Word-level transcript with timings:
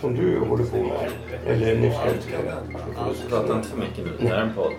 som 0.00 0.14
du 0.14 0.38
håller 0.38 0.64
på 0.64 0.76
med. 0.76 1.10
Eller 1.46 1.76
nyss 1.76 1.96
älskade. 2.06 2.56
Prata 3.28 3.56
inte 3.56 3.68
för 3.68 3.76
mycket 3.76 4.04
nu. 4.04 4.12
Det 4.20 4.28
här 4.28 4.36
är 4.36 4.42
en 4.42 4.54
podd. 4.54 4.72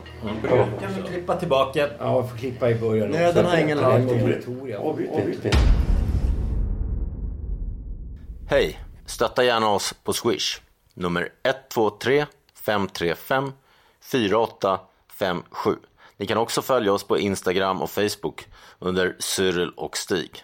Ja. 0.49 0.67
Kan 0.81 0.93
vi 0.95 1.01
klippa 1.01 1.35
tillbaka? 1.35 1.89
Ja, 1.99 2.27
får 2.27 2.37
klippa 2.37 2.69
i 2.69 2.75
början. 2.75 3.09
Nöden 3.09 3.45
har 3.45 3.57
ingen. 3.57 3.79
Avbryt 3.79 5.45
inte. 5.45 5.57
Hej! 8.49 8.79
Stötta 9.05 9.43
gärna 9.43 9.69
oss 9.69 9.93
på 10.03 10.13
Swish. 10.13 10.61
Nummer 10.93 11.29
123 11.43 12.25
535 12.65 13.51
4857. 14.01 15.75
Ni 16.17 16.25
kan 16.25 16.37
också 16.37 16.61
följa 16.61 16.93
oss 16.93 17.03
på 17.03 17.17
Instagram 17.17 17.81
och 17.81 17.89
Facebook 17.89 18.47
under 18.79 19.15
Cyril 19.19 19.69
och 19.69 19.97
Stig. 19.97 20.43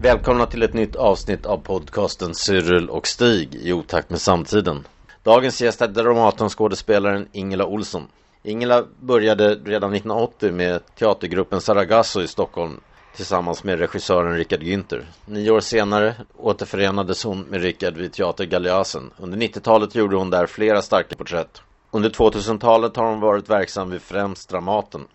Välkomna 0.00 0.46
till 0.46 0.62
ett 0.62 0.74
nytt 0.74 0.96
avsnitt 0.96 1.46
av 1.46 1.58
podcasten 1.58 2.34
Cyril 2.34 2.90
och 2.90 3.06
Stig 3.06 3.54
i 3.54 3.72
otakt 3.72 4.10
med 4.10 4.20
samtiden. 4.20 4.86
Dagens 5.22 5.62
gäst 5.62 5.82
är 5.82 5.88
Dramatenskådespelaren 5.88 7.28
Ingela 7.32 7.66
Olsson. 7.66 8.08
Ingela 8.42 8.84
började 9.00 9.54
redan 9.54 9.94
1980 9.94 10.52
med 10.52 10.94
teatergruppen 10.94 11.60
Saragasso 11.60 12.22
i 12.22 12.28
Stockholm 12.28 12.80
tillsammans 13.16 13.64
med 13.64 13.78
regissören 13.78 14.36
Richard 14.36 14.62
Günther. 14.62 15.02
Nio 15.26 15.50
år 15.50 15.60
senare 15.60 16.14
återförenades 16.36 17.24
hon 17.24 17.40
med 17.40 17.62
Richard 17.62 17.96
vid 17.96 18.12
Teater 18.12 18.44
Galeasen. 18.44 19.10
Under 19.16 19.38
90-talet 19.38 19.94
gjorde 19.94 20.16
hon 20.16 20.30
där 20.30 20.46
flera 20.46 20.82
starka 20.82 21.16
porträtt. 21.16 21.62
Under 21.90 22.10
2000-talet 22.10 22.96
har 22.96 23.04
hon 23.04 23.20
varit 23.20 23.50
verksam 23.50 23.90
vid 23.90 24.02
främst 24.02 24.48
Dramaten. 24.48 25.06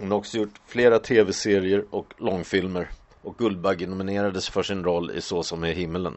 Hon 0.00 0.10
har 0.10 0.18
också 0.18 0.38
gjort 0.38 0.60
flera 0.66 0.98
tv-serier 0.98 1.84
och 1.90 2.14
långfilmer 2.18 2.88
och 3.28 3.38
Guldbagge 3.38 3.86
nominerades 3.86 4.48
för 4.48 4.62
sin 4.62 4.84
roll 4.84 5.10
i 5.10 5.20
Så 5.20 5.42
som 5.42 5.64
är 5.64 5.72
himmelen. 5.72 6.16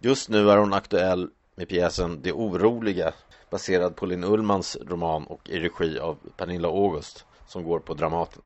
Just 0.00 0.28
nu 0.28 0.50
är 0.50 0.56
hon 0.56 0.74
aktuell 0.74 1.28
med 1.56 1.68
pjäsen 1.68 2.20
Det 2.22 2.32
oroliga 2.32 3.12
baserad 3.50 3.96
på 3.96 4.06
Linn 4.06 4.24
Ullmans 4.24 4.78
roman 4.88 5.24
och 5.24 5.50
i 5.50 5.58
regi 5.58 5.98
av 5.98 6.18
Pernilla 6.36 6.68
August 6.68 7.24
som 7.48 7.64
går 7.64 7.78
på 7.78 7.94
Dramaten. 7.94 8.42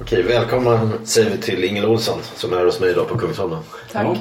Okej, 0.00 0.22
välkomna 0.22 0.90
säger 1.04 1.30
vi 1.30 1.38
till 1.38 1.64
Ingela 1.64 1.88
Olsson 1.88 2.18
som 2.22 2.52
är 2.52 2.64
hos 2.64 2.80
mig 2.80 2.90
idag 2.90 3.08
på 3.08 3.18
Kungsholmen. 3.18 3.62
Tack. 3.92 4.06
Ja. 4.06 4.16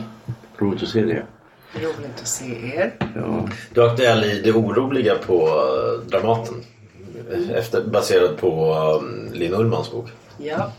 Roligt 0.57 0.83
att 0.83 0.89
se 0.89 1.01
dig. 1.01 1.25
Roligt 1.73 2.21
att 2.21 2.27
se 2.27 2.75
er. 2.75 2.95
Ja. 3.15 3.49
Du 3.73 3.81
är 3.81 3.87
aktuell 3.87 4.23
i 4.23 4.41
Det 4.41 4.51
oroliga 4.51 5.15
på 5.15 5.47
eh, 5.47 6.09
Dramaten. 6.09 6.55
Efter, 7.53 7.83
baserad 7.83 8.37
på 8.37 8.73
um, 9.01 9.29
Linn 9.33 9.53
Ullmans 9.53 9.91
bok. 9.91 10.09
Ja. 10.41 10.71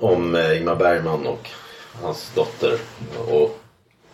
Om 0.00 0.34
eh, 0.34 0.58
Ingmar 0.58 0.76
Bergman 0.76 1.26
och 1.26 1.50
hans 2.02 2.30
dotter 2.34 2.78
och 3.28 3.58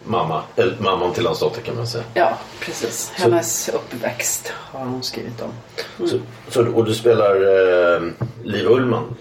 mamma, 0.05 0.43
eller 0.57 0.77
mamman 0.81 1.13
till 1.13 1.27
hans 1.27 1.41
dotter 1.41 1.61
kan 1.61 1.77
man 1.77 1.87
säga. 1.87 2.05
ja, 2.15 2.39
precis. 2.61 3.11
Hennes 3.15 3.69
uppväxt 3.69 4.53
har 4.55 4.85
hon 4.85 5.03
skrivit 5.03 5.43
om. 5.43 5.51
Så, 6.09 6.19
så, 6.49 6.73
och 6.73 6.85
du 6.85 6.95
spelar 6.95 7.35
eh, 7.35 8.03
Liv 8.45 8.67
Ullman. 8.67 9.15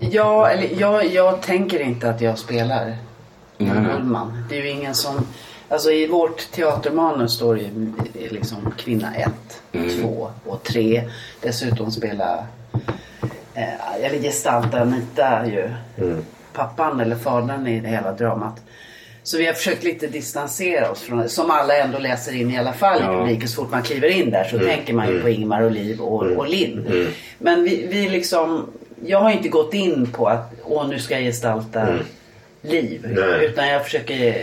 Ja, 0.00 0.48
eller 0.48 0.80
jag, 0.80 1.06
jag 1.06 1.42
tänker 1.42 1.80
inte 1.80 2.10
att 2.10 2.20
jag 2.20 2.38
spelar 2.38 2.96
Nej, 3.58 3.80
nej. 3.80 3.96
Ullman. 3.96 4.44
Det 4.48 4.58
är 4.58 4.62
ju 4.62 4.68
ingen 4.70 4.94
som... 4.94 5.26
Alltså 5.68 5.90
i 5.90 6.06
vårt 6.06 6.50
teatermanus 6.50 7.32
står 7.32 7.54
det 7.54 7.60
ju 7.60 7.92
liksom 8.30 8.74
kvinna 8.78 9.14
1, 9.14 9.30
2 10.00 10.30
och 10.46 10.62
3. 10.62 11.10
Dessutom 11.40 11.90
spela 11.90 12.46
eh, 13.54 14.04
eller 14.04 14.18
gestalta 14.18 14.80
Anita 14.80 15.46
ju. 15.46 15.70
Pappan 16.52 17.00
eller 17.00 17.16
fadern 17.16 17.66
i 17.66 17.80
det 17.80 17.88
hela 17.88 18.12
dramat. 18.12 18.60
Så 19.22 19.38
vi 19.38 19.46
har 19.46 19.52
försökt 19.52 19.84
lite 19.84 20.06
distansera 20.06 20.90
oss 20.90 21.00
från 21.02 21.18
det. 21.18 21.28
Som 21.28 21.50
alla 21.50 21.76
ändå 21.76 21.98
läser 21.98 22.34
in 22.34 22.50
i 22.50 22.58
alla 22.58 22.72
fall 22.72 22.98
i 23.00 23.02
Ja. 23.04 23.18
publiken. 23.18 23.48
Så 23.48 23.62
fort 23.62 23.70
man 23.72 23.82
kliver 23.82 24.08
in 24.08 24.30
där 24.30 24.44
så 24.44 24.58
tänker 24.58 24.94
man 24.94 25.08
ju 25.08 25.22
på 25.22 25.28
Ingmar 25.28 25.62
och 25.62 25.70
Liv 25.70 26.00
och, 26.00 26.22
och 26.22 26.48
Linn. 26.48 27.06
Men 27.38 27.64
vi, 27.64 27.86
vi 27.90 28.08
liksom... 28.08 28.66
Jag 29.04 29.20
har 29.20 29.30
inte 29.30 29.48
gått 29.48 29.74
in 29.74 30.06
på 30.12 30.26
att 30.28 30.52
åh 30.64 30.88
nu 30.88 30.98
ska 30.98 31.14
jag 31.14 31.22
gestalta 31.22 31.86
Liv. 32.62 33.06
Nej. 33.16 33.46
Utan 33.46 33.68
jag 33.68 33.84
försöker 33.84 34.34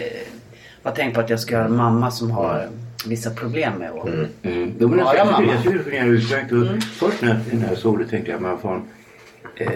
vara 0.84 0.96
tänkt 0.96 1.14
på 1.16 1.20
att 1.22 1.30
jag 1.30 1.40
ska 1.40 1.54
göra 1.56 1.66
en 1.66 1.76
mamma 1.76 2.12
som 2.12 2.32
har 2.32 2.68
vissa 3.06 3.30
problem 3.30 3.74
med 3.74 3.90
att 3.92 4.08
Mm. 4.44 4.74
Men 4.80 4.98
Bara 4.98 5.16
jag, 5.16 5.28
mamma. 5.28 5.46
jag, 5.48 5.56
jag 5.56 5.64
tycker 5.64 5.78
det 5.78 5.84
fungerar 5.84 6.06
utmärkt. 6.08 6.52
Och 6.52 6.84
Först 6.84 7.22
när, 7.22 7.40
när 7.52 7.68
jag 7.68 7.78
såg 7.78 8.00
det 8.00 8.06
tänkte 8.06 8.32
jag 8.32 8.42
man 8.42 8.60
får 8.60 8.82
eh, 9.56 9.70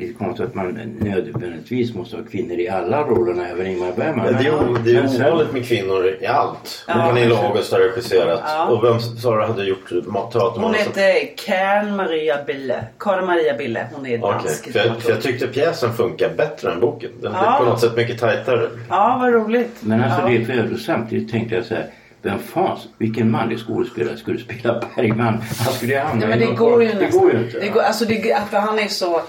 lite 0.00 0.14
konstigt 0.18 0.46
att 0.46 0.54
man 0.54 0.96
nödvändigtvis 1.00 1.94
måste 1.94 2.16
ha 2.16 2.22
kvinnor 2.24 2.58
i 2.58 2.68
alla 2.68 3.02
rollerna, 3.02 3.48
även 3.48 3.66
Ingmar 3.66 3.92
Bergman. 3.96 4.26
Det 4.38 4.46
är, 4.46 4.54
o- 4.54 4.76
det 4.84 4.96
är 4.96 5.06
sen- 5.06 5.26
ovanligt 5.26 5.52
med 5.52 5.66
kvinnor 5.68 6.06
i 6.20 6.26
allt. 6.26 6.84
Ja. 6.88 6.94
Pernilla 6.94 7.36
August 7.38 7.72
har 7.72 7.78
regisserat. 7.80 8.40
Ja. 8.44 8.66
Och 8.68 8.84
vem 8.84 9.00
sa 9.00 9.36
du 9.36 9.42
hade 9.44 9.64
gjort 9.64 9.90
ma- 9.90 10.60
Hon 10.60 10.74
heter 10.74 11.36
Karen 11.46 11.96
Maria 11.96 12.38
Bille. 12.46 12.84
Karin 12.98 13.26
Maria 13.26 13.54
Bille. 13.56 13.86
Hon 13.94 14.06
är 14.06 14.18
dansk. 14.18 14.72
för, 14.72 14.78
jag, 14.86 15.02
för 15.02 15.10
jag 15.10 15.22
tyckte 15.22 15.46
pjäsen 15.46 15.92
funkar 15.92 16.30
bättre 16.36 16.72
än 16.72 16.80
boken. 16.80 17.10
Den 17.20 17.32
Ja. 17.32 17.54
är 17.54 17.58
på 17.58 17.64
något 17.64 17.80
sätt 17.80 17.96
mycket 17.96 18.18
tajtare. 18.18 18.68
Ja, 18.88 19.18
vad 19.20 19.32
roligt. 19.32 19.76
Men 19.80 20.02
alltså 20.04 20.20
ja. 20.20 20.28
det 20.28 20.36
är 20.36 20.44
för 20.44 20.52
övrigt 20.52 20.82
samtidigt 20.82 21.30
tänkte 21.32 21.54
jag 21.54 21.64
så 21.64 21.74
här. 21.74 21.86
Vem 22.22 22.38
fan, 22.38 22.78
vilken 22.98 23.30
manlig 23.30 23.58
skådespelare 23.58 24.16
skulle 24.16 24.38
spela 24.38 24.82
Bergman? 24.96 25.42
Han 25.58 25.72
skulle 25.74 25.92
ju 25.92 25.98
hamna 25.98 26.26
Nej, 26.26 26.38
men 26.38 26.48
det 26.48 26.54
går 26.54 26.82
ju. 26.82 26.92
Det 26.92 27.08
går 27.08 27.32
ju 27.32 27.44
inte. 27.44 27.60
Det 27.60 27.68
går, 27.68 27.80
alltså 27.80 28.04
det, 28.04 28.38
för 28.50 28.58
han 28.58 28.78
är 28.78 28.88
så... 28.88 29.22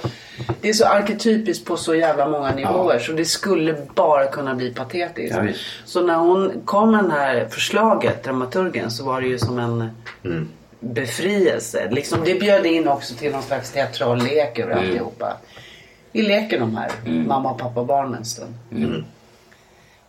Det 0.62 0.70
är 0.70 0.74
så 0.74 0.86
arketypiskt 0.86 1.66
på 1.66 1.78
så 1.78 1.96
jävla 1.96 2.30
många 2.30 2.56
nivåer 2.56 3.00
så 3.00 3.12
det 3.12 3.26
skulle 3.26 3.76
bara 3.96 4.26
kunna 4.26 4.56
bli 4.56 4.74
patetiskt. 4.74 5.38
Ja, 5.38 5.48
så 5.86 6.02
när 6.02 6.16
hon 6.16 6.62
kom 6.66 6.92
med 6.92 7.04
det 7.04 7.12
här 7.12 7.48
förslaget, 7.50 8.24
dramaturgen, 8.24 8.92
så 8.92 9.06
var 9.06 9.22
det 9.22 9.28
ju 9.28 9.38
som 9.38 9.60
en 9.60 9.90
befrielse. 10.80 11.90
Liksom, 11.92 12.20
det 12.26 12.40
bjöd 12.40 12.66
in 12.66 12.88
också 12.88 13.16
till 13.16 13.32
någon 13.32 13.44
slags 13.44 13.72
teatral 13.72 14.24
lek 14.24 14.60
över 14.60 14.76
alltihopa. 14.76 15.38
Vi 16.12 16.22
leker 16.22 16.60
de 16.60 16.78
här 16.78 16.92
mamma 17.06 17.52
och 17.52 17.60
pappa 17.60 17.84
barnen 17.84 18.14
en 18.14 18.26
stund. 18.26 18.54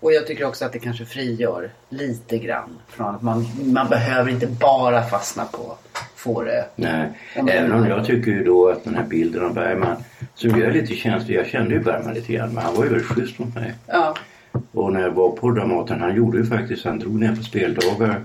Och 0.05 0.13
jag 0.13 0.27
tycker 0.27 0.45
också 0.45 0.65
att 0.65 0.73
det 0.73 0.79
kanske 0.79 1.05
frigör 1.05 1.71
lite 1.89 2.39
grann 2.39 2.79
från 2.89 3.15
att 3.15 3.23
man, 3.23 3.47
man 3.65 3.89
behöver 3.89 4.31
inte 4.31 4.47
bara 4.47 5.03
fastna 5.03 5.45
på 5.45 5.77
Fårö. 6.17 6.65
Nej, 6.77 7.09
även 7.35 7.73
om 7.73 7.87
jag 7.87 8.07
tycker 8.07 8.31
ju 8.31 8.45
då 8.45 8.69
att 8.69 8.85
den 8.85 8.95
här 8.95 9.05
bilden 9.05 9.45
av 9.45 9.55
Bergman 9.55 9.97
som 10.35 10.51
jag 10.51 10.61
är 10.61 10.73
lite 10.73 10.95
känslig. 10.95 11.37
Jag 11.37 11.47
kände 11.47 11.75
ju 11.75 11.81
Bergman 11.81 12.15
lite 12.15 12.33
grann 12.33 12.55
men 12.55 12.65
han 12.65 12.75
var 12.75 12.85
ju 12.85 12.91
väldigt 12.91 13.09
schysst 13.09 13.39
mot 13.39 13.55
mig. 13.55 13.75
Ja, 13.87 14.15
Och 14.73 14.93
när 14.93 15.01
jag 15.01 15.11
var 15.11 15.31
på 15.31 15.51
Dramaten, 15.51 16.01
han 16.01 16.17
gjorde 16.17 16.39
ju 16.39 16.47
faktiskt, 16.47 16.85
han 16.85 16.99
drog 16.99 17.21
ner 17.21 17.37
på 17.37 17.43
speldagar 17.43 18.21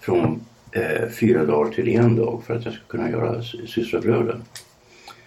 från 0.00 0.40
eh, 0.72 1.08
fyra 1.20 1.44
dagar 1.44 1.72
till 1.72 1.88
en 1.88 2.16
dag 2.16 2.42
för 2.46 2.54
att 2.56 2.64
jag 2.64 2.74
skulle 2.74 2.88
kunna 3.02 3.10
göra 3.10 3.42
sy- 3.42 3.66
Systrabröden. 3.66 4.42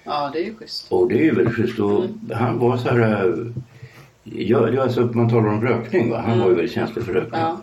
ja 0.04 0.30
det 0.34 0.40
är 0.40 0.46
ju 0.46 0.56
schysst. 0.56 0.92
Och 0.92 1.10
det 1.10 1.16
är 1.19 1.24
ju 1.24 1.36
väldigt 1.36 1.56
schysst. 1.56 1.80
Och 1.80 2.04
han 2.34 2.60
var 2.60 2.78
så 2.78 2.90
här... 2.90 3.54
Ja, 4.36 4.70
ja, 4.70 4.81
alltså 4.81 5.02
man 5.02 5.30
talar 5.30 5.48
om 5.50 5.62
rökning 5.62 6.10
va. 6.10 6.24
Han 6.28 6.40
var 6.40 6.50
ju 6.50 6.56
väldigt 6.56 6.74
känslig 6.74 7.06
för 7.06 7.14
rökning. 7.14 7.42
Ja. 7.42 7.62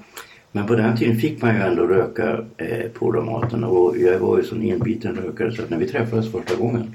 Men 0.53 0.67
på 0.67 0.75
den 0.75 0.97
tiden 0.97 1.17
fick 1.17 1.43
man 1.43 1.55
ju 1.55 1.61
ändå 1.61 1.87
röka 1.87 2.45
eh, 2.57 2.91
på 2.91 3.13
Dramaten 3.13 3.65
och 3.65 3.99
jag 3.99 4.19
var 4.19 4.37
ju 4.39 4.45
sån 4.45 4.63
enbiten 4.63 5.17
rökare 5.17 5.53
så 5.53 5.63
att 5.63 5.71
när 5.71 5.79
vi 5.79 5.89
träffades 5.89 6.33
första 6.33 6.55
gången 6.55 6.95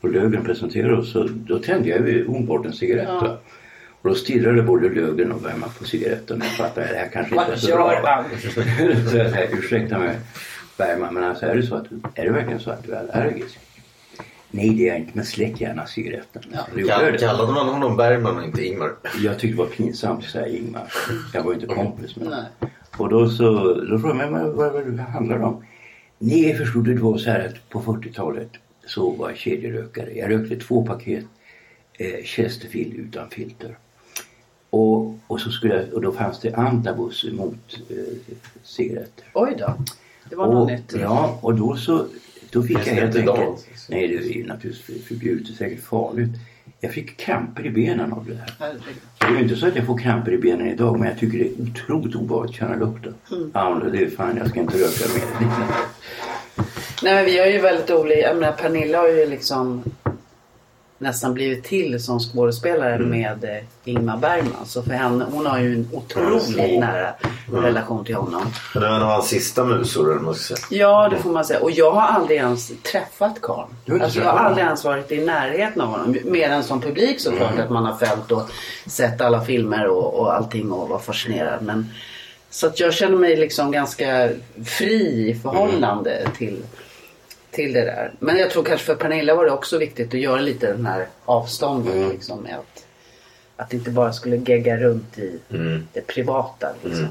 och 0.00 0.10
Löfgren 0.10 0.44
presenterade 0.44 0.96
oss 0.96 1.12
så 1.12 1.28
då 1.32 1.58
tände 1.58 1.88
jag 1.88 2.08
ju 2.08 2.26
omedelbart 2.26 2.66
en 2.66 2.72
cigarett. 2.72 3.08
va. 3.08 3.36
Och 4.02 4.08
då 4.08 4.14
stirrade 4.14 4.62
både 4.62 4.88
Löfgren 4.88 5.32
och 5.32 5.40
Bergman 5.40 5.70
på 5.78 5.84
cigaretten 5.84 6.40
och 6.40 6.46
jag 6.46 6.52
fattade 6.52 6.86
det 6.86 6.94
här 6.98 7.08
kanske 7.12 7.34
inte 7.34 7.52
är 7.52 7.56
så 7.56 7.74
bra. 7.76 8.24
så 9.10 9.16
jag 9.16 9.30
sa, 9.30 9.36
ursäkta 9.58 9.98
mig 9.98 10.16
Bergman 10.78 11.14
men 11.14 11.24
alltså 11.24 11.46
är 11.46 11.56
det 11.56 11.62
så 11.62 11.74
att 11.74 11.86
är 12.14 12.24
det 12.24 12.30
verkligen 12.30 12.60
så 12.60 12.70
att 12.70 12.84
du 12.84 12.92
är 12.92 13.04
allergisk? 13.12 13.58
Nej 14.54 14.70
det 14.70 14.88
är 14.88 14.92
jag 14.92 14.98
inte 14.98 15.10
men 15.14 15.24
släck 15.24 15.60
gärna 15.60 15.86
cigaretten. 15.86 16.42
Ja. 16.52 16.98
Kallade 17.18 17.52
man 17.52 17.68
honom 17.68 17.96
Bergman 17.96 18.36
och 18.36 18.44
inte 18.44 18.66
Ingmar? 18.66 18.90
Jag 19.22 19.38
tyckte 19.38 19.56
det 19.56 19.62
var 19.62 19.70
pinsamt 19.70 20.24
att 20.24 20.30
säga 20.30 20.48
Ingmar. 20.48 20.92
Jag 21.34 21.42
var 21.42 21.52
ju 21.52 21.60
inte 21.60 21.74
kompis 21.74 22.16
med 22.16 22.28
honom. 22.28 22.44
Och 22.96 23.08
då 23.08 23.28
så 23.28 23.74
då 23.74 23.98
frågade 23.98 24.22
jag 24.22 24.32
mig 24.32 24.50
vad, 24.50 24.72
vad 24.72 24.86
det 24.86 25.02
handlar 25.02 25.42
om. 25.42 25.64
Nej, 26.18 26.54
förstod 26.54 26.84
det 26.84 26.94
var 26.94 27.18
så 27.18 27.30
här 27.30 27.46
att 27.46 27.68
på 27.68 27.80
40-talet 27.80 28.50
så 28.86 29.10
var 29.10 29.28
jag 29.28 29.38
kedjerökare. 29.38 30.12
Jag 30.12 30.30
rökte 30.30 30.56
två 30.56 30.86
paket 30.86 31.24
eh, 31.92 32.24
Chesterfield 32.24 32.94
utan 32.94 33.30
filter. 33.30 33.76
Och, 34.70 35.18
och, 35.26 35.40
så 35.40 35.50
skulle 35.50 35.74
jag, 35.74 35.92
och 35.92 36.00
då 36.02 36.12
fanns 36.12 36.40
det 36.40 36.54
antabus 36.54 37.24
mot 37.32 37.80
eh, 37.90 37.96
cigaretter. 38.62 39.24
Oj 39.34 39.54
då. 39.58 39.74
Det 40.30 40.36
var 40.36 40.46
något 40.46 40.70
nytt. 40.70 40.94
ja, 41.00 41.38
och 41.42 41.54
då 41.54 41.76
så 41.76 42.06
då 42.52 42.62
fick 42.62 42.78
jag 42.78 42.84
det 42.84 42.90
helt 42.90 43.16
enkelt... 43.16 43.66
Nej, 43.88 44.08
det 44.08 44.14
är 44.14 44.36
ju 44.36 44.46
naturligtvis 44.46 45.06
förbjudet 45.06 45.50
och 45.50 45.56
säkert 45.56 45.84
farligt. 45.84 46.30
Jag 46.80 46.92
fick 46.92 47.16
kramper 47.16 47.66
i 47.66 47.70
benen 47.70 48.12
av 48.12 48.26
det 48.26 48.34
här. 48.34 48.54
Herregud. 48.58 48.82
Det 49.18 49.26
är 49.26 49.30
ju 49.30 49.42
inte 49.42 49.56
så 49.56 49.66
att 49.66 49.76
jag 49.76 49.86
får 49.86 49.98
kramper 49.98 50.32
i 50.32 50.38
benen 50.38 50.66
idag 50.66 50.98
men 50.98 51.08
jag 51.08 51.18
tycker 51.18 51.38
det 51.38 51.44
är 51.44 51.70
otroligt 51.70 52.14
obehagligt 52.14 52.50
att 52.50 52.56
känna 52.56 52.76
lukten. 52.76 53.14
Mm. 53.32 53.50
Ja, 53.54 53.82
det 53.92 53.98
är 53.98 54.10
fan, 54.10 54.36
jag 54.36 54.48
ska 54.48 54.60
inte 54.60 54.78
röka 54.78 55.04
mer. 55.14 55.46
Nej 57.02 57.14
men 57.14 57.24
vi 57.24 57.38
har 57.38 57.46
ju 57.46 57.58
väldigt 57.58 57.90
olika, 57.90 58.20
jag 58.20 58.36
menar 58.36 58.52
Pernilla 58.52 58.98
har 58.98 59.08
ju 59.08 59.26
liksom 59.26 59.82
nästan 61.02 61.34
blivit 61.34 61.64
till 61.64 62.02
som 62.04 62.20
skådespelare 62.20 62.94
Mm. 62.94 63.08
med 63.10 63.44
eh, 63.44 63.62
Ingmar 63.84 64.16
Bergman. 64.16 64.66
Så 64.66 64.82
för 64.82 64.90
henne, 64.90 65.26
hon 65.32 65.46
har 65.46 65.58
ju 65.58 65.74
en 65.74 65.88
otroligt 65.92 66.80
nära 66.80 67.14
relation 67.52 68.04
till 68.04 68.14
honom. 68.14 68.42
Men 68.74 68.82
det 68.82 68.88
var 68.88 68.96
en 68.96 69.02
av 69.02 69.08
hans 69.08 69.28
sista 69.28 69.64
musor 69.64 70.10
eller 70.12 70.20
man 70.20 70.34
ska 70.34 70.54
säga. 70.56 70.66
Ja 70.80 71.08
det 71.08 71.16
får 71.16 71.30
man 71.32 71.44
säga. 71.44 71.60
Och 71.60 71.70
jag 71.70 71.92
har 71.92 72.02
aldrig 72.02 72.38
ens 72.38 72.72
träffat 72.92 73.40
Karl. 73.42 73.66
Alltså, 74.02 74.18
jag 74.20 74.26
har 74.32 74.38
aldrig 74.38 74.66
ens 74.66 74.84
varit 74.84 75.12
i 75.12 75.24
närheten 75.24 75.82
av 75.82 75.88
honom. 75.88 76.16
Mer 76.24 76.48
än 76.50 76.62
som 76.64 76.80
publik 76.80 77.20
såklart. 77.20 77.58
Att 77.58 77.70
man 77.70 77.84
har 77.84 77.94
följt 78.06 78.30
och 78.32 78.42
sett 78.86 79.20
alla 79.20 79.44
filmer 79.44 79.86
och, 79.86 80.14
och 80.20 80.34
allting 80.34 80.72
och 80.72 80.88
var 80.88 80.98
fascinerad. 80.98 81.62
Men, 81.62 81.90
så 82.50 82.66
att 82.66 82.80
jag 82.80 82.94
känner 82.94 83.16
mig 83.16 83.36
liksom 83.36 83.70
ganska 83.72 84.28
fri 84.64 85.28
i 85.30 85.34
förhållande 85.42 86.26
till, 86.38 86.62
till 87.52 87.72
det 87.72 87.84
där. 87.84 88.12
Men 88.18 88.36
jag 88.36 88.50
tror 88.50 88.64
kanske 88.64 88.86
för 88.86 88.94
Pernilla 88.94 89.34
var 89.34 89.44
det 89.44 89.50
också 89.50 89.78
viktigt 89.78 90.14
att 90.14 90.20
göra 90.20 90.40
lite 90.40 90.72
den 90.72 90.86
här 90.86 91.06
avstånden. 91.24 92.08
Liksom, 92.08 92.42
med 92.42 92.58
att, 92.58 92.86
att 93.56 93.72
inte 93.72 93.90
bara 93.90 94.12
skulle 94.12 94.36
gegga 94.36 94.76
runt 94.76 95.18
i 95.18 95.38
det 95.92 96.06
privata. 96.06 96.68
Liksom. 96.84 97.08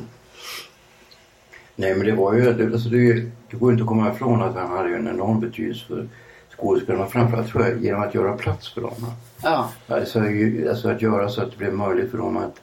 Nej 1.76 1.96
men 1.96 2.06
det 2.08 2.14
var 2.14 2.34
ju, 2.34 2.54
det, 2.54 2.64
alltså 2.64 2.90
det, 2.90 3.14
det 3.50 3.58
går 3.58 3.72
inte 3.72 3.84
att 3.84 3.90
komma 3.90 4.14
ifrån 4.14 4.42
att 4.42 4.56
han 4.56 4.78
hade 4.78 4.90
ju 4.90 4.96
en 4.96 5.08
enorm 5.08 5.40
betydelse 5.40 5.86
för 5.88 6.08
skådespelarna. 6.58 7.08
Framförallt 7.08 7.52
tror 7.52 7.68
jag 7.68 7.84
genom 7.84 8.02
att 8.02 8.16
göra 8.16 8.38
plats 8.38 8.74
för 8.74 8.82
dem. 8.82 9.06
Ja. 9.44 9.72
Alltså, 9.88 10.20
alltså 10.70 10.90
att 10.90 11.02
göra 11.02 11.30
så 11.30 11.42
att 11.42 11.52
det 11.52 11.58
blev 11.58 11.74
möjligt 11.74 12.12
för 12.12 12.18
dem 12.18 12.38
att, 12.38 12.62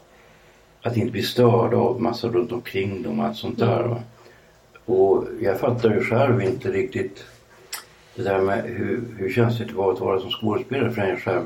att 0.83 0.97
inte 0.97 1.13
bli 1.13 1.23
störda 1.23 1.77
av 1.77 2.03
massa 2.03 2.29
runt 2.29 2.53
omkring 2.53 3.03
dem 3.03 3.21
och 3.21 3.27
allt 3.27 3.37
sånt 3.37 3.59
där. 3.59 3.83
Va? 3.83 4.03
Och 4.85 5.25
jag 5.41 5.61
fattar 5.61 5.95
ju 5.95 6.01
själv 6.01 6.43
inte 6.43 6.71
riktigt 6.71 7.25
det 8.19 8.25
där 8.25 8.39
med 8.43 8.63
hur, 8.65 9.05
hur 9.19 9.31
känsligt 9.31 9.69
det 9.69 9.75
var 9.75 9.93
att 9.93 10.01
vara 10.01 10.21
som 10.21 10.31
skådespelare 10.31 10.91
för 10.91 11.03
en 11.03 11.17
själv 11.17 11.43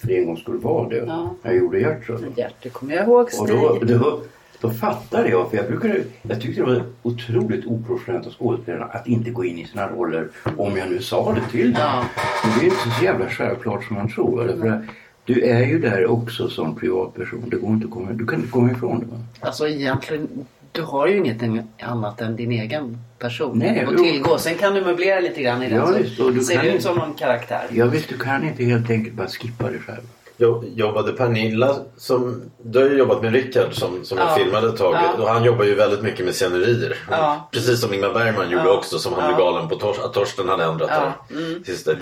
för 0.00 0.10
en 0.10 0.26
gång 0.26 0.36
skulle 0.36 0.58
vara 0.58 0.88
det. 0.88 0.96
Ja. 1.06 1.34
Jag 1.42 1.56
gjorde 1.56 1.80
Gertrud. 1.80 2.24
Gert, 2.36 2.54
det 2.62 2.68
kommer 2.68 2.94
jag 2.94 3.04
ihåg 3.04 3.20
Och 3.22 3.30
Stig. 3.30 3.48
då, 3.48 3.78
då, 3.82 4.20
då 4.60 4.70
fattade 4.70 5.28
jag, 5.28 5.50
för 5.50 5.56
jag 5.56 5.66
brukade, 5.66 6.02
jag 6.22 6.40
tyckte 6.40 6.60
det 6.60 6.66
var 6.66 6.82
otroligt 7.02 7.66
oprofessionellt 7.66 8.26
av 8.26 8.32
skådespelarna 8.32 8.84
att 8.84 9.06
inte 9.06 9.30
gå 9.30 9.44
in 9.44 9.58
i 9.58 9.66
sina 9.66 9.88
roller 9.88 10.28
om 10.56 10.76
jag 10.76 10.90
nu 10.90 10.98
sa 11.02 11.32
det 11.34 11.50
till 11.50 11.72
dem. 11.72 11.82
Ja. 11.82 12.04
Men 12.44 12.58
det 12.58 12.64
är 12.64 12.64
inte 12.64 12.96
så 12.98 13.04
jävla 13.04 13.28
självklart 13.28 13.84
som 13.84 13.96
man 13.96 14.08
tror. 14.08 14.42
Eller? 14.42 14.56
För 14.56 14.68
att 14.68 14.82
du 15.24 15.42
är 15.42 15.66
ju 15.66 15.78
där 15.78 16.06
också 16.06 16.48
som 16.48 16.76
privatperson. 16.76 17.44
Det 17.50 17.56
går 17.56 17.70
inte 17.70 17.86
att 17.86 17.92
komma, 17.92 18.12
du 18.12 18.26
kan 18.26 18.38
inte 18.38 18.50
komma 18.50 18.70
ifrån 18.72 19.00
det. 19.00 19.06
Va? 19.06 19.20
Alltså 19.40 19.68
egentligen, 19.68 20.28
du 20.72 20.82
har 20.82 21.06
ju 21.06 21.16
ingenting 21.16 21.62
annat 21.82 22.20
än 22.20 22.36
din 22.36 22.52
egen 22.52 22.98
person 23.18 23.58
Nej, 23.58 23.84
att 23.84 23.96
tillgå. 23.98 24.38
Sen 24.38 24.54
kan 24.54 24.74
du 24.74 24.80
möblera 24.80 25.20
lite 25.20 25.42
grann 25.42 25.62
i 25.62 25.68
den 25.68 25.78
Ja, 25.78 25.86
så 25.86 25.92
visst, 25.98 26.16
du 26.16 26.40
ser 26.40 26.62
ut 26.62 26.72
inte- 26.72 26.82
som 26.82 26.96
någon 26.96 27.14
karaktär. 27.14 27.66
Jag 27.70 27.86
visst, 27.86 28.08
du 28.08 28.18
kan 28.18 28.48
inte 28.48 28.64
helt 28.64 28.90
enkelt 28.90 29.14
bara 29.16 29.26
skippa 29.28 29.70
det 29.70 29.78
själv. 29.78 30.00
Jo- 30.42 30.64
Jobbade 30.74 31.12
Pernilla 31.12 31.76
som... 31.96 32.42
Du 32.62 32.78
har 32.78 32.86
ju 32.90 32.96
jobbat 32.98 33.22
med 33.22 33.32
Rickard 33.32 33.74
som, 33.74 34.04
som 34.04 34.18
Ja. 34.18 34.24
jag 34.28 34.36
filmade 34.38 34.68
ett 34.68 34.76
tag. 34.76 34.94
Ja. 34.94 35.22
Och 35.22 35.28
han 35.28 35.44
jobbar 35.44 35.64
ju 35.64 35.74
väldigt 35.74 36.02
mycket 36.02 36.24
med 36.24 36.34
scenerier. 36.34 36.96
Ja. 37.10 37.48
Precis 37.52 37.80
som 37.80 37.94
Ingmar 37.94 38.12
Bergman 38.14 38.50
gjorde 38.50 38.64
Ja. 38.64 38.76
också 38.76 38.98
som 38.98 39.12
han 39.12 39.22
Ja. 39.22 39.28
blev 39.28 39.38
galen 39.38 39.68
på 39.68 39.74
Tors- 39.78 40.04
att 40.04 40.12
Torsten 40.12 40.48
hade 40.48 40.64
ändrat 40.64 40.90
Ja. 40.92 41.12
det. 41.28 41.64
Sist 41.66 41.86
där. 41.86 41.98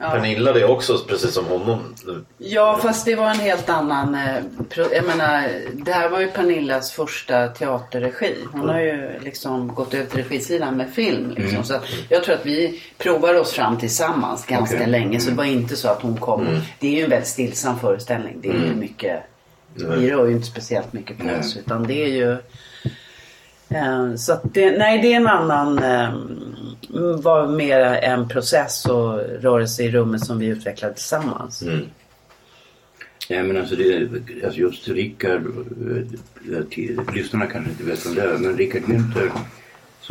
Gjorde 0.00 0.12
Pernilla 0.12 0.52
det 0.52 0.64
också 0.64 0.98
precis 1.08 1.34
som 1.34 1.44
honom? 1.46 1.94
Ja, 2.38 2.78
fast 2.82 3.04
det 3.04 3.14
var 3.14 3.30
en 3.30 3.38
helt 3.40 3.68
annan... 3.68 4.14
Eh, 4.14 4.36
jag 4.92 5.04
menar, 5.06 5.48
det 5.72 5.92
här 5.92 6.08
var 6.08 6.20
ju 6.20 6.26
Pernillas 6.28 6.92
första 6.92 7.48
teaterregi. 7.48 8.34
Hon 8.52 8.68
har 8.68 8.80
ju 8.80 9.10
liksom 9.24 9.74
gått 9.74 9.94
över 9.94 10.06
till 10.06 10.24
regisidan 10.24 10.76
med 10.76 10.90
film. 10.90 11.30
Liksom. 11.36 11.64
Så 11.64 11.74
att 11.74 11.84
jag 12.08 12.24
tror 12.24 12.34
att 12.34 12.46
vi 12.46 12.82
provade 12.98 13.40
oss 13.40 13.52
fram 13.52 13.78
tillsammans 13.78 14.46
ganska 14.46 14.76
Okej. 14.76 14.86
länge. 14.88 15.20
Så 15.20 15.30
det 15.30 15.36
var 15.36 15.44
inte 15.44 15.76
så 15.76 15.88
att 15.88 16.02
hon 16.02 16.16
kom. 16.16 16.60
Det 16.78 16.88
är 16.88 16.92
ju 16.96 17.04
en 17.04 17.10
väldigt 17.10 17.28
stillsam 17.28 17.78
föreställning. 17.78 18.36
Det 18.42 18.48
är 18.48 18.54
inte 18.54 18.74
mycket... 18.74 19.20
Vi 19.74 20.10
rör 20.10 20.26
ju 20.26 20.32
inte 20.32 20.46
speciellt 20.46 20.92
mycket 20.92 21.18
på 21.18 21.24
oss. 21.40 21.56
Utan 21.56 21.86
det 21.86 22.02
är 22.04 22.08
ju... 22.08 22.32
Eh, 23.68 24.14
Så 24.16 24.32
att 24.32 24.42
det, 24.54 24.78
nej, 24.78 24.98
det 24.98 25.12
är 25.12 25.16
en 25.16 25.26
annan, 25.26 25.78
eh, 25.78 26.14
var 27.22 27.46
mer 27.46 27.80
en 27.80 28.28
process 28.28 28.86
och 28.86 29.18
rörelse 29.18 29.82
i 29.82 29.90
rummet 29.90 30.26
som 30.26 30.38
vi 30.38 30.46
utvecklade 30.46 30.94
tillsammans. 30.94 31.62
Mm. 31.62 31.80
Nej 33.30 33.42
men 33.42 33.56
alltså, 33.56 33.76
det, 33.76 34.08
alltså 34.44 34.60
just 34.60 34.88
Rickard, 34.88 35.46
eh, 35.46 36.56
eh, 36.56 37.14
lyssnarna 37.14 37.46
kanske 37.46 37.70
inte 37.70 37.84
vet 37.84 38.06
om 38.06 38.14
det 38.14 38.22
är, 38.22 38.38
men 38.38 38.56
Rickard 38.56 38.82
Günther 38.82 39.30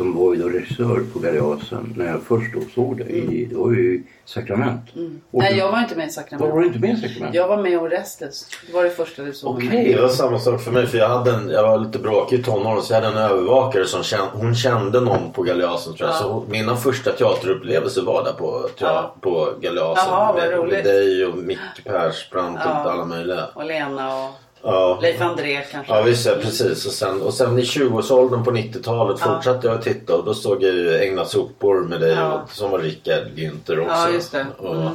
som 0.00 0.14
var 0.16 0.34
ju 0.34 0.42
då 0.42 0.48
regissör 0.48 1.02
på 1.12 1.18
Galeasen 1.18 1.94
när 1.96 2.06
jag 2.06 2.22
först 2.22 2.54
då 2.54 2.60
såg 2.74 2.98
det, 2.98 3.04
i, 3.04 3.44
det 3.50 3.56
var 3.56 3.70
ju 3.72 4.02
Sakrament. 4.24 4.80
Och 4.92 4.96
Mm. 4.98 5.20
Nej, 5.32 5.56
jag 5.58 5.72
var 5.72 5.78
inte 5.78 5.94
med 5.96 6.02
i 6.02 6.06
Var 6.06 6.12
Sakrament. 6.12 6.54
du 6.54 6.66
inte 6.66 6.78
med 6.78 6.90
i 6.90 6.96
Sakrament? 7.00 7.34
Jag 7.34 7.48
var 7.48 7.56
med 7.62 7.72
i 7.72 7.76
Orestes. 7.76 8.46
Det 8.66 8.72
var 8.72 8.84
det 8.84 8.90
första 8.90 9.22
du 9.22 9.32
såg 9.32 9.54
Okej. 9.56 9.68
mig. 9.68 9.92
Det 9.94 10.00
var 10.02 10.08
samma 10.08 10.38
sak 10.38 10.60
för 10.62 10.70
mig 10.72 10.86
för 10.86 10.98
jag, 10.98 11.08
hade 11.08 11.30
en, 11.34 11.48
jag 11.50 11.62
var 11.62 11.78
lite 11.78 11.98
bråkig 11.98 12.38
i 12.38 12.42
tonåren 12.42 12.82
så 12.82 12.92
jag 12.92 13.00
hade 13.00 13.12
en 13.20 13.30
övervakare 13.30 13.84
som 13.86 14.02
kände, 14.02 14.26
hon 14.32 14.54
kände 14.54 15.00
någon 15.00 15.32
på 15.32 15.42
Galeasen 15.42 15.94
tror 15.94 16.08
jag. 16.08 16.16
Ja. 16.16 16.20
Så 16.20 16.44
mina 16.50 16.76
första 16.76 17.12
teaterupplevelser 17.12 18.02
var 18.02 18.24
där 18.24 18.32
på, 18.32 18.60
teater, 18.78 18.86
Ja. 18.94 19.14
på 19.20 19.48
Galeasen. 19.60 20.04
Jaha, 20.08 20.32
vad 20.32 20.42
med, 20.42 20.52
roligt. 20.58 20.72
med 20.72 20.84
dig 20.84 21.26
och 21.26 21.36
Micke 21.38 21.84
Persbrandt 21.84 22.58
och 22.64 22.70
Ja. 22.70 22.90
alla 22.90 23.04
möjliga. 23.04 23.44
Och 23.54 23.64
Lena 23.64 24.24
och 24.24 24.30
Ja. 24.62 24.98
Leif 25.02 25.20
André 25.20 25.60
kanske. 25.72 25.92
Ja 25.94 26.02
visst, 26.02 26.26
ja, 26.26 26.32
precis. 26.42 26.86
Och 26.86 26.92
sen, 26.92 27.22
och 27.22 27.34
sen 27.34 27.58
i 27.58 27.62
20-årsåldern 27.62 28.44
på 28.44 28.50
90-talet 28.50 29.16
Ja. 29.24 29.34
fortsatte 29.34 29.66
jag 29.66 29.76
att 29.76 29.82
titta 29.84 30.14
och 30.16 30.24
då 30.24 30.34
såg 30.34 30.62
jag 30.62 30.74
ju 30.74 30.96
Ägna 30.98 31.24
sopor 31.24 31.80
med 31.84 32.00
dig 32.00 32.12
Ja. 32.14 32.32
och, 32.32 32.50
som 32.52 32.70
var 32.70 32.78
Rickard 32.78 33.26
Günther 33.34 33.80
också. 33.80 33.94
Ja, 33.94 34.08
just 34.10 34.32
det. 34.32 34.46
Och, 34.58 34.74
Mm. 34.76 34.88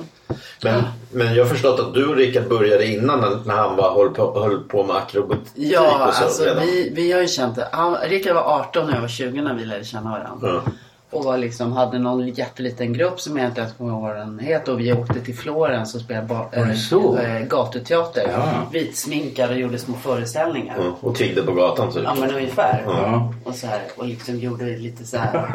men, 0.64 0.84
men 1.12 1.36
jag 1.36 1.44
har 1.44 1.50
förstått 1.50 1.80
att 1.80 1.94
du 1.94 2.08
och 2.08 2.16
Rickard 2.16 2.48
började 2.48 2.86
innan 2.86 3.42
när, 3.46 3.54
han 3.56 3.76
var, 3.76 3.94
höll, 3.96 4.10
på, 4.10 4.40
höll 4.40 4.60
på 4.64 4.84
med 4.84 4.96
akrobatik 4.96 5.52
Ja, 5.56 6.08
och 6.08 6.14
så 6.14 6.24
alltså 6.24 6.44
redan. 6.44 6.64
vi, 6.66 6.92
vi 6.96 7.12
har 7.12 7.22
ju 7.22 7.28
känt 7.28 7.56
det. 7.56 7.68
Han, 7.72 7.96
Rickard 7.96 8.36
var 8.36 8.42
18 8.60 8.86
och 8.90 8.96
jag 8.96 9.02
var 9.02 9.08
20 9.08 9.42
när 9.42 9.54
vi 9.54 9.66
lärde 9.66 9.84
känna 9.86 10.10
varandra. 10.12 10.62
Ja. 10.66 10.72
Och 11.16 11.24
var 11.24 11.38
liksom, 11.38 11.72
hade 11.72 12.00
någon 12.00 12.28
jätteliten 12.28 12.94
grupp 12.94 13.20
som 13.20 13.38
jag 13.38 13.48
inte 13.48 13.62
ens 13.62 13.74
kommer 13.74 13.92
ihåg 13.92 14.02
vad 14.02 14.16
den 14.16 14.40
heter. 14.40 14.72
Och 14.72 14.80
vi 14.80 14.94
åkte 14.94 15.22
till 15.22 15.36
Florens 15.38 15.96
och 15.96 16.02
spelade 16.02 16.28
ba- 16.28 16.50
äh, 16.52 17.40
gatuteater. 17.48 18.30
Ja. 18.34 18.44
Vitsminkade 18.72 19.54
och 19.54 19.60
gjorde 19.60 19.78
små 19.78 19.96
föreställningar. 19.96 20.76
Ja, 20.80 20.98
och 21.02 21.16
tiggde 21.16 21.42
på 21.42 21.52
gatan 21.54 21.92
typ. 21.94 22.04
Ja 22.04 22.16
men 22.20 22.32
ungefär. 22.36 22.84
Ja. 22.88 23.34
Och, 23.44 23.56
så 23.56 23.68
här, 23.68 23.80
och 23.98 24.06
liksom 24.06 24.36
gjorde 24.40 24.66
lite 24.66 25.04
så 25.06 25.18
här, 25.18 25.50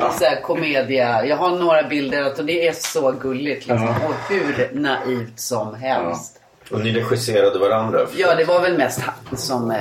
ja, 0.00 0.12
så 0.18 0.24
här 0.24 0.40
komedia. 0.42 1.26
Jag 1.26 1.36
har 1.36 1.50
några 1.58 1.82
bilder 1.82 2.26
och 2.38 2.44
det 2.44 2.68
är 2.68 2.72
så 2.72 3.12
gulligt 3.12 3.66
liksom. 3.66 3.86
Ja. 3.86 4.08
Och 4.08 4.14
hur 4.34 4.70
naivt 4.80 5.40
som 5.40 5.74
helst. 5.74 6.40
Och 6.70 6.80
ni 6.80 6.92
regisserade 6.92 7.58
varandra. 7.58 7.98
Ja 8.16 8.34
det 8.34 8.44
var 8.44 8.60
väl 8.60 8.78
mest 8.78 9.00
han 9.00 9.36
som 9.36 9.70
eh, 9.70 9.76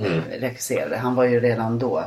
Mm, 0.00 0.20
regisserade. 0.40 0.96
Han 0.96 1.14
var 1.14 1.24
ju 1.24 1.40
redan 1.40 1.78
då 1.78 2.04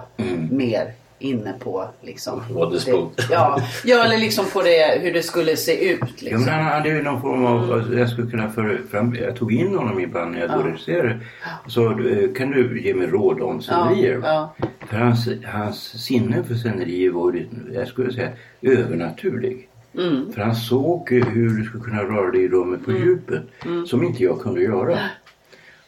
mer 0.52 0.94
inne 1.20 1.54
på 1.60 1.88
liksom. 2.02 2.42
What 2.52 2.74
is 2.74 2.86
det, 2.86 2.92
ja, 3.32 3.62
ja 3.86 4.04
eller 4.06 4.18
liksom 4.18 4.46
på 4.54 4.62
det 4.62 5.00
hur 5.02 5.14
det 5.14 5.24
skulle 5.24 5.58
se 5.58 5.92
ut 5.92 6.00
Ja, 6.02 6.08
liksom. 6.20 6.42
men 6.46 6.54
han 6.54 6.64
hade 6.66 6.90
ju 6.90 7.02
någon 7.04 7.22
form 7.22 7.46
av, 7.46 7.64
Mm. 7.64 7.72
alltså, 7.80 7.94
jag 7.98 8.10
skulle 8.10 8.32
kunna 8.32 8.50
föra 8.50 8.78
fram, 8.92 9.16
jag 9.16 9.36
tog 9.36 9.54
in 9.54 9.76
honom 9.76 10.00
ibland 10.00 10.32
när 10.32 10.40
jag 10.40 10.50
då 10.50 10.60
regisserade. 10.64 11.20
Så 11.68 11.86
eh, 11.92 12.34
kan 12.36 12.52
du 12.52 12.82
ge 12.82 12.94
mig 12.94 13.08
råd 13.08 13.42
om 13.42 13.62
scenerier? 13.62 14.20
ja. 14.24 14.56
För 14.90 14.98
hans, 14.98 15.30
hans 15.46 16.04
sinne 16.06 16.44
för 16.44 16.56
scenerier 16.56 17.12
var 17.12 17.46
jag 17.74 17.88
skulle 17.88 18.14
säga, 18.14 18.30
övernaturlig. 18.62 19.70
Mm. 19.98 20.32
För 20.34 20.42
han 20.42 20.56
såg 20.56 21.10
hur 21.12 21.50
du 21.58 21.64
skulle 21.64 21.84
kunna 21.84 22.04
röra 22.04 22.32
dig 22.32 22.44
i 22.44 22.48
rummet 22.50 22.86
på 22.86 22.92
djupet. 22.92 23.42
Mm. 23.66 23.86
Som 23.88 24.04
inte 24.04 24.24
jag 24.24 24.42
kunde 24.42 24.62
göra. 24.62 24.98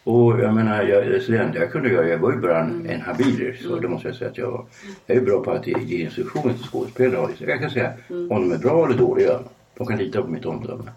Och 0.09 0.39
jag 0.39 0.53
menar, 0.53 0.83
jag, 0.83 1.21
så 1.21 1.31
det 1.31 1.37
enda 1.37 1.59
jag 1.59 1.71
kunde 1.71 1.89
göra, 1.89 2.07
jag 2.07 2.17
var 2.17 2.31
ju 2.31 2.37
bara 2.37 2.59
en, 2.59 2.89
en 2.89 3.01
habil 3.01 3.37
regissör. 3.37 3.79
Det 3.79 3.87
måste 3.87 4.07
jag 4.07 4.17
säga 4.17 4.29
att 4.29 4.37
jag 4.37 4.51
var. 4.51 4.65
Jag 5.05 5.17
är 5.17 5.21
bra 5.21 5.43
på 5.43 5.51
att 5.51 5.67
ge, 5.67 5.75
ge 5.79 6.03
instruktioner 6.03 6.53
till 6.53 6.63
skådespelare. 6.63 7.27
Så 7.37 7.43
Jag 7.43 7.59
kan 7.59 7.69
säga 7.69 7.93
om 8.09 8.49
de 8.49 8.51
är 8.51 8.57
bra 8.57 8.85
eller 8.85 8.97
dåliga. 8.97 9.39
De 9.77 9.87
kan 9.87 9.97
lita 9.97 10.21
på 10.21 10.27
mitt 10.27 10.45
omdöme. 10.45 10.91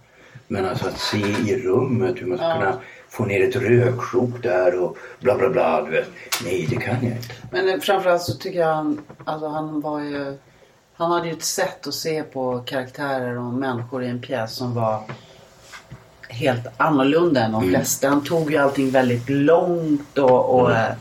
Men 0.49 0.67
alltså 0.67 0.89
att 0.89 0.99
se 0.99 1.19
i 1.19 1.63
rummet 1.65 2.23
hur 2.23 2.27
man 2.27 2.39
ska 2.39 2.53
kunna 2.53 2.79
få 3.09 3.25
ner 3.25 3.49
ett 3.49 3.57
röksjok 3.57 4.43
där 4.43 4.83
och 4.83 4.97
bla 5.21 5.39
bla 5.39 5.51
bla. 5.51 5.83
Du 5.85 5.91
vet. 5.91 6.09
Nej, 6.45 6.67
det 6.71 6.77
kan 6.77 6.95
jag 6.95 7.17
inte. 7.17 7.35
Men 7.51 7.69
eh, 7.69 7.81
framförallt 7.81 8.23
så 8.23 8.33
tycker 8.33 8.59
jag 8.59 8.75
han, 8.75 9.01
alltså 9.25 9.47
han 9.47 9.81
var 9.81 10.01
ju 10.01 10.37
Han 10.95 11.13
hade 11.13 11.27
ju 11.27 11.33
ett 11.33 11.43
sätt 11.43 11.87
att 11.87 11.95
se 11.95 12.23
på 12.23 12.59
karaktärer 12.59 13.39
och 13.39 13.53
människor 13.53 14.05
i 14.05 14.09
en 14.09 14.21
pjäs 14.21 14.57
som 14.57 14.75
var 14.75 15.01
helt 16.33 16.67
annorlunda 16.77 17.41
än 17.45 17.53
de 17.53 17.69
flesta. 17.69 18.09
Han 18.09 18.25
tog 18.25 18.51
ju 18.51 18.59
allting 18.59 18.91
väldigt 18.91 19.29
långt 19.29 20.19
och, 20.19 20.61
och 20.61 20.73
eh, 20.73 20.93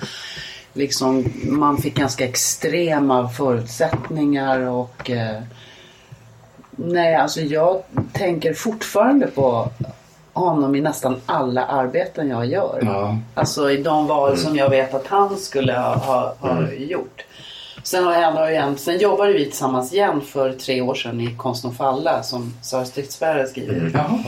liksom 0.73 1.25
man 1.43 1.77
fick 1.77 1.95
ganska 1.95 2.25
extrema 2.25 3.29
förutsättningar 3.29 4.59
och 4.59 5.09
eh, 5.09 5.41
Nej, 6.75 7.15
alltså 7.15 7.41
jag 7.41 7.83
tänker 8.11 8.53
fortfarande 8.53 9.27
på 9.27 9.69
honom 10.33 10.75
i 10.75 10.81
nästan 10.81 11.21
alla 11.25 11.65
arbeten 11.65 12.29
jag 12.29 12.45
gör. 12.45 12.79
Ja. 12.81 13.17
Alltså 13.33 13.71
i 13.71 13.83
de 13.83 14.07
val 14.07 14.37
som 14.37 14.55
jag 14.55 14.69
vet 14.69 14.93
att 14.93 15.07
han 15.07 15.37
skulle 15.37 15.73
ha, 15.73 15.95
ha, 15.95 16.35
ha 16.39 16.71
gjort. 16.71 17.25
Sen 17.83 18.03
har 18.03 18.13
jag 18.13 18.23
ändå 18.23 18.49
igen, 18.49 18.77
sen 18.77 18.97
jobbade 18.99 19.33
vi 19.33 19.45
tillsammans 19.45 19.93
igen 19.93 20.21
för 20.21 20.53
tre 20.53 20.81
år 20.81 20.95
sedan 20.95 21.21
i 21.21 21.35
Konsten 21.37 21.71
att 21.71 21.77
falla 21.77 22.23
som 22.23 22.53
Sara 22.61 22.85
Stridsberg 22.85 23.47
skriver. 23.47 23.91
Jaha. 23.93 24.19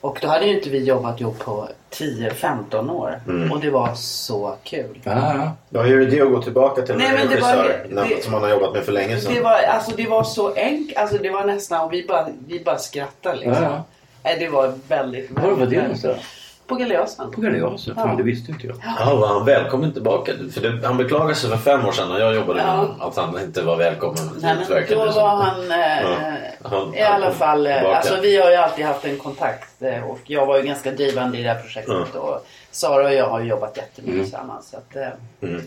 Och 0.00 0.18
då 0.22 0.28
hade 0.28 0.46
ju 0.46 0.54
inte 0.56 0.70
vi 0.70 0.84
jobbat 0.84 1.20
ihop 1.20 1.38
på 1.38 1.68
10-15 1.90 2.90
år. 2.90 3.20
Och 3.52 3.60
det 3.60 3.70
var 3.70 3.94
så 3.94 4.54
kul. 4.64 5.00
Ja, 5.04 5.12
ja. 5.12 5.50
Ja, 5.70 5.82
hur 5.82 6.00
är 6.06 6.10
det 6.10 6.20
att 6.22 6.30
gå 6.30 6.42
tillbaka 6.42 6.82
till 6.82 6.92
en 6.94 6.98
Nej, 7.00 7.12
var- 7.12 7.18
regissör 7.30 7.86
det- 8.08 8.22
som 8.24 8.32
man 8.32 8.42
har 8.42 8.48
jobbat 8.50 8.72
med 8.72 8.84
för 8.84 8.92
länge 8.92 9.20
sedan? 9.20 9.34
Det 9.34 9.40
var, 9.40 9.62
alltså, 9.62 9.92
det 9.96 10.06
var 10.08 10.24
så 10.24 10.54
enkelt. 10.54 10.98
Alltså, 10.98 11.16
det 11.18 11.30
var 11.30 11.44
nästan, 11.44 11.80
och 11.84 11.92
vi 11.92 12.06
bara, 12.08 12.28
vi 12.46 12.60
bara 12.64 12.78
skrattade 12.78 13.36
liksom. 13.36 13.62
Ja, 13.64 13.84
ja. 14.22 14.36
Det 14.38 14.48
var 14.48 14.74
väldigt, 14.88 15.30
Var 15.30 15.50
var 15.50 15.66
det 15.66 15.82
någonstans? 15.82 16.16
På 16.66 16.74
Galeasen. 16.74 17.30
På 17.30 17.40
Galeasen? 17.40 17.94
Fan, 17.94 18.16
det 18.16 18.22
visste 18.22 18.52
inte 18.52 18.66
jag. 18.66 18.76
Ja, 18.98 19.14
var 19.14 19.26
han 19.28 19.44
välkommen 19.44 19.92
tillbaka? 19.92 20.32
För 20.54 20.60
det, 20.60 20.86
han 20.86 20.96
beklagade 20.96 21.34
sig 21.34 21.50
för 21.50 21.56
fem 21.56 21.86
år 21.86 21.92
sedan 21.92 22.08
när 22.08 22.18
jag 22.18 22.34
jobbade 22.34 22.54
med 22.54 22.66
Ja. 22.68 22.76
honom 22.76 23.00
att 23.00 23.16
han 23.16 23.40
inte 23.40 23.62
var 23.62 23.76
välkommen. 23.76 24.30
Nej, 24.40 24.56
men 24.70 24.84
då 24.98 25.04
var 25.12 25.28
han, 25.36 25.70
eh, 25.70 26.00
Ja, 26.02 26.68
han- 26.70 26.94
i 26.94 27.02
alla 27.02 27.26
han 27.26 27.34
fall, 27.34 27.66
eh, 27.66 27.74
tillbaka. 27.74 27.96
alltså 27.96 28.16
vi 28.22 28.36
har 28.36 28.50
ju 28.50 28.56
alltid 28.56 28.84
haft 28.84 29.04
en 29.04 29.18
kontakt 29.18 29.82
eh, 29.82 30.04
och 30.10 30.18
jag 30.26 30.46
var 30.46 30.56
ju 30.58 30.62
ganska 30.62 30.90
drivande 30.92 31.38
i 31.38 31.42
det 31.42 31.48
här 31.48 31.60
projektet 31.60 32.14
och 32.14 32.46
Sara 32.70 33.04
och 33.06 33.14
jag 33.14 33.28
har 33.28 33.40
jobbat 33.40 33.76
jättemycket 33.76 34.14
Mm. 34.14 34.24
tillsammans. 34.24 34.68
Så 34.70 34.76
att, 34.76 34.96
eh, 34.96 35.50
eh, 35.50 35.60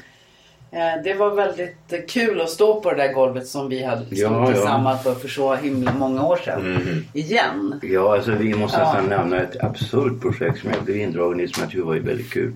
det 1.04 1.14
var 1.14 1.36
väldigt 1.36 1.94
eh, 1.94 2.00
kul 2.08 2.42
att 2.42 2.50
stå 2.50 2.82
på 2.82 2.92
det 2.92 2.96
där 3.08 3.14
golvet 3.14 3.48
som 3.48 3.70
vi 3.70 3.84
hade 3.84 4.06
stått 4.06 4.18
Ja, 4.18 4.48
ja. 4.48 4.54
tillsammans 4.54 5.04
för 5.04 5.16
för 5.16 5.28
så 5.28 5.56
himla 5.56 5.94
många 5.94 6.26
år 6.26 6.38
sedan. 6.46 6.66
Mm. 6.76 7.06
Igen. 7.14 7.80
Ja, 7.84 8.16
alltså 8.16 8.32
vi 8.32 8.54
måste 8.56 8.78
Ja. 8.80 8.84
nästan 8.94 9.06
nämna 9.10 9.42
ett 9.42 9.64
absurt 9.64 10.22
projekt 10.22 10.60
som 10.60 10.70
jag 10.72 10.84
blev 10.84 10.98
indragen 10.98 11.40
i 11.40 11.48
som 11.48 11.62
jag 11.62 11.70
tyckte 11.72 11.86
var 11.86 11.96
väldigt 11.96 12.32
kul. 12.34 12.54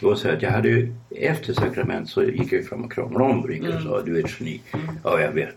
Det 0.00 0.06
var 0.06 0.14
så 0.14 0.28
att 0.28 0.42
jag 0.42 0.50
hade 0.50 0.68
ju, 0.68 0.92
efter 1.16 1.52
sakrament 1.52 2.08
så 2.08 2.22
gick 2.22 2.52
jag 2.52 2.64
fram 2.66 2.84
och 2.84 2.92
kramade 2.92 3.24
om 3.24 3.46
Rickard 3.46 3.74
och 3.74 3.82
sa 3.82 4.00
du 4.02 4.18
är 4.20 4.24
ett 4.24 4.40
geni. 4.40 4.60
Ja, 5.04 5.20
jag 5.20 5.30
vet. 5.30 5.56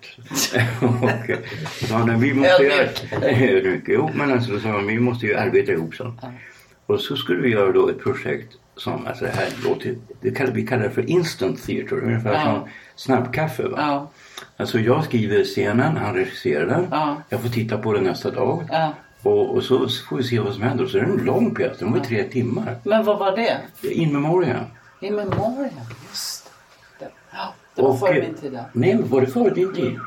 och 1.01 1.29
eh, 1.29 1.37
så 1.79 1.85
sa 1.85 1.95
han, 1.95 2.19
vi 2.19 2.33
måste. 2.33 2.89
Ödmjuk. 3.21 3.83
Jo, 3.87 4.09
men 4.15 4.31
alltså, 4.31 4.51
då 4.51 4.59
sa 4.59 4.67
han, 4.69 4.87
vi 4.87 4.99
måste 4.99 5.25
ju 5.25 5.35
arbeta 5.35 5.71
ihop 5.71 5.95
så. 5.95 6.13
Och 6.85 6.99
så 6.99 7.15
skulle 7.15 7.41
vi 7.41 7.49
göra 7.49 7.71
då 7.71 7.89
ett 7.89 7.99
projekt 7.99 8.53
som, 8.75 9.07
alltså 9.07 9.25
det 9.25 9.31
här 9.31 9.47
låter, 9.63 9.95
det 10.21 10.31
kallar, 10.31 10.51
vi 10.51 10.67
kallar 10.67 10.83
det 10.83 10.89
för 10.89 11.09
instant 11.09 11.63
theater, 11.65 12.03
ungefär 12.03 12.33
Ja. 12.33 12.41
som 12.43 12.69
snabbkaffe. 12.95 13.63
Va? 13.63 13.77
Ja. 13.77 14.09
Alltså 14.57 14.79
jag 14.79 15.03
skriver 15.03 15.43
scenen, 15.43 15.97
han 15.97 16.15
regisserar 16.15 16.65
den. 16.65 16.87
Ja. 16.91 17.15
Jag 17.29 17.41
får 17.41 17.49
titta 17.49 17.77
på 17.77 17.93
den 17.93 18.03
nästa 18.03 18.31
dag. 18.31 18.63
Ja. 18.71 18.93
Och, 19.23 19.49
och 19.55 19.63
så 19.63 19.87
får 20.09 20.17
vi 20.17 20.23
se 20.23 20.39
vad 20.39 20.53
som 20.53 20.61
händer. 20.63 20.83
Och 20.83 20.89
så 20.89 20.97
är 20.97 21.01
det 21.01 21.07
en 21.11 21.25
lång 21.25 21.55
pjäs, 21.55 21.77
den 21.77 21.91
var 21.91 21.97
ju 21.97 22.03
tre 22.03 22.23
timmar. 22.23 22.75
Men 22.83 23.05
vad 23.05 23.19
var 23.19 23.35
det? 23.35 23.57
In 23.91 24.13
memoriam. 24.13 24.63
I 25.01 25.11
Memoriam, 25.11 25.69
just 26.09 26.51
det. 26.99 27.07
Ja, 27.31 27.53
det 27.75 27.81
var 27.81 27.89
Och, 27.89 27.99
före 27.99 28.17
eh, 28.17 28.23
min 28.27 28.33
tid. 28.33 28.53
ja. 28.53 28.59
Nej, 28.73 28.97
var 29.03 29.21
det 29.21 29.27
före 29.27 29.49
din 29.53 29.73
tid? 29.73 29.99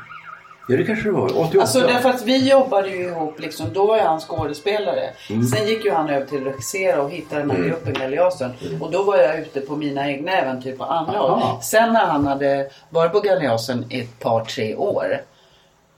Ja, 0.67 0.77
det 0.77 0.83
kanske 0.83 1.05
det 1.05 1.11
var. 1.11 1.25
88. 1.25 1.61
Alltså 1.61 1.79
därför 1.79 2.09
att 2.09 2.21
vi 2.21 2.49
jobbade 2.49 2.89
ju 2.89 3.03
ihop 3.03 3.39
liksom. 3.39 3.73
Då 3.73 3.85
var 3.85 3.97
ju 3.97 4.03
han 4.03 4.19
skådespelare. 4.19 5.09
Mm. 5.29 5.43
Sen 5.43 5.67
gick 5.67 5.85
ju 5.85 5.91
han 5.91 6.09
över 6.09 6.25
till 6.25 6.47
att 6.47 6.53
regissera 6.53 7.01
och 7.01 7.11
hitta 7.11 7.37
den 7.39 7.51
här 7.51 7.57
gruppen 7.57 7.93
Galeasen. 7.93 8.51
Och 8.81 8.91
då 8.91 9.03
var 9.03 9.17
jag 9.17 9.39
ute 9.39 9.61
på 9.61 9.75
mina 9.75 10.11
egna 10.11 10.31
äventyr 10.31 10.75
på 10.75 10.83
andra 10.83 11.17
håll. 11.17 11.61
Sen 11.61 11.93
när 11.93 12.05
han 12.05 12.27
hade 12.27 12.69
varit 12.89 13.11
på 13.11 13.19
Galeasen 13.19 13.85
i 13.89 13.99
ett 13.99 14.19
par 14.19 14.45
tre 14.45 14.75
år. 14.75 15.21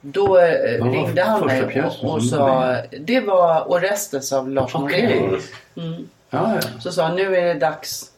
Då 0.02 0.38
eh, 0.38 0.86
ringde 0.86 1.24
han 1.24 1.46
mig 1.46 1.84
och, 1.84 2.14
och 2.14 2.24
sa 2.24 2.76
Det 3.00 3.20
var 3.20 3.72
Orestes 3.72 4.34
av 4.34 4.50
Lars 4.50 4.76
Okej. 4.76 5.22
Norén. 5.22 6.10
Ja, 6.30 6.54
ja. 6.56 6.62
Så 6.80 6.92
sa 6.92 7.04
han 7.04 7.16
nu 7.16 7.36
är 7.36 7.54
det 7.54 7.54
dags 7.54 8.12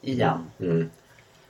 igen. 0.00 0.50
Mm. 0.60 0.90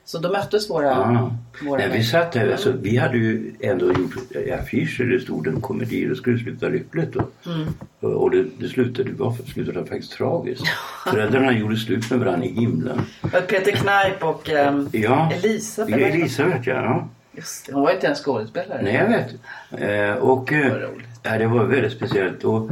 Så 0.09 0.19
då 0.19 0.29
möttes 0.33 0.71
våra... 0.71 0.87
Ja. 0.87 1.37
våra 1.63 1.79
Nej, 1.79 1.91
vi 1.93 2.05
satt 2.05 2.33
där, 2.33 2.53
alltså, 2.53 2.73
vi 2.83 2.97
hade 2.97 3.19
ju 3.19 3.55
ändå 3.61 3.87
gjort 3.87 4.15
affischer, 4.61 5.05
det 5.05 5.21
stod 5.21 5.47
en 5.47 5.61
komedi, 5.61 6.05
det 6.05 6.17
skulle 6.17 6.39
sluta 6.39 6.69
lyckligt. 6.69 7.17
Och, 7.17 7.31
Mm. 7.47 8.15
och 8.17 8.31
det, 8.31 8.45
det 8.59 8.69
slutade, 8.69 9.11
det 9.11 9.53
slutade 9.53 9.87
faktiskt 9.87 10.13
tragiskt. 10.13 10.65
Föräldrarna 11.07 11.53
gjorde 11.53 11.77
slut 11.77 12.11
med 12.11 12.19
varandra 12.19 12.47
i 12.47 12.53
himlen. 12.53 13.01
Peter 13.49 13.73
Kneip 13.73 14.25
och 14.25 14.51
ehm, 14.51 14.89
Ja, 14.93 15.33
Elisabeth. 15.33 16.01
Ja, 16.01 16.07
Elisabeth 16.07 16.69
ja. 16.69 17.09
Just 17.33 17.67
det, 17.67 17.73
hon 17.73 17.83
var 17.83 17.93
inte 17.93 18.07
ens 18.07 18.25
skådespelare. 18.25 18.83
Nej, 18.83 18.95
jag 18.95 19.09
vet. 19.09 19.35
Eh, 19.83 20.23
och 20.23 20.53
eh, 20.53 20.89
ja, 21.23 21.39
det 21.39 21.47
var 21.47 21.65
väldigt 21.65 21.93
speciellt. 21.93 22.45
Och 22.45 22.71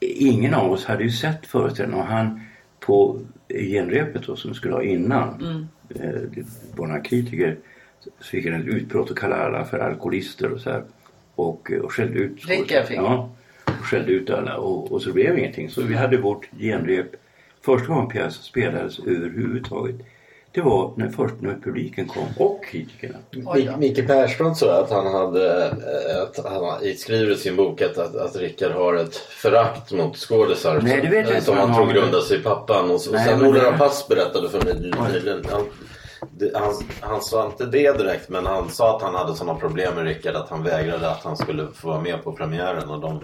ingen 0.00 0.54
av 0.54 0.72
oss 0.72 0.84
hade 0.84 1.02
ju 1.04 1.10
sett 1.10 1.46
föreställningen. 1.46 2.00
Och 2.00 2.08
han 2.08 2.40
på 2.80 3.20
genrepet 3.48 4.26
då, 4.26 4.36
som 4.36 4.54
skulle 4.54 4.74
ha 4.74 4.82
innan. 4.82 5.40
Mm. 5.42 5.68
Eh, 5.88 6.44
var 6.76 6.86
några 6.86 7.00
kritiker. 7.00 7.56
Så 8.00 8.10
fick 8.24 8.46
han 8.46 8.60
ett 8.60 8.66
utbrott 8.66 9.10
och 9.10 9.18
kallade 9.18 9.42
alla 9.42 9.64
för 9.64 9.78
alkoholister 9.78 10.52
och 10.52 10.60
så 10.60 10.70
här. 10.70 10.82
Och, 11.34 11.70
eh, 11.72 11.80
och 11.80 11.92
skällde 11.92 12.18
ut 12.18 12.48
Rickard 12.48 12.86
fick. 12.86 12.96
Ja, 12.96 13.30
och 13.64 13.84
skällde 13.84 14.12
ut 14.12 14.30
alla. 14.30 14.56
Och, 14.56 14.92
och 14.92 15.02
så 15.02 15.12
blev 15.12 15.38
ingenting. 15.38 15.70
Så 15.70 15.82
vi 15.82 15.94
hade 15.94 16.16
vårt 16.16 16.48
genrep. 16.58 17.06
Första 17.60 17.88
gången 17.88 18.08
pjäsen 18.08 18.42
spelades 18.42 18.98
överhuvudtaget. 18.98 19.96
Det 20.56 20.62
var 20.62 20.92
när, 20.96 21.08
först 21.08 21.34
när 21.40 21.54
publiken 21.64 22.08
kom 22.08 22.22
och 22.38 22.64
kritikerna. 22.64 23.18
Micke 23.78 24.06
Persbrandt 24.06 24.58
sa 24.58 24.80
att 24.82 24.90
han 24.90 25.06
hade 25.14 25.64
eh, 25.66 26.22
att 26.22 26.44
han 26.52 26.80
skriver 26.96 27.32
i 27.32 27.36
sin 27.36 27.56
bok 27.56 27.82
att, 27.82 27.98
att, 27.98 28.16
att 28.16 28.36
Rickard 28.36 28.72
har 28.72 28.94
ett 28.94 29.16
förakt 29.16 29.92
mot 29.92 30.16
skådisar. 30.16 30.80
Nej, 30.82 31.00
det 31.02 31.08
vet 31.08 31.16
jag 31.16 31.26
som- 31.26 31.34
inte 31.34 31.44
Som 31.44 31.58
om 31.58 31.70
han 31.70 31.74
tror 31.74 31.94
grundar 31.94 32.20
sig 32.20 32.38
i 32.38 32.42
pappan. 32.42 32.90
Och, 32.90 33.00
så- 33.00 33.10
och 33.10 33.16
Nej, 33.16 33.24
sen 33.28 33.46
Ola 33.46 33.70
det- 33.70 34.08
berättade 34.08 34.48
för 34.48 34.62
mig 34.64 34.74
nyligen. 35.12 35.44
Han, 35.50 35.62
han, 36.54 36.74
han 37.00 37.20
sa 37.22 37.46
inte 37.46 37.66
det 37.66 37.98
direkt 37.98 38.28
men 38.28 38.46
han 38.46 38.68
sa 38.70 38.96
att 38.96 39.02
han 39.02 39.14
hade 39.14 39.34
sådana 39.34 39.58
problem 39.58 39.94
med 39.94 40.04
Rickard 40.04 40.34
att 40.36 40.48
han 40.48 40.62
vägrade 40.62 41.10
att 41.10 41.24
han 41.24 41.36
skulle 41.36 41.66
få 41.74 41.88
vara 41.88 42.00
med 42.00 42.24
på 42.24 42.32
premiären 42.32 42.90
och 42.90 43.00
de 43.00 43.20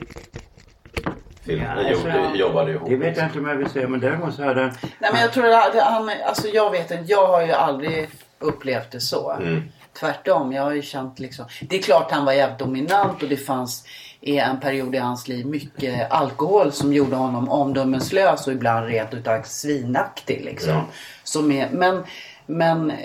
filmerna 1.44 1.82
Ja, 1.82 1.88
jag 1.88 2.00
tror 2.00 2.12
gjorde, 2.12 2.24
jag- 2.24 2.36
jobbade 2.36 2.72
ihop. 2.72 2.88
Det 2.88 2.96
vet 2.96 3.16
jag 3.16 3.26
inte 3.26 3.38
om 3.38 3.48
jag 3.48 3.56
vill 3.56 3.70
säga 3.70 3.88
men 3.88 4.00
däremot 4.00 4.34
så 4.34 4.44
hade 4.44 4.62
Nej 4.98 5.10
men 5.12 5.20
jag 5.20 5.32
tror 5.32 5.46
att 5.46 5.74
han, 5.74 6.10
alltså 6.26 6.48
jag 6.48 6.70
vet 6.70 6.90
inte, 6.90 7.04
jag 7.06 7.26
har 7.26 7.42
ju 7.46 7.52
aldrig 7.52 8.08
upplevt 8.38 8.90
det 8.90 9.00
så. 9.00 9.30
Mm. 9.30 9.62
Tvärtom, 10.00 10.52
jag 10.52 10.62
har 10.62 10.72
ju 10.72 10.82
känt 10.82 11.18
liksom. 11.18 11.44
Det 11.60 11.76
är 11.78 11.82
klart 11.82 12.10
han 12.10 12.24
var 12.24 12.32
jävligt 12.32 12.58
dominant 12.58 13.22
och 13.22 13.28
det 13.28 13.36
fanns 13.36 13.84
i 14.20 14.38
en 14.38 14.60
period 14.60 14.94
i 14.94 14.98
hans 14.98 15.28
liv 15.28 15.46
mycket 15.46 16.12
alkohol 16.12 16.72
som 16.72 16.92
gjorde 16.92 17.16
honom 17.16 17.48
omdömeslös 17.48 18.46
och 18.46 18.52
ibland 18.52 18.86
rent 18.86 19.14
utav 19.14 19.42
svinaktig 19.42 20.42
liksom. 20.44 20.82
Som 21.24 21.52
är, 21.52 21.68
men, 21.70 22.04
men 22.46 22.90
eh, 22.90 22.96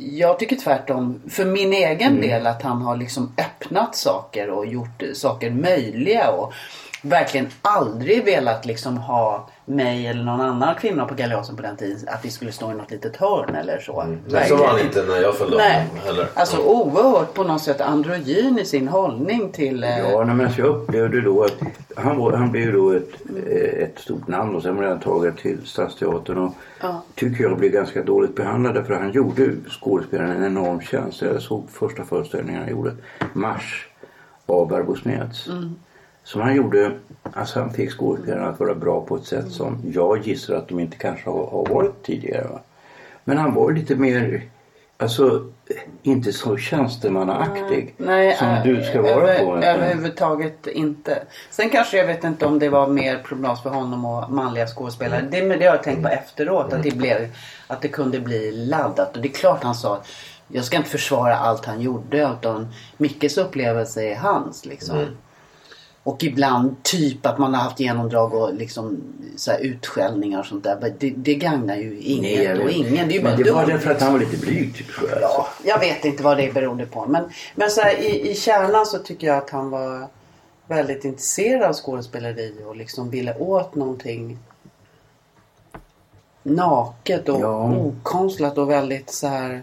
jag 0.00 0.38
tycker 0.38 0.56
tvärtom 0.56 1.22
för 1.30 1.44
min 1.44 1.72
egen 1.72 2.20
del 2.20 2.46
att 2.46 2.62
han 2.62 2.82
har 2.82 2.96
liksom 2.96 3.34
öppnat 3.38 3.96
saker 3.96 4.50
och 4.50 4.66
gjort 4.66 5.02
saker 5.14 5.50
möjliga 5.50 6.30
och 6.30 6.52
verkligen 7.04 7.46
aldrig 7.62 8.24
velat 8.24 8.66
liksom 8.66 8.96
ha 8.96 9.48
mig 9.64 10.06
eller 10.06 10.24
någon 10.24 10.40
annan 10.40 10.74
kvinna 10.74 11.04
på 11.04 11.14
Galeasen 11.14 11.56
på 11.56 11.62
den 11.62 11.76
tiden 11.76 12.08
att 12.08 12.24
vi 12.24 12.30
skulle 12.30 12.52
stå 12.52 12.70
i 12.70 12.74
något 12.74 12.90
litet 12.90 13.16
hörn 13.16 13.54
eller 13.54 13.78
så. 13.78 14.04
Nej, 14.04 14.18
så 14.26 14.32
Verkligen 14.34 14.58
var 14.60 14.66
han 14.68 14.80
inte 14.80 15.02
när 15.02 15.16
jag 15.22 15.34
följde 15.34 15.56
Nej, 15.56 15.86
honom 15.88 16.04
heller. 16.06 16.28
alltså 16.34 16.58
oerhört 16.58 17.34
på 17.34 17.42
något 17.44 17.62
sätt 17.62 17.80
androgyn 17.80 18.58
i 18.58 18.64
sin 18.64 18.88
hållning 18.88 19.52
till... 19.52 19.84
eh, 19.84 19.98
Ja, 19.98 20.24
men 20.24 20.50
jag 20.58 20.66
upplevde 20.66 21.20
då 21.20 21.44
att 21.44 21.56
han, 21.96 22.16
var, 22.18 22.32
han 22.32 22.52
blev 22.52 22.72
då 22.72 22.90
ett, 22.92 23.08
eh, 23.46 23.82
ett 23.82 23.98
stort 23.98 24.28
namn 24.28 24.56
och 24.56 24.62
sen 24.62 24.76
blev 24.76 24.90
han 24.90 25.00
tagen 25.00 25.34
till 25.36 25.66
Stadsteatern 25.66 26.38
och 26.38 26.54
Ja. 26.80 27.02
tycker 27.14 27.44
jag 27.44 27.58
blev 27.58 27.70
ganska 27.72 28.02
dåligt 28.02 28.36
behandlad 28.36 28.86
för 28.86 28.94
han 28.94 29.12
gjorde 29.12 29.50
skådespelaren 29.80 30.30
en 30.30 30.44
enorm 30.44 30.80
tjänst. 30.80 31.22
Jag 31.22 31.42
såg 31.42 31.70
första 31.70 32.04
föreställningen 32.04 32.62
han 32.62 32.70
gjorde, 32.70 32.92
Mars 33.32 33.88
av 34.46 34.68
Barbro 34.68 34.96
Smeds. 34.96 35.48
Mm. 35.48 35.74
Som 36.24 36.40
han 36.40 36.56
gjorde, 36.56 36.92
alltså 37.32 37.60
han 37.60 37.72
fick 37.72 37.90
skådespelarna 37.90 38.48
att 38.48 38.60
vara 38.60 38.74
bra 38.74 39.00
på 39.00 39.16
ett 39.16 39.24
sätt 39.24 39.52
som 39.52 39.82
jag 39.94 40.26
gissar 40.26 40.54
att 40.54 40.68
de 40.68 40.80
inte 40.80 40.96
kanske 40.96 41.30
har, 41.30 41.46
har 41.46 41.66
varit 41.66 42.02
tidigare. 42.02 42.48
Va? 42.48 42.60
Men 43.24 43.38
han 43.38 43.54
var 43.54 43.72
lite 43.72 43.96
mer, 43.96 44.42
alltså 44.96 45.50
inte 46.02 46.32
så 46.32 46.56
tjänstemannaaktig 46.56 47.94
Nej, 47.96 48.36
som 48.36 48.48
eh, 48.48 48.62
du 48.62 48.82
ska 48.82 49.02
vara 49.02 49.12
över, 49.12 49.38
på. 49.44 49.56
överhuvudtaget 49.56 50.66
inte. 50.66 51.22
Sen 51.50 51.70
kanske 51.70 51.96
jag 51.96 52.06
vet 52.06 52.24
inte 52.24 52.46
om 52.46 52.58
det 52.58 52.68
var 52.68 52.88
mer 52.88 53.18
problematiskt 53.18 53.62
för 53.62 53.70
honom 53.70 54.04
och 54.04 54.30
manliga 54.30 54.66
skådespelare. 54.66 55.28
Det, 55.30 55.42
men 55.42 55.58
det 55.58 55.66
har 55.66 55.74
jag 55.74 55.82
tänkt 55.82 56.02
på 56.02 56.08
efteråt. 56.08 56.72
Att 56.72 56.82
det, 56.82 56.96
blev, 56.96 57.28
att 57.66 57.82
det 57.82 57.88
kunde 57.88 58.20
bli 58.20 58.52
laddat. 58.52 59.16
Och 59.16 59.22
det 59.22 59.28
är 59.28 59.32
klart 59.32 59.62
han 59.62 59.74
sa. 59.74 60.02
jag 60.48 60.64
ska 60.64 60.76
inte 60.76 60.90
försvara 60.90 61.36
allt 61.36 61.64
han 61.64 61.80
gjorde 61.80 62.36
utan 62.38 62.68
Mickes 62.96 63.38
upplevelse 63.38 64.02
är 64.02 64.16
hans 64.16 64.66
liksom. 64.66 64.98
Mm. 64.98 65.16
Och 66.04 66.24
ibland 66.24 66.82
typ 66.82 67.26
att 67.26 67.38
man 67.38 67.54
har 67.54 67.62
haft 67.62 67.80
genomdrag 67.80 68.34
och 68.34 68.54
liksom 68.54 69.00
så 69.36 69.50
här 69.50 69.58
utskällningar 69.58 70.40
och 70.40 70.46
sånt 70.46 70.64
där. 70.64 70.94
Det, 70.98 71.10
det 71.10 71.34
gagnar 71.34 71.76
ju 71.76 71.98
inget 72.00 72.44
jag 72.44 72.60
och 72.60 72.70
ingen. 72.70 73.08
Det 73.08 73.22
Men 73.22 73.42
det 73.42 73.50
var 73.52 73.66
därför 73.66 73.90
att 73.90 74.02
han 74.02 74.12
var 74.12 74.20
lite 74.20 74.36
blyg 74.36 74.74
typ. 74.76 74.92
tror 74.92 75.10
jag. 75.10 75.20
Ja, 75.22 75.48
jag 75.64 75.78
vet 75.78 76.04
inte 76.04 76.22
vad 76.22 76.36
det 76.36 76.54
berodde 76.54 76.86
på. 76.86 77.06
Men, 77.06 77.24
men 77.54 77.70
så 77.70 77.80
här, 77.80 77.94
i, 78.00 78.30
i 78.30 78.34
kärnan 78.34 78.86
så 78.86 78.98
tycker 78.98 79.26
jag 79.26 79.36
att 79.36 79.50
han 79.50 79.70
var 79.70 80.08
väldigt 80.66 81.04
intresserad 81.04 81.62
av 81.62 81.72
skådespeleri 81.72 82.54
och 82.66 82.76
liksom 82.76 83.10
ville 83.10 83.34
åt 83.34 83.74
någonting 83.74 84.38
naket 86.42 87.28
och 87.28 87.40
Ja. 87.40 87.74
okonstlat 87.76 88.58
och 88.58 88.70
väldigt 88.70 89.10
så 89.10 89.26
här 89.26 89.62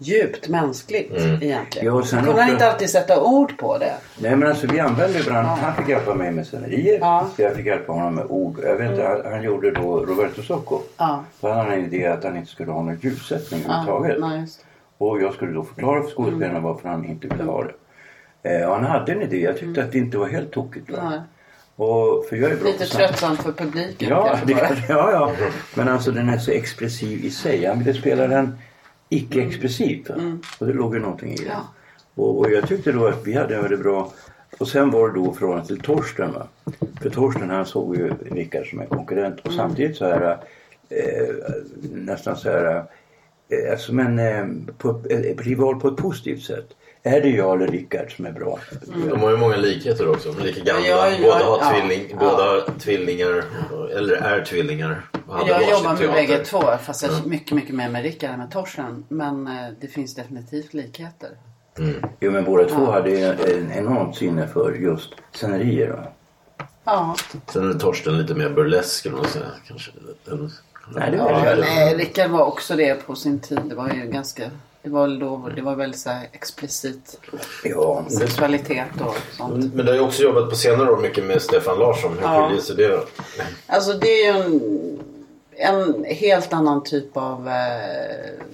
djupt 0.00 0.48
mänskligt 0.48 1.12
egentligen. 1.40 1.86
Ja, 1.86 1.92
och 1.92 2.06
sen 2.06 2.24
Kunde 2.24 2.42
han 2.42 2.50
inte 2.50 2.70
alltid 2.70 2.90
sätta 2.90 3.22
ord 3.22 3.58
på 3.58 3.78
det? 3.78 3.94
Nej 4.18 4.36
men 4.36 4.48
alltså 4.48 4.66
vi 4.66 4.80
använde 4.80 5.22
varandra. 5.22 5.50
Han 5.50 5.74
fick 5.76 5.88
hjälpa 5.88 6.14
mig 6.14 6.30
med 6.30 6.46
scenerier. 6.46 6.98
Ja. 7.00 7.28
Jag 7.36 7.56
fick 7.56 7.66
hjälpa 7.66 7.92
honom 7.92 8.14
med 8.14 8.26
ord. 8.28 8.60
Jag 8.64 8.76
vet 8.76 8.90
inte, 8.90 9.02
han, 9.02 9.32
han 9.32 9.42
gjorde 9.42 9.70
då 9.70 10.04
Roberto 10.04 10.42
Socco. 10.42 10.80
Ja. 10.96 11.24
Då 11.40 11.48
hade 11.48 11.60
han 11.60 11.72
en 11.72 11.84
idé 11.84 12.06
att 12.06 12.24
han 12.24 12.36
inte 12.36 12.50
skulle 12.50 12.72
ha 12.72 12.82
någon 12.82 12.98
ljussättning 13.00 13.64
överhuvudtaget. 13.64 14.20
nej, 14.20 14.40
det. 14.40 15.04
Och 15.04 15.22
jag 15.22 15.34
skulle 15.34 15.52
då 15.52 15.64
förklara 15.64 16.02
för 16.02 16.10
skådespelarna 16.10 16.60
varför 16.60 16.88
han 16.88 17.04
inte 17.04 17.28
ville 17.28 17.44
ha 17.44 17.64
det. 17.64 17.74
Eh, 18.42 18.68
och 18.68 18.74
han 18.74 18.84
hade 18.84 19.12
en 19.12 19.22
idé. 19.22 19.40
Jag 19.40 19.58
tyckte 19.58 19.84
att 19.84 19.92
det 19.92 19.98
inte 19.98 20.18
var 20.18 20.28
helt 20.28 20.50
tokigt. 20.50 20.90
Va? 20.90 21.22
Och, 21.76 22.26
för 22.28 22.36
jag 22.36 22.50
är 22.50 22.56
bra 22.56 22.66
Lite 22.66 22.86
tröttsamt 22.86 23.42
för 23.42 23.52
publiken 23.52 24.08
Ja, 24.08 24.38
det, 24.46 24.52
ja, 24.88 25.12
ja. 25.12 25.32
Men 25.74 25.88
alltså 25.88 26.10
den 26.10 26.28
är 26.28 26.38
så 26.38 26.50
expressiv 26.50 27.24
i 27.24 27.30
sig. 27.30 27.66
Han 27.66 27.78
ville 27.78 27.94
spela 27.94 28.26
den 28.26 28.58
icke-expressivt. 29.10 30.08
va? 30.10 30.38
Och 30.58 30.66
det 30.66 30.72
låg 30.72 30.94
ju 30.94 31.00
någonting 31.00 31.32
i 31.32 31.36
det. 31.36 31.42
Mm. 31.42 31.54
Ja. 31.56 31.68
Och, 32.14 32.38
och 32.38 32.50
jag 32.50 32.68
tyckte 32.68 32.92
då 32.92 33.06
att 33.06 33.26
vi 33.26 33.32
hade 33.34 33.54
en 33.56 33.62
väldigt 33.62 33.82
bra... 33.82 34.12
Och 34.58 34.68
sen 34.68 34.90
var 34.90 35.08
det 35.08 35.14
då 35.14 35.32
förhållande 35.32 35.66
till 35.66 35.80
Torsten. 35.80 36.32
Va? 36.32 36.46
För 37.02 37.10
Torsten 37.10 37.50
han 37.50 37.66
såg 37.66 37.96
ju 37.96 38.12
Rickard 38.30 38.66
som 38.70 38.80
en 38.80 38.86
konkurrent. 38.86 39.40
Och 39.40 39.46
Mm. 39.52 39.56
samtidigt 39.56 39.96
så 39.96 40.04
här... 40.04 40.38
Eh, 40.88 41.34
nästan 41.92 42.36
så 42.36 42.50
här... 42.50 42.84
Eh, 43.48 43.76
som 43.78 43.98
en 43.98 44.18
eh, 44.18 44.46
på, 44.78 45.02
ett 45.10 45.40
rival 45.46 45.80
på 45.80 45.88
ett 45.88 45.96
positivt 45.96 46.42
sätt. 46.42 46.68
Är 47.02 47.20
det 47.20 47.28
jag 47.28 47.56
eller 47.62 47.72
Rickard 47.72 48.16
som 48.16 48.26
är 48.26 48.32
bra? 48.32 48.58
De 49.10 49.20
har 49.20 49.30
ju 49.30 49.36
många 49.36 49.56
likheter 49.56 50.08
också. 50.10 50.32
De 50.32 50.40
är 50.40 50.44
lika 50.44 50.60
gamla. 50.64 50.86
Ja, 50.88 51.08
ja, 51.10 51.18
båda 51.22 51.44
har 51.44 51.58
ja. 51.60 51.72
tvilling, 51.80 52.08
Ja. 52.10 52.16
båda 52.16 52.44
har 52.44 52.78
tvillingar. 52.78 53.44
Eller 53.96 54.14
är 54.16 54.44
tvillingar. 54.44 55.02
Jag 55.46 55.70
jobbar 55.70 55.96
med 56.00 56.10
bägge 56.12 56.44
två 56.44 56.62
fast 56.82 57.02
jag 57.02 57.26
mycket, 57.26 57.52
mycket 57.52 57.74
mer 57.74 57.88
med 57.88 58.02
Rickard 58.02 58.30
än 58.30 58.38
med 58.38 58.50
Torsten. 58.50 59.04
Men 59.08 59.46
eh, 59.46 59.52
det 59.80 59.86
finns 59.86 60.14
definitivt 60.14 60.74
likheter. 60.74 61.30
Jo 62.20 62.30
men 62.32 62.44
båda 62.44 62.68
två 62.68 62.90
hade 62.90 63.26
en 63.32 63.72
enormt 63.72 64.16
sinne 64.16 64.48
för 64.48 64.72
just 64.72 65.10
scenerier. 65.32 65.88
Va? 65.88 66.06
Ja. 66.84 67.16
Sen 67.52 67.70
är 67.70 67.74
Torsten 67.74 68.18
lite 68.18 68.34
mer 68.34 68.48
burlesk 68.50 68.88
skulle 68.90 69.16
man 69.16 69.24
säga. 69.24 69.46
Kanske. 69.68 69.90
En, 70.30 70.50
Nej, 70.94 71.10
det 71.10 71.16
var 71.18 71.30
Ja, 71.30 71.54
det. 71.54 71.60
nej, 71.60 71.94
Rickard 71.96 72.30
var 72.30 72.44
också 72.44 72.76
det 72.76 73.06
på 73.06 73.14
sin 73.14 73.38
tid. 73.40 73.60
Det 73.64 73.74
var 73.74 73.88
ju 73.88 74.06
ganska... 74.10 74.42
Det 74.82 74.90
var, 74.90 75.08
då, 75.08 75.48
det 75.56 75.62
var 75.62 75.74
väldigt 75.74 76.00
så 76.00 76.10
explicit 76.32 77.20
Ja, 77.64 78.04
sexualitet 78.08 78.86
och 79.06 79.16
sånt. 79.36 79.74
Men 79.74 79.86
du 79.86 79.92
har 79.92 79.96
ju 79.98 80.04
också 80.04 80.22
jobbat 80.22 80.50
på 80.50 80.56
senare 80.56 80.90
år 80.92 80.96
mycket 80.98 81.24
med 81.24 81.42
Stefan 81.42 81.78
Larsson. 81.78 82.12
Hur 82.18 82.22
Ja. 82.22 82.46
skiljer 82.48 82.62
sig 82.62 82.76
det 82.76 82.88
då? 82.88 83.04
Alltså 83.66 83.92
det 83.92 84.06
är 84.26 84.34
ju 84.34 84.40
en, 84.40 84.60
en 85.56 86.04
helt 86.04 86.52
annan 86.52 86.84
typ 86.84 87.16
av 87.16 87.48
eh, 87.48 88.44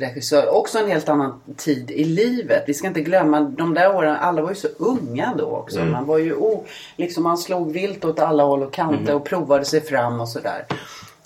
regissör. 0.00 0.54
Också 0.54 0.78
en 0.78 0.88
helt 0.90 1.08
annan 1.08 1.40
tid 1.56 1.90
i 1.90 2.04
livet. 2.04 2.64
Vi 2.66 2.74
ska 2.74 2.86
inte 2.86 3.00
glömma 3.00 3.40
de 3.40 3.74
där 3.74 3.96
åren. 3.96 4.16
Alla 4.20 4.42
var 4.42 4.48
ju 4.48 4.54
så 4.56 4.68
unga 4.78 5.34
då 5.38 5.44
också. 5.44 5.80
Man 5.80 6.06
var 6.06 6.18
ju 6.18 6.34
o, 6.34 6.64
liksom 6.96 7.22
man 7.22 7.38
slog 7.38 7.72
vilt 7.72 8.04
åt 8.04 8.18
alla 8.18 8.42
håll 8.42 8.62
och 8.62 8.72
kanter 8.72 9.14
och 9.14 9.24
provade 9.24 9.64
sig 9.64 9.80
fram 9.80 10.20
och 10.20 10.28
sådär. 10.28 10.66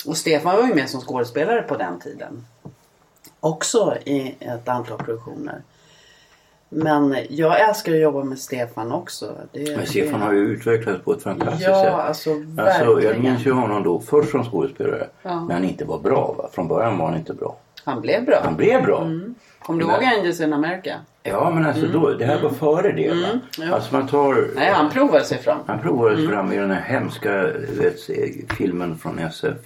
Och 0.07 0.17
Stefan 0.17 0.57
var 0.57 0.67
ju 0.67 0.75
med 0.75 0.89
som 0.91 1.01
skådespelare 1.01 1.63
på 1.63 1.77
den 1.77 2.01
tiden. 2.01 2.47
Också 3.41 3.97
i 4.05 4.35
ett 4.41 4.69
antal 4.69 4.99
produktioner. 4.99 5.63
Men 6.69 7.17
jag 7.31 7.69
älskar 7.69 7.93
att 7.93 8.01
jobba 8.01 8.25
med 8.25 8.39
Stefan 8.39 8.93
också. 8.93 9.35
Det, 9.53 9.77
men 9.77 9.87
Stefan 9.87 10.23
har 10.23 10.33
ju 10.33 10.39
utvecklats 10.41 11.05
på 11.05 11.13
ett 11.13 11.23
fantastiskt 11.23 11.69
Ja, 11.69 11.83
sätt. 11.83 11.93
alltså 11.95 12.31
Alltså, 12.31 12.85
jag 12.85 12.95
verkligen. 12.95 13.23
minns 13.23 13.47
ju 13.47 13.53
honom 13.53 13.83
då 13.83 14.01
först 14.01 14.31
som 14.31 14.45
skådespelare. 14.45 15.07
Ja. 15.23 15.45
När 15.45 15.55
han 15.55 15.65
inte 15.65 15.85
var 15.85 15.99
bra. 15.99 16.35
Va? 16.39 16.49
Från 16.53 16.69
början 16.69 16.99
var 16.99 17.07
han 17.09 17.17
inte 17.19 17.35
bra. 17.35 17.57
Han 17.85 18.01
blev 18.01 18.25
bra. 18.25 18.41
Han 18.45 18.57
blev 18.57 18.83
bra. 18.83 19.11
Kommer 19.63 19.81
du 19.85 19.91
ihåg 19.91 20.05
Angels 20.05 20.41
in 20.41 20.53
America? 20.53 20.95
Ja 21.23 21.51
men 21.51 21.67
alltså 21.67 21.87
då, 21.87 22.11
det 22.15 22.25
här 22.25 22.41
var 22.43 22.51
före 22.51 22.93
det. 22.93 23.09
Va? 23.09 23.15
Mm. 23.17 23.39
ja. 23.59 23.75
Alltså 23.75 23.95
man 23.97 24.09
tar... 24.09 24.49
Nej, 24.55 24.73
han 24.73 24.91
provade 24.91 25.25
sig 25.25 25.39
fram. 25.39 25.59
Han 25.67 25.79
provade 25.79 26.17
sig 26.17 26.29
fram 26.29 26.53
i 26.53 26.57
den 26.57 26.71
här 26.71 26.81
hemska 26.83 27.43
vet, 27.79 28.01
filmen 28.57 28.99
från 28.99 29.19
SF 29.19 29.57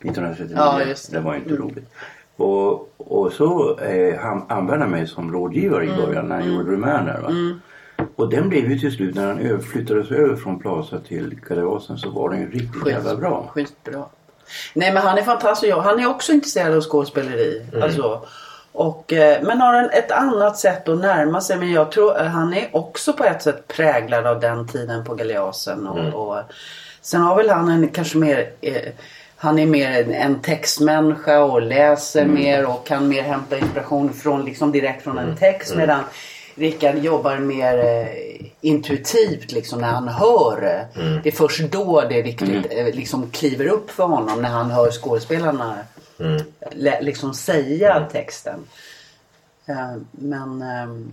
1939. 0.00 0.54
Ja, 0.56 0.78
det. 0.78 1.12
Den 1.12 1.24
var 1.24 1.32
ju 1.34 1.38
inte 1.38 1.54
roligt. 1.56 1.90
Och, 2.36 2.90
och 2.96 3.32
så 3.32 3.78
eh, 3.78 4.18
han 4.20 4.44
använde 4.48 4.86
mig 4.86 5.06
som 5.06 5.32
rådgivare 5.32 5.84
Mm. 5.84 5.94
i 6.00 6.06
början 6.06 6.28
när 6.28 6.40
han 6.40 6.52
gjorde 6.54 6.70
Rumäner. 6.70 7.20
Va? 7.20 7.30
Och 8.16 8.30
den 8.30 8.48
blev 8.48 8.70
ju 8.70 8.78
till 8.78 8.92
slut 8.92 9.14
när 9.14 9.26
han 9.26 9.60
flyttades 9.62 10.10
över 10.10 10.36
från 10.36 10.58
Plaza 10.58 10.98
till 10.98 11.38
Kalevasen 11.48 11.98
så 11.98 12.10
var 12.10 12.30
den 12.30 12.40
ju 12.40 12.50
riktigt 12.50 12.86
jävla 12.86 13.16
bra. 13.16 13.50
Skitbra. 13.54 14.04
Nej 14.74 14.92
men 14.92 15.02
han 15.02 15.18
är 15.18 15.22
fantastisk. 15.22 15.74
Han 15.76 16.00
är 16.00 16.06
också 16.06 16.32
intresserad 16.32 16.74
av 16.74 16.80
skådespeleri. 16.80 17.62
Mm. 17.72 17.82
Alltså, 17.82 18.26
och, 18.72 19.12
eh, 19.12 19.42
men 19.42 19.60
har 19.60 19.74
en, 19.74 19.90
ett 19.90 20.10
annat 20.10 20.58
sätt 20.58 20.88
att 20.88 20.98
närma 20.98 21.40
sig. 21.40 21.56
Men 21.58 21.72
jag 21.72 21.92
tror 21.92 22.20
eh, 22.20 22.26
han 22.26 22.54
är 22.54 22.68
också 22.72 23.12
på 23.12 23.24
ett 23.24 23.42
sätt 23.42 23.68
präglad 23.68 24.26
av 24.26 24.40
den 24.40 24.68
tiden 24.68 25.04
på 25.04 25.14
Galeasen. 25.14 25.86
Och, 25.86 25.98
Mm. 25.98 26.14
och, 26.14 26.36
sen 27.00 27.20
har 27.22 27.36
väl 27.36 27.50
han 27.50 27.68
en 27.68 27.88
kanske 27.88 28.18
mer 28.18 28.50
eh, 28.60 28.82
han 29.36 29.58
är 29.58 29.66
mer 29.66 29.90
en, 30.02 30.12
en 30.14 30.40
textmänniska 30.40 31.44
och 31.44 31.62
läser 31.62 32.22
Mm. 32.22 32.34
mer 32.34 32.66
och 32.66 32.86
kan 32.86 33.08
mer 33.08 33.22
hämta 33.22 33.58
inspiration 33.58 34.12
från, 34.12 34.44
liksom 34.44 34.72
direkt 34.72 35.02
från 35.02 35.18
en 35.18 35.36
text. 35.36 35.76
Medan 35.76 36.00
Rickard 36.54 36.98
jobbar 36.98 37.36
mer 37.38 37.78
eh, 37.78 38.46
intuitivt 38.60 39.52
liksom 39.52 39.80
när 39.80 39.88
han 39.88 40.08
hör. 40.08 40.62
eh, 40.96 41.02
Det 41.22 41.28
är 41.28 41.32
först 41.32 41.60
då 41.70 42.00
det 42.08 42.22
riktigt 42.22 42.66
eh, 42.70 42.94
liksom 42.94 43.30
kliver 43.30 43.66
upp 43.68 43.90
för 43.90 44.04
honom 44.04 44.42
när 44.42 44.48
han 44.48 44.70
hör 44.70 44.90
skådespelarna 44.90 45.74
lä- 46.72 47.00
liksom 47.00 47.34
säga 47.34 48.06
texten. 48.12 48.60
Eh, 49.68 49.96
men 50.10 50.62
ehm, 50.62 51.10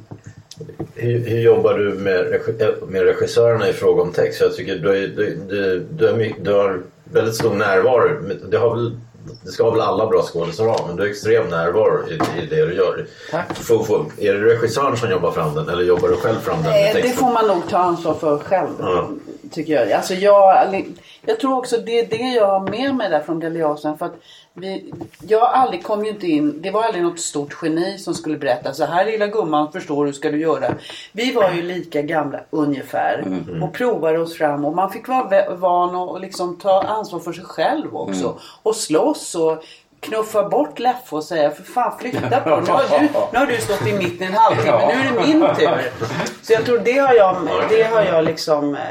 Hur, 0.96 1.20
hur 1.30 1.40
jobbar 1.40 1.74
du 1.74 1.94
med, 1.94 2.34
äh, 2.62 2.72
med 2.88 3.02
regissörerna 3.04 3.70
i 3.70 3.74
fråga 3.74 4.02
om 4.02 4.12
text? 4.12 4.42
Jag 4.42 4.56
tycker 4.56 4.76
du, 4.76 5.08
du, 5.08 5.36
du, 5.50 5.80
du, 5.92 6.34
du 6.42 6.54
har 6.54 6.82
väldigt 7.14 7.36
stor 7.36 7.54
närvaro. 7.54 8.10
Det, 8.50 8.58
har 8.58 8.76
väl, 8.76 8.98
det 9.44 9.52
ska 9.52 9.70
väl 9.72 9.82
alla 9.82 10.08
bra 10.08 10.22
skådespelare 10.22 10.72
ha 10.72 10.88
men 10.88 10.96
du 10.96 11.02
har 11.04 11.10
extrem 11.10 11.48
närvaro 11.50 12.08
i, 12.10 12.14
i 12.14 12.46
det 12.46 12.66
du 12.66 12.74
gör. 12.76 13.06
Tack. 13.32 13.58
Får, 13.58 13.84
får, 13.84 14.06
är 14.18 14.34
det 14.34 14.40
regissören 14.54 14.98
som 14.98 15.12
jobbar 15.12 15.32
fram 15.32 15.56
den 15.56 15.70
eller 15.70 15.84
jobbar 15.84 16.10
du 16.10 16.16
själv 16.16 16.40
fram 16.40 16.64
den 16.64 16.72
med 16.72 16.96
Eh, 16.96 17.02
Det 17.02 17.10
får 17.10 17.34
man 17.34 17.48
nog 17.48 17.70
ta 17.70 17.78
ansvar 17.78 18.14
för 18.14 18.38
själv. 18.38 18.70
Ja. 18.80 19.10
Tycker 19.52 19.74
jag. 19.74 19.92
Alltså 19.92 20.14
jag, 20.14 20.68
jag 21.26 21.40
tror 21.40 21.58
också 21.58 21.78
det 21.78 22.00
är 22.00 22.08
det 22.08 22.34
jag 22.34 22.48
har 22.48 22.70
med 22.70 22.96
mig 22.96 23.10
där 23.10 23.20
från 23.20 23.40
Deliasen. 23.40 23.98
För 23.98 24.06
att 24.06 24.16
vi, 24.54 24.94
jag 25.28 25.42
aldrig 25.42 25.84
kom 25.84 26.06
ju 26.06 26.12
inte 26.12 26.28
in. 26.28 26.62
Det 26.62 26.72
var 26.72 26.84
aldrig 26.84 27.04
något 27.04 27.20
stort 27.20 27.58
geni 27.62 27.98
som 27.98 28.14
skulle 28.14 28.38
berätta. 28.38 28.74
Så 28.74 28.86
här 28.86 29.06
lilla 29.06 29.28
gumman 29.28 29.72
förstår 29.72 30.06
hur 30.06 30.14
ska 30.14 30.32
du 30.32 30.40
göra. 30.40 30.76
Vi 31.12 31.32
var 31.32 31.52
ju 31.52 31.62
lika 31.62 32.02
gamla 32.02 32.40
ungefär. 32.50 33.24
Och 33.64 33.74
provade 33.74 34.20
oss 34.20 34.38
fram. 34.38 34.66
Och 34.66 34.76
man 34.76 34.92
fick 34.92 35.08
vara 35.08 35.56
van 35.56 35.96
och, 35.96 36.12
och 36.12 36.20
liksom 36.20 36.58
ta 36.58 36.82
ansvar 36.82 37.20
för 37.20 37.34
sig 37.34 37.44
själv 37.44 37.96
också. 37.96 38.40
Och 38.64 38.76
slåss 38.76 39.36
och 39.36 39.64
knuffa 40.00 40.50
bort 40.50 40.80
Leffe 40.80 41.16
och 41.16 41.24
säga 41.24 41.52
för 41.52 41.64
fan 41.64 42.00
flytta 42.00 42.40
på 42.40 42.50
dig. 42.50 42.60
Nu 42.66 42.72
har 42.72 43.00
du, 43.00 43.10
nu 43.32 43.40
har 43.40 43.46
du 43.46 43.58
stått 43.58 43.88
i 43.88 43.94
mitten 43.94 44.28
en 44.28 44.34
halvtimme. 44.34 44.88
Nu 44.88 44.94
är 44.94 45.12
det 45.12 45.28
min 45.28 45.40
tur. 45.56 45.92
Så 46.42 46.54
jag 46.54 46.66
tror 46.66 46.80
det 46.80 46.98
har 46.98 47.14
jag, 47.14 47.36
det 47.70 47.84
har 47.84 48.02
jag 48.02 48.26
liksom 48.26 48.76
eh, 48.76 48.82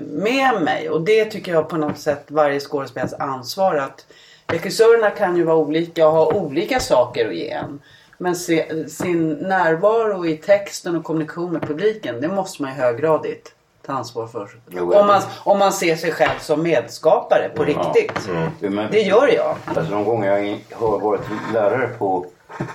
med 0.00 0.62
mig. 0.62 0.90
Och 0.90 1.00
det 1.00 1.24
tycker 1.24 1.52
jag 1.52 1.68
på 1.68 1.76
något 1.76 1.98
sätt 1.98 2.24
varje 2.28 2.60
skådespelares 2.60 3.14
ansvar. 3.14 3.74
att 3.74 4.06
Regissörerna 4.46 5.10
kan 5.10 5.36
ju 5.36 5.42
vara 5.42 5.56
olika 5.56 6.06
och 6.06 6.12
ha 6.12 6.26
olika 6.34 6.80
saker 6.80 7.28
att 7.28 7.34
ge 7.34 7.50
en. 7.50 7.80
Men 8.18 8.36
se, 8.36 8.88
sin 8.88 9.28
närvaro 9.30 10.26
i 10.26 10.36
texten 10.36 10.96
och 10.96 11.04
kommunikation 11.04 11.52
med 11.52 11.62
publiken 11.62 12.20
det 12.20 12.28
måste 12.28 12.62
man 12.62 12.70
ju 12.74 12.80
höggradigt 12.80 13.54
ta 13.86 13.92
ansvar 13.92 14.26
för. 14.26 14.48
Jo, 14.68 14.92
Om 14.94 15.06
man, 15.06 15.22
om 15.44 15.58
man 15.58 15.72
ser 15.72 15.96
sig 15.96 16.12
själv 16.12 16.38
som 16.40 16.62
medskapare 16.62 17.48
på 17.56 17.64
riktigt. 17.64 18.28
Jo, 18.60 18.70
men- 18.70 18.90
Det 18.90 19.00
gör 19.00 19.28
jag. 19.34 19.56
Alltså 19.64 19.92
de 19.94 20.04
gånger 20.04 20.38
jag 20.38 20.58
har 20.78 20.98
varit 20.98 21.20
lärare 21.52 21.88
på 21.98 22.26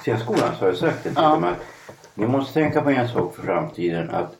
scenskolan 0.02 0.50
så 0.60 0.66
har 0.66 0.68
jag 0.68 0.78
sagt 0.78 0.98
det 1.04 1.10
till 1.10 1.14
Ja. 1.22 1.30
dem 1.30 1.44
att 1.44 1.58
ni 2.14 2.28
måste 2.28 2.54
tänka 2.54 2.82
på 2.82 2.90
en 2.90 3.08
sak 3.10 3.36
för 3.36 3.42
framtiden 3.42 4.10
att 4.10 4.32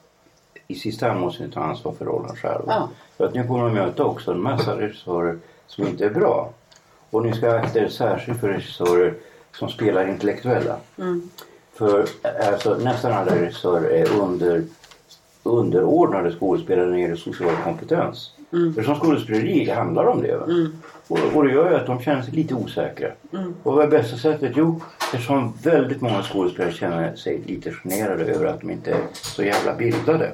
i 0.72 0.76
sista 0.76 1.08
hand 1.08 1.20
måste 1.20 1.44
ni 1.44 1.52
ta 1.52 1.60
ansvar 1.60 1.92
för 1.94 2.06
rollen 2.06 2.36
själva. 2.36 2.64
Ja. 2.68 2.90
För 3.18 3.26
att 3.26 3.34
ni 3.34 3.48
kommer 3.48 3.68
att 3.68 3.74
möta 3.74 4.04
också 4.04 4.32
en 4.32 4.42
massa 4.42 4.80
regissörer 4.80 5.38
som 5.68 5.88
inte 5.88 6.06
är 6.06 6.10
bra. 6.10 6.50
Och 7.10 7.26
ni 7.26 7.34
ska 7.34 7.52
akta 7.52 7.80
er 7.80 7.88
särskilt 7.88 8.40
för 8.40 8.48
regissörer 8.48 9.14
som 9.52 9.70
spelar 9.70 10.08
intellektuella. 10.08 10.78
För 11.74 12.06
alltså, 12.52 12.78
nästan 12.78 13.14
alla 13.14 13.36
regissörer 13.36 13.90
är 13.90 14.22
under, 14.22 14.64
underordnade 15.44 16.32
skådespelare 16.32 16.86
när 16.86 16.94
det 16.94 17.02
gäller 17.02 17.16
social 17.16 17.56
kompetens. 17.64 18.32
För 18.76 18.84
som 18.84 18.96
skådespeleri 18.96 19.70
handlar 19.70 20.06
om 20.06 20.22
det. 20.22 20.38
Va? 20.38 20.46
Och, 21.08 21.20
och 21.36 21.44
det 21.44 21.52
gör 21.52 21.70
ju 21.70 21.76
att 21.76 21.86
de 21.86 22.00
känner 22.02 22.22
sig 22.22 22.34
lite 22.34 22.54
osäkra. 22.56 23.12
Och 23.64 23.74
vad 23.74 23.86
är 23.86 23.90
bästa 23.90 24.18
sättet? 24.18 24.52
Jo, 24.56 24.82
eftersom 25.14 25.54
väldigt 25.64 26.02
många 26.02 26.24
skådespelare 26.24 26.74
känner 26.74 27.16
sig 27.16 27.42
lite 27.46 27.72
generade 27.72 28.24
över 28.24 28.46
att 28.46 28.62
de 28.62 28.72
inte 28.72 28.92
är 28.92 29.02
så 29.14 29.44
jävla 29.44 29.74
bildade. 29.74 30.32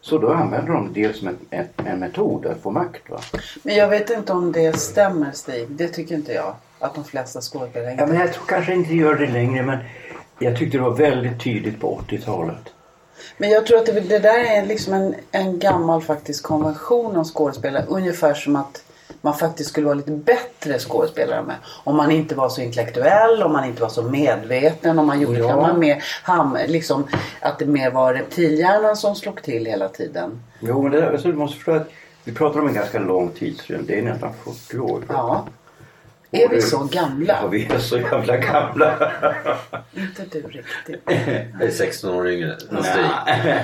Så 0.00 0.18
då 0.18 0.32
använder 0.32 0.72
de 0.72 0.92
det 0.92 1.16
som 1.16 1.28
en, 1.50 1.68
en, 1.76 1.98
metod 1.98 2.46
att 2.46 2.60
få 2.60 2.70
makt. 2.70 3.10
Va? 3.10 3.20
Men 3.62 3.76
jag 3.76 3.88
vet 3.88 4.10
inte 4.10 4.32
om 4.32 4.52
det 4.52 4.78
stämmer 4.78 5.32
Stig. 5.32 5.66
Det 5.68 5.88
tycker 5.88 6.14
inte 6.14 6.32
jag. 6.32 6.54
Att 6.78 6.94
de 6.94 7.04
flesta 7.04 7.40
skådespelare 7.40 7.90
inte... 7.90 8.02
Ja, 8.02 8.06
men 8.06 8.20
jag 8.20 8.32
tror 8.32 8.44
kanske 8.46 8.74
inte 8.74 8.94
gör 8.94 9.14
det 9.14 9.26
längre 9.26 9.62
men 9.62 9.78
jag 10.38 10.58
tyckte 10.58 10.78
det 10.78 10.82
var 10.82 10.96
väldigt 10.96 11.42
tydligt 11.42 11.80
på 11.80 12.00
80-talet. 12.08 12.74
Men 13.36 13.50
jag 13.50 13.66
tror 13.66 13.78
att 13.78 13.86
det, 13.86 14.00
det 14.00 14.18
där 14.18 14.44
är 14.44 14.66
liksom 14.66 14.94
en, 14.94 15.14
en 15.30 15.58
gammal 15.58 16.02
faktisk 16.02 16.44
konvention 16.44 17.16
om 17.16 17.24
skådespelare. 17.24 17.84
Ungefär 17.88 18.34
som 18.34 18.56
att 18.56 18.82
man 19.20 19.34
faktiskt 19.34 19.70
skulle 19.70 19.86
vara 19.86 19.94
lite 19.94 20.10
bättre 20.10 20.78
skådespelare 20.78 21.42
med. 21.42 21.56
Om 21.84 21.96
man 21.96 22.10
inte 22.10 22.34
var 22.34 22.48
så 22.48 22.60
intellektuell, 22.60 23.42
om 23.42 23.52
man 23.52 23.64
inte 23.64 23.82
var 23.82 23.88
så 23.88 24.02
medveten, 24.02 24.98
om 24.98 25.06
man 25.06 25.20
gjorde 25.20 25.38
Ja. 25.38 25.56
man 25.56 25.78
mer 25.78 26.04
ham, 26.22 26.58
liksom 26.66 27.04
att 27.40 27.58
det 27.58 27.66
mer 27.66 27.90
var 27.90 28.14
reptilhjärnan 28.14 28.96
som 28.96 29.14
slog 29.14 29.42
till 29.42 29.66
hela 29.66 29.88
tiden. 29.88 30.42
Jo 30.60 30.82
men 30.82 30.92
det 30.92 31.00
där, 31.00 31.12
alltså, 31.12 31.28
du 31.28 31.34
måste 31.34 31.56
förstå 31.56 31.72
att 31.72 31.88
vi 32.24 32.32
pratar 32.34 32.60
om 32.60 32.68
en 32.68 32.74
ganska 32.74 32.98
lång 32.98 33.28
tidsrymd. 33.28 33.84
Det 33.86 33.98
är 33.98 34.02
nästan 34.02 34.32
40 34.68 34.78
år. 34.78 35.02
Ja. 35.08 35.46
Är 36.32 36.48
vi 36.48 36.62
så 36.62 36.88
Ja 36.92 37.00
gamla? 37.00 37.46
vi 37.50 37.66
är 37.66 37.78
så 37.78 37.98
jävla 37.98 38.36
gamla. 38.36 39.12
Inte 39.94 40.22
du 40.32 40.40
riktigt. 40.40 41.02
Jag 41.52 41.62
är 41.62 41.70
16 41.70 42.14
år 42.14 42.28
yngre 42.30 42.52
än 42.52 42.58
Stig. 42.84 43.04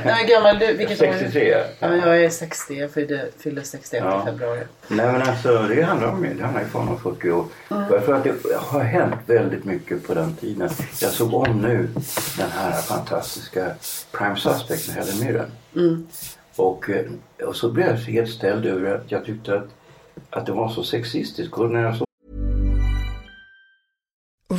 Hur 0.05 0.29
gammal 0.29 0.59
du? 0.59 0.73
Vilket 0.73 1.03
år 1.03 1.07
är 1.07 1.13
du? 1.13 1.19
63. 1.19 1.55
Ja, 1.79 1.89
men 1.89 1.99
jag 1.99 2.25
är 2.25 2.31
60. 2.31 2.75
Jag 2.75 2.91
fyllde 3.39 3.65
61 3.65 4.03
Ja. 4.05 4.23
i 4.23 4.25
februari. 4.25 4.61
Nej 4.89 5.07
men 5.13 5.23
alltså 5.23 5.59
det 5.63 5.83
handlar 5.83 6.09
om 6.09 6.23
det 6.37 6.43
handlar 6.43 6.63
ju 6.63 6.69
fan 6.69 6.89
om 6.89 7.01
40 7.01 7.31
år. 7.31 7.45
Och 7.69 7.77
Jag 7.91 8.05
tror 8.05 8.15
att 8.17 8.25
det 8.25 8.35
har 8.57 8.81
hänt 8.81 9.15
väldigt 9.27 9.65
mycket 9.65 10.07
på 10.07 10.15
den 10.15 10.35
tiden. 10.37 10.71
Jag 11.03 11.11
såg 11.11 11.35
om 11.35 11.61
nu 11.63 11.89
den 12.39 12.51
här 12.51 12.73
fantastiska 12.73 13.67
Prime 14.13 14.37
Suspect 14.37 14.89
med 14.89 14.97
Helen 14.97 15.21
Mirren. 15.21 16.07
Och, 16.57 16.91
eh, 16.91 17.05
och 17.47 17.57
så 17.57 17.71
blev 17.71 17.87
jag 17.87 17.95
helt 17.97 18.31
ställd 18.31 18.67
över 18.67 18.95
att 18.95 19.11
jag 19.13 19.25
tyckte 19.25 19.55
att, 19.55 19.69
att 20.31 20.47
det 20.47 20.53
var 20.53 20.69
så 20.69 20.85
sexistiskt. 20.85 21.53
Och 21.55 21.71
när 21.71 21.83
jag 21.83 21.97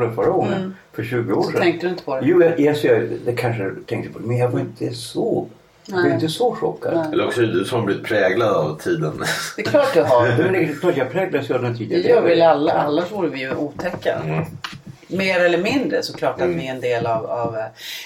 Det 0.00 0.12
förra 0.12 0.30
gången, 0.30 0.76
för 0.92 1.04
20 1.04 1.32
år 1.34 1.42
sedan. 1.42 1.60
Tänkte 1.60 1.86
du 1.86 1.90
inte 1.90 2.04
på 2.04 2.20
det? 2.20 2.26
Jo, 2.26 2.42
jag, 2.42 2.60
jag, 2.60 2.76
jag, 2.76 3.08
det 3.24 3.32
kanske 3.32 3.62
jag 3.62 3.86
tänkte 3.86 4.12
på 4.12 4.18
det, 4.18 4.26
men 4.26 4.36
jag 4.36 4.48
var 4.48 4.60
inte 4.60 4.94
så, 4.94 5.46
jag 5.86 6.02
Nej. 6.02 6.12
inte 6.12 6.28
så 6.28 6.54
chockad. 6.54 7.12
Eller 7.12 7.26
också 7.26 7.42
är 7.42 7.46
det 7.46 7.52
du 7.52 7.64
som 7.64 7.78
har 7.78 7.86
blivit 7.86 8.04
präglad 8.04 8.56
av 8.56 8.78
tiden. 8.78 9.24
Det 9.56 9.62
är 9.62 9.66
klart 9.66 9.94
du 9.94 10.02
har. 10.02 10.26
Det 10.52 10.58
är 10.58 10.80
klart 10.80 10.96
jag 10.96 11.10
präglas 11.10 11.50
av 11.50 11.62
den 11.62 11.72
Det 11.72 11.78
tiden. 11.78 12.02
gör 12.02 12.22
väl 12.22 12.42
alla, 12.42 12.72
annars 12.72 13.12
vore 13.12 13.28
vi 13.28 13.40
ju 13.40 13.54
otäcka. 13.54 14.14
Mm. 14.24 14.44
Mer 15.08 15.40
eller 15.40 15.58
mindre 15.58 16.02
såklart 16.02 16.40
att 16.40 16.48
vi 16.48 16.66
är 16.66 16.70
en 16.70 16.80
del 16.80 17.06
av, 17.06 17.26
av... 17.26 17.52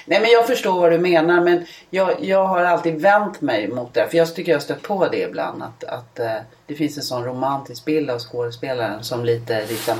Nej 0.06 0.20
men 0.20 0.30
jag 0.30 0.46
förstår 0.46 0.80
vad 0.80 0.92
du 0.92 0.98
menar 0.98 1.40
men 1.44 1.66
jag, 1.90 2.10
jag 2.20 2.44
har 2.46 2.64
alltid 2.64 3.00
vänt 3.00 3.40
mig 3.40 3.68
mot 3.68 3.94
det. 3.94 4.06
För 4.10 4.16
jag 4.18 4.34
tycker 4.34 4.52
jag 4.52 4.58
har 4.58 4.62
stött 4.62 4.82
på 4.82 5.08
det 5.08 5.22
ibland. 5.22 5.62
Att, 5.62 5.84
att 5.84 6.18
eh, 6.18 6.30
det 6.66 6.74
finns 6.74 6.96
en 6.96 7.02
sån 7.02 7.24
romantisk 7.24 7.84
bild 7.84 8.10
av 8.10 8.18
skådespelaren 8.18 9.04
som 9.04 9.24
lite 9.24 9.66
liksom 9.68 9.98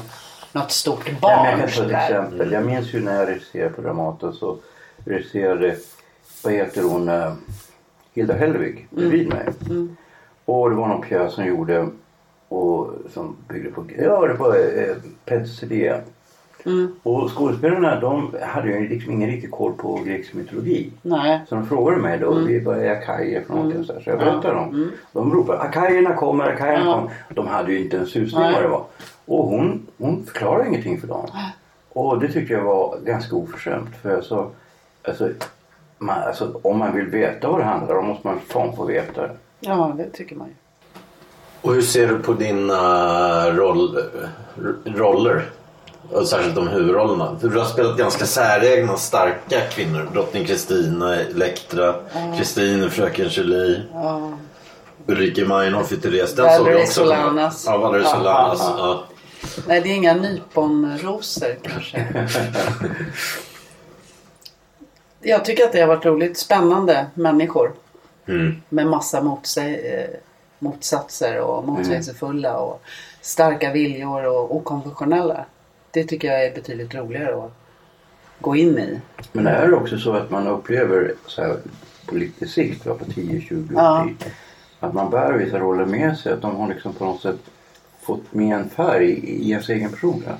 något 0.56 0.70
stort 0.72 1.08
Ja, 1.08 1.14
barn. 1.20 1.60
jag 1.60 1.70
kan 1.72 1.88
ta 1.88 1.96
ett 1.96 2.02
exempel. 2.10 2.52
Jag 2.52 2.66
minns 2.66 2.94
ju 2.94 3.00
när 3.02 3.14
jag 3.20 3.28
regisserade 3.28 3.70
på 3.74 3.82
Dramaten 3.82 4.32
så 4.32 4.56
regisserade, 5.04 5.76
vad 6.44 6.52
heter 6.52 6.82
hon, 6.82 7.08
eh, 7.08 7.32
Hilda 8.14 8.34
Hellvig 8.34 8.86
bredvid 8.90 9.28
mig. 9.28 9.46
Och 10.44 10.70
det 10.70 10.76
var 10.76 10.88
någon 10.88 11.00
pjäs 11.02 11.32
som 11.34 11.46
gjorde 11.46 11.88
och 12.48 12.90
som 13.14 13.36
byggde 13.48 13.70
på, 13.70 13.84
ja 13.98 14.26
det 14.26 14.34
var 14.34 14.54
eh, 14.56 14.96
penicillin. 15.24 15.94
Och 17.02 17.36
skådespelarna 17.36 18.00
de 18.00 18.34
hade 18.42 18.68
ju 18.68 18.88
liksom 18.88 19.12
ingen 19.12 19.30
riktig 19.30 19.50
koll 19.50 19.72
på 19.72 19.94
grekisk 20.06 20.34
mytologi. 20.34 20.92
Nej. 21.02 21.40
Så 21.48 21.54
de 21.54 21.66
frågade 21.66 22.02
mig 22.02 22.18
då, 22.18 22.34
vi 22.34 22.60
vad 22.60 22.78
är 22.78 22.90
akajer 22.90 23.42
för 23.44 23.54
någonting 23.54 23.78
här. 23.94 24.00
så 24.04 24.10
jag 24.10 24.18
berättade 24.18 24.54
dem. 24.54 24.92
De 25.12 25.32
ropade 25.34 25.58
akajerna 25.58 26.14
kommer, 26.14 26.44
akajerna 26.44 26.84
Ja. 26.84 26.94
kommer. 26.94 27.10
De 27.34 27.46
hade 27.46 27.72
ju 27.72 27.80
inte 27.84 27.98
en 27.98 28.06
susning 28.06 28.40
Nej. 28.42 28.52
vad 28.54 28.62
det 28.62 28.68
var. 28.68 28.84
Och 29.26 29.46
hon, 29.48 29.86
hon 29.98 30.26
förklarade 30.26 30.68
ingenting 30.68 31.00
för 31.00 31.08
dem. 31.08 31.26
Och 31.92 32.20
det 32.20 32.28
tyckte 32.32 32.54
jag 32.54 32.62
var 32.64 32.98
ganska 33.04 33.36
oförskämt. 33.36 33.88
För 34.02 34.20
sa, 34.22 34.50
alltså, 35.08 35.28
man, 35.98 36.22
alltså, 36.22 36.60
om 36.62 36.78
man 36.78 36.94
vill 36.96 37.06
veta 37.06 37.48
vad 37.48 37.60
det 37.60 37.64
handlar 37.64 37.98
om 37.98 38.06
måste 38.06 38.26
man 38.26 38.40
fan 38.48 38.76
få 38.76 38.84
veta 38.84 39.22
det. 39.22 39.30
Ja 39.60 39.92
det 39.96 40.10
tycker 40.10 40.36
man 40.36 40.46
ju. 40.48 40.54
Och 41.60 41.74
hur 41.74 41.82
ser 41.82 42.08
du 42.08 42.18
på 42.18 42.32
dina 42.32 43.50
roll, 43.50 43.96
r- 44.58 44.74
roller? 44.84 45.50
Och 46.12 46.28
särskilt 46.28 46.54
de 46.54 46.68
huvudrollerna. 46.68 47.36
För 47.40 47.48
du 47.48 47.58
har 47.58 47.64
spelat 47.66 47.96
ganska 47.96 48.26
säregna, 48.26 48.96
starka 48.96 49.60
kvinnor. 49.70 50.08
Drottning 50.12 50.44
Kristina, 50.44 51.16
Elektra, 51.20 51.94
Kristin, 52.36 52.90
Fröken 52.90 53.28
Julie. 53.28 53.82
Ulrike 55.06 55.44
Meinhof 55.44 55.92
i 55.92 55.96
Therese. 55.96 56.34
Den 56.34 56.56
såg 56.58 56.68
jag 56.68 56.80
också. 56.80 56.92
Solanas. 57.00 57.64
Ja, 57.66 57.76
Valerie 57.78 58.04
Ja, 58.04 58.10
Solanas. 58.10 58.60
ja, 58.60 58.76
Ja. 58.78 59.04
Nej 59.68 59.80
det 59.80 59.88
är 59.88 59.94
inga 59.94 60.14
nyponrosor 60.14 61.56
kanske. 61.62 62.06
Jag 65.20 65.44
tycker 65.44 65.64
att 65.64 65.72
det 65.72 65.80
har 65.80 65.88
varit 65.88 66.04
roligt. 66.04 66.38
Spännande 66.38 67.06
människor. 67.14 67.72
Med 68.68 68.86
massa 68.86 69.22
motsäg, 69.22 69.74
eh, 69.94 70.06
motsatser 70.58 71.40
och 71.40 71.64
motsägelsefulla 71.68 72.58
och 72.58 72.82
starka 73.20 73.72
viljor 73.72 74.24
och 74.26 74.56
okonventionella. 74.56 75.44
Det 75.90 76.04
tycker 76.04 76.28
jag 76.28 76.44
är 76.44 76.54
betydligt 76.54 76.94
roligare 76.94 77.44
att 77.44 77.52
gå 78.40 78.56
in 78.56 78.78
i. 78.78 79.00
Men 79.32 79.44
det 79.44 79.50
är 79.50 79.74
också 79.74 79.98
så 79.98 80.12
att 80.12 80.30
man 80.30 80.46
upplever 80.46 81.14
så 81.26 81.42
här, 81.42 81.56
på 82.06 82.14
lite 82.14 82.46
sikt, 82.48 82.84
på 82.84 82.94
10-20 82.98 83.68
Ja. 83.74 84.02
års 84.02 84.08
tid. 84.08 84.30
Att 84.80 84.94
man 84.94 85.10
bär 85.10 85.32
vissa 85.32 85.58
roller 85.58 85.84
med 85.84 86.18
sig. 86.18 86.32
Att 86.32 86.42
de 86.42 86.56
har 86.56 86.68
liksom 86.68 86.92
på 86.92 87.04
något 87.04 87.20
sätt 87.22 87.36
fått 88.06 88.32
med 88.32 88.56
en 88.56 88.70
färg 88.70 89.10
i, 89.10 89.50
ens 89.50 89.68
egen 89.68 89.90
personlighet. 89.90 90.38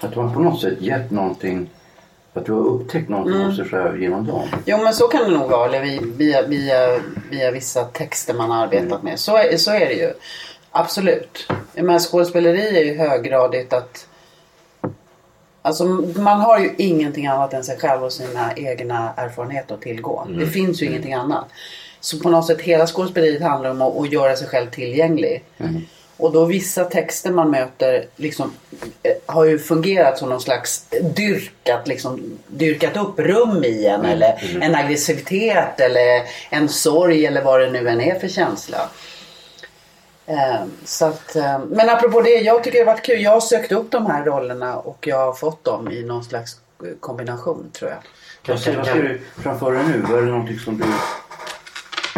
Att 0.00 0.14
har 0.14 0.34
på 0.34 0.40
något 0.40 0.60
sätt 0.60 0.80
gett 0.80 1.10
någonting. 1.10 1.70
Att 2.34 2.46
du 2.46 2.52
har 2.52 2.60
upptäckt 2.66 3.08
någonting 3.08 3.34
Mm. 3.34 3.46
hos 3.46 3.56
dig 3.56 3.68
själv 3.68 4.02
genom 4.02 4.26
dem. 4.26 4.48
Jo 4.66 4.78
men 4.78 4.94
så 4.94 5.06
kan 5.08 5.24
det 5.30 5.38
nog 5.38 5.50
vara. 5.50 5.66
Eller 5.68 5.80
vi- 5.82 6.12
via, 6.16 6.42
via, 6.42 6.98
via 7.30 7.50
vissa 7.50 7.84
texter 7.84 8.34
man 8.34 8.50
har 8.50 8.62
arbetat 8.62 9.02
med. 9.02 9.18
Så 9.18 9.36
är, 9.36 9.56
så 9.56 9.70
är 9.70 9.86
det 9.86 9.92
ju. 9.94 10.12
Absolut. 10.70 11.48
Men 11.74 11.98
skådespeleri 12.00 12.78
är 12.78 12.84
ju 12.84 12.98
höggradigt 12.98 13.72
att 13.72 14.06
Alltså 15.62 15.84
man 16.16 16.40
har 16.40 16.58
ju 16.58 16.74
ingenting 16.78 17.26
annat 17.26 17.52
än 17.54 17.64
sig 17.64 17.78
själv 17.78 18.04
och 18.04 18.12
sina 18.12 18.52
egna 18.56 19.12
erfarenheter 19.16 19.74
att 19.74 19.80
tillgå. 19.82 20.26
Det 20.38 20.46
finns 20.46 20.82
ju 20.82 20.86
ingenting 20.86 21.14
annat. 21.14 21.44
Så 22.06 22.18
på 22.18 22.30
något 22.30 22.46
sätt 22.46 22.60
hela 22.60 22.86
skådespeleriet 22.86 23.42
handlar 23.42 23.70
om 23.70 23.82
att, 23.82 23.96
att 23.96 24.12
göra 24.12 24.36
sig 24.36 24.48
själv 24.48 24.70
tillgänglig. 24.70 25.44
Och 26.16 26.32
då 26.32 26.44
vissa 26.44 26.84
texter 26.84 27.30
man 27.30 27.50
möter 27.50 28.06
liksom, 28.16 28.52
eh, 29.02 29.12
har 29.26 29.44
ju 29.44 29.58
fungerat 29.58 30.18
som 30.18 30.28
någon 30.28 30.40
slags 30.40 30.86
dyrkat, 31.16 31.88
liksom, 31.88 32.38
dyrkat 32.46 32.96
upp 32.96 33.18
rum 33.18 33.64
i 33.64 33.86
en. 33.86 34.04
Eller 34.04 34.58
en 34.60 34.74
aggressivitet 34.74 35.80
eller 35.80 36.22
en 36.50 36.68
sorg 36.68 37.26
eller 37.26 37.42
vad 37.42 37.60
det 37.60 37.70
nu 37.70 37.88
än 37.88 38.00
är 38.00 38.18
för 38.18 38.28
känsla. 38.28 38.90
Eh, 40.26 40.64
så 40.84 41.04
att, 41.04 41.36
eh, 41.36 41.58
men 41.58 41.90
apropå 41.90 42.20
det, 42.20 42.30
jag 42.30 42.64
tycker 42.64 42.78
det 42.78 42.84
har 42.84 42.92
varit 42.92 43.06
kul. 43.06 43.22
Jag 43.22 43.30
har 43.30 43.40
sökt 43.40 43.72
upp 43.72 43.90
de 43.90 44.06
här 44.06 44.24
rollerna 44.24 44.76
och 44.76 45.06
jag 45.06 45.26
har 45.26 45.32
fått 45.32 45.64
dem 45.64 45.92
i 45.92 46.02
någon 46.02 46.24
slags 46.24 46.56
kombination 47.00 47.70
tror 47.72 47.90
jag. 47.90 47.98
Vad 48.48 48.60
ser, 48.60 48.76
vad 48.76 48.86
ser 48.86 49.02
du 49.02 49.20
framför 49.42 49.72
dig 49.72 49.82
nu? 49.84 50.04
Vad 50.08 50.18
är 50.18 50.22
det 50.22 50.30
någonting 50.30 50.58
som 50.58 50.78
du 50.78 50.84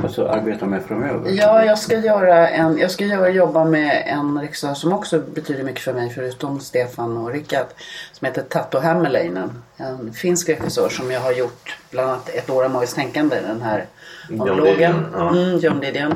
alltså, 0.02 0.28
arbetar 0.28 0.66
med 0.66 0.82
framöver? 0.82 1.30
Ja, 1.30 1.64
jag 1.64 1.78
ska, 1.78 1.98
göra 1.98 2.48
en, 2.48 2.78
jag 2.78 2.90
ska 2.90 3.04
göra, 3.04 3.28
jobba 3.28 3.64
med 3.64 4.02
en 4.06 4.40
regissör 4.40 4.74
som 4.74 4.92
också 4.92 5.18
betyder 5.18 5.64
mycket 5.64 5.82
för 5.82 5.92
mig 5.92 6.10
förutom 6.14 6.60
Stefan 6.60 7.16
och 7.16 7.30
Rickard. 7.32 7.66
Som 8.12 8.26
heter 8.26 8.42
Tatto 8.42 8.78
Hämmerleinen. 8.78 9.62
En 9.76 10.12
finsk 10.12 10.48
regissör 10.48 10.88
som 10.88 11.10
jag 11.10 11.20
har 11.20 11.32
gjort 11.32 11.76
bland 11.90 12.10
annat 12.10 12.28
ett 12.28 12.50
år 12.50 12.64
av 12.64 12.70
magiskt 12.70 12.94
tänkande. 12.96 13.36
Den 13.40 13.62
här 13.62 13.84
monologen. 14.30 14.74
Didion, 14.74 15.06
ja. 15.14 15.30
Mm, 15.30 15.58
John 15.58 15.80
Didion. 15.80 16.14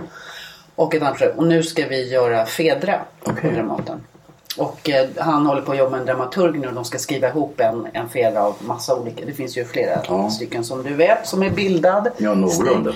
Och 0.74 0.94
ett 0.94 1.02
annat 1.02 1.18
projekt. 1.18 1.38
Och 1.38 1.46
nu 1.46 1.62
ska 1.62 1.86
vi 1.86 2.08
göra 2.08 2.46
Fedra 2.46 2.98
på 3.24 3.30
Okej. 3.30 3.52
Dramaten. 3.54 4.00
Och 4.58 4.90
eh, 4.90 5.08
han 5.16 5.46
håller 5.46 5.62
på 5.62 5.72
att 5.72 5.78
jobba 5.78 5.90
med 5.90 6.00
en 6.00 6.06
dramaturg 6.06 6.58
nu. 6.58 6.70
De 6.74 6.84
ska 6.84 6.98
skriva 6.98 7.28
ihop 7.28 7.60
en, 7.60 7.86
en 7.92 8.08
Fedra 8.08 8.42
av 8.42 8.54
massa 8.60 8.96
olika. 8.96 9.24
Det 9.26 9.32
finns 9.32 9.56
ju 9.56 9.64
flera 9.64 10.00
Ja. 10.08 10.30
stycken 10.30 10.64
som 10.64 10.82
du 10.82 10.94
vet 10.94 11.26
som 11.26 11.42
är 11.42 11.50
bildad. 11.50 12.08
Ja, 12.16 12.34
någorlunda. 12.34 12.92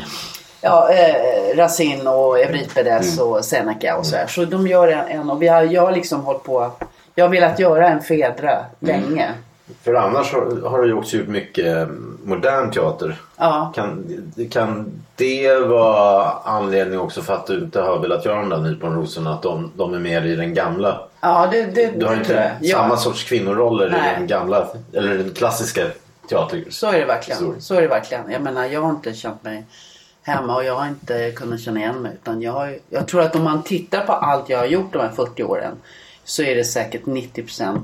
Ja, 0.67 0.91
eh, 0.93 1.57
Racine 1.57 2.11
och 2.11 2.39
Euripides 2.39 3.19
Mm. 3.19 3.29
och 3.33 3.45
Seneca 3.45 3.97
och 3.97 4.07
så 4.07 4.17
här. 4.17 4.27
Så 4.27 4.45
de 4.45 4.67
gör 4.67 4.89
en, 4.89 5.09
en 5.21 5.31
och 5.31 5.43
vi 5.43 5.49
har, 5.49 5.63
jag 5.63 5.83
har 5.83 5.93
liksom 5.93 6.21
hållit 6.21 6.43
på. 6.43 6.71
Jag 7.15 7.25
har 7.25 7.31
velat 7.31 7.59
göra 7.59 7.89
en 7.89 8.01
Fedra 8.03 8.51
Mm. 8.53 8.65
länge. 8.81 9.29
För 9.85 9.95
annars 9.95 10.33
har, 10.33 10.69
har 10.71 10.85
ju 10.85 10.93
också 10.93 11.17
gjort 11.17 11.29
mycket 11.29 11.67
eh, 11.77 11.87
modern 12.25 12.71
teater. 12.71 13.17
Ja. 13.37 13.73
Kan, 13.75 14.05
kan 14.51 14.93
det 15.17 15.57
vara 15.59 16.31
anledning 16.45 17.01
också 17.01 17.23
för 17.23 17.35
att 17.35 17.47
du 17.47 17.59
inte 17.59 17.81
har 17.81 17.99
velat 17.99 18.25
göra 18.25 18.37
de 18.41 18.49
där 18.49 18.59
nyponrosorna? 18.59 19.33
Att 19.35 19.43
de, 19.43 19.73
de 19.77 19.95
är 19.95 19.99
mer 19.99 20.23
i 20.27 20.37
den 20.37 20.55
gamla? 20.55 21.01
Ja, 21.21 21.49
det, 21.53 21.63
det, 21.65 21.91
Du 21.97 22.07
har 22.07 22.13
det 22.13 22.19
inte 22.19 22.33
jag. 22.61 22.69
Ja. 22.71 22.77
samma 22.79 22.97
sorts 22.97 23.25
kvinnoroller 23.25 23.91
Nej. 23.91 24.13
i 24.13 24.19
den 24.19 24.27
gamla, 24.27 24.67
eller 24.93 25.15
den 25.15 25.31
klassiska 25.35 25.83
teatern. 26.29 26.65
Så 26.71 26.87
är 26.93 26.99
det 26.99 27.05
verkligen. 27.05 27.39
Så. 27.41 27.55
Så 27.59 27.75
är 27.75 27.81
det 27.83 27.89
verkligen. 27.89 28.31
Jag 28.31 28.43
menar, 28.43 28.65
jag 28.67 28.81
har 28.81 28.91
inte 28.91 29.15
känt 29.15 29.45
mig 29.45 29.65
hemma 30.27 30.57
och 30.57 30.65
jag 30.65 30.75
har 30.77 30.89
inte 30.89 31.31
kunnat 31.37 31.61
känna 31.61 31.81
igen 31.81 32.03
mig. 32.03 32.13
Utan 32.23 32.43
jag, 32.43 32.53
har, 32.53 32.79
jag 32.91 33.09
tror 33.09 33.23
att 33.23 33.37
om 33.37 33.45
man 33.45 33.63
tittar 33.63 34.01
på 34.07 34.13
allt 34.13 34.49
jag 34.49 34.59
har 34.59 34.67
gjort 34.67 34.93
de 34.93 34.99
här 34.99 35.09
40 35.11 35.43
åren 35.43 35.75
så 36.25 36.43
är 36.43 36.55
det 36.57 36.65
säkert 36.65 37.03
90% 37.05 37.79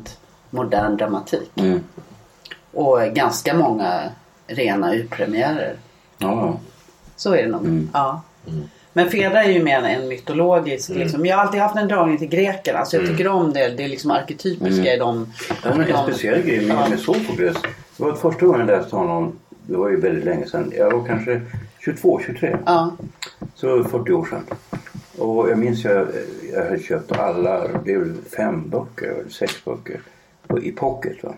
modern 0.51 0.97
dramatik. 0.97 1.51
Mm. 1.55 1.81
Och 2.73 3.01
ganska 3.15 3.55
många 3.55 4.01
rena 4.47 4.95
urpremiärer. 4.95 5.75
Ja, 6.19 6.59
Så 7.17 7.35
är 7.35 7.43
det 7.43 7.49
nog. 7.49 7.61
Mm. 7.65 7.89
Ja. 7.93 8.23
Men 8.93 9.11
Fedra 9.11 9.45
är 9.45 9.51
ju 9.51 9.63
mer 9.63 9.83
en 9.83 10.09
mytologisk. 10.09 10.91
Mm. 10.91 11.03
Liksom. 11.03 11.27
Jag 11.27 11.37
har 11.37 11.45
alltid 11.45 11.61
haft 11.61 11.77
en 11.77 11.89
dragning 11.89 12.19
till 12.19 12.29
grekerna. 12.29 12.79
Alltså 12.79 12.97
jag 12.97 13.07
tycker 13.07 13.29
om 13.29 13.53
det. 13.53 13.69
Det 13.69 13.85
är 13.85 13.89
liksom 13.89 14.11
arketypiska 14.11 14.95
i 14.95 14.99
dem. 14.99 15.33
Ja, 15.49 15.55
men 15.71 15.81
en 15.81 15.93
de- 15.93 16.03
speciell 16.13 16.43
grej 16.43 16.67
med, 16.67 16.77
Ja. 16.77 16.89
med 16.89 16.99
Sofokles. 16.99 17.57
Det 17.97 18.05
var 18.05 18.13
första 18.13 18.47
gången 18.47 18.61
jag 18.69 18.79
läste 18.81 18.97
honom. 18.97 19.39
Det 19.67 19.77
var 19.77 19.89
ju 19.91 20.01
väldigt 20.01 20.25
länge 20.25 20.47
sedan. 20.47 20.73
Jag 20.77 20.91
var 20.91 21.07
kanske 21.07 21.41
22, 21.85 22.21
23. 22.27 22.59
Ja. 22.67 22.97
Så 23.55 23.85
40 23.85 24.13
år 24.13 24.25
sedan. 24.25 24.45
Och 25.19 25.51
jag 25.51 25.59
minns 25.59 25.85
jag, 25.85 26.09
jag 26.53 26.65
hade 26.65 26.79
köpt 26.79 27.13
alla, 27.13 27.69
det 27.85 27.93
är 27.93 28.15
fem 28.37 28.71
böcker, 28.71 29.07
eller 29.07 29.31
sex 29.31 29.65
böcker. 29.65 30.01
I 30.63 30.73
pocket 30.73 31.23
va. 31.23 31.35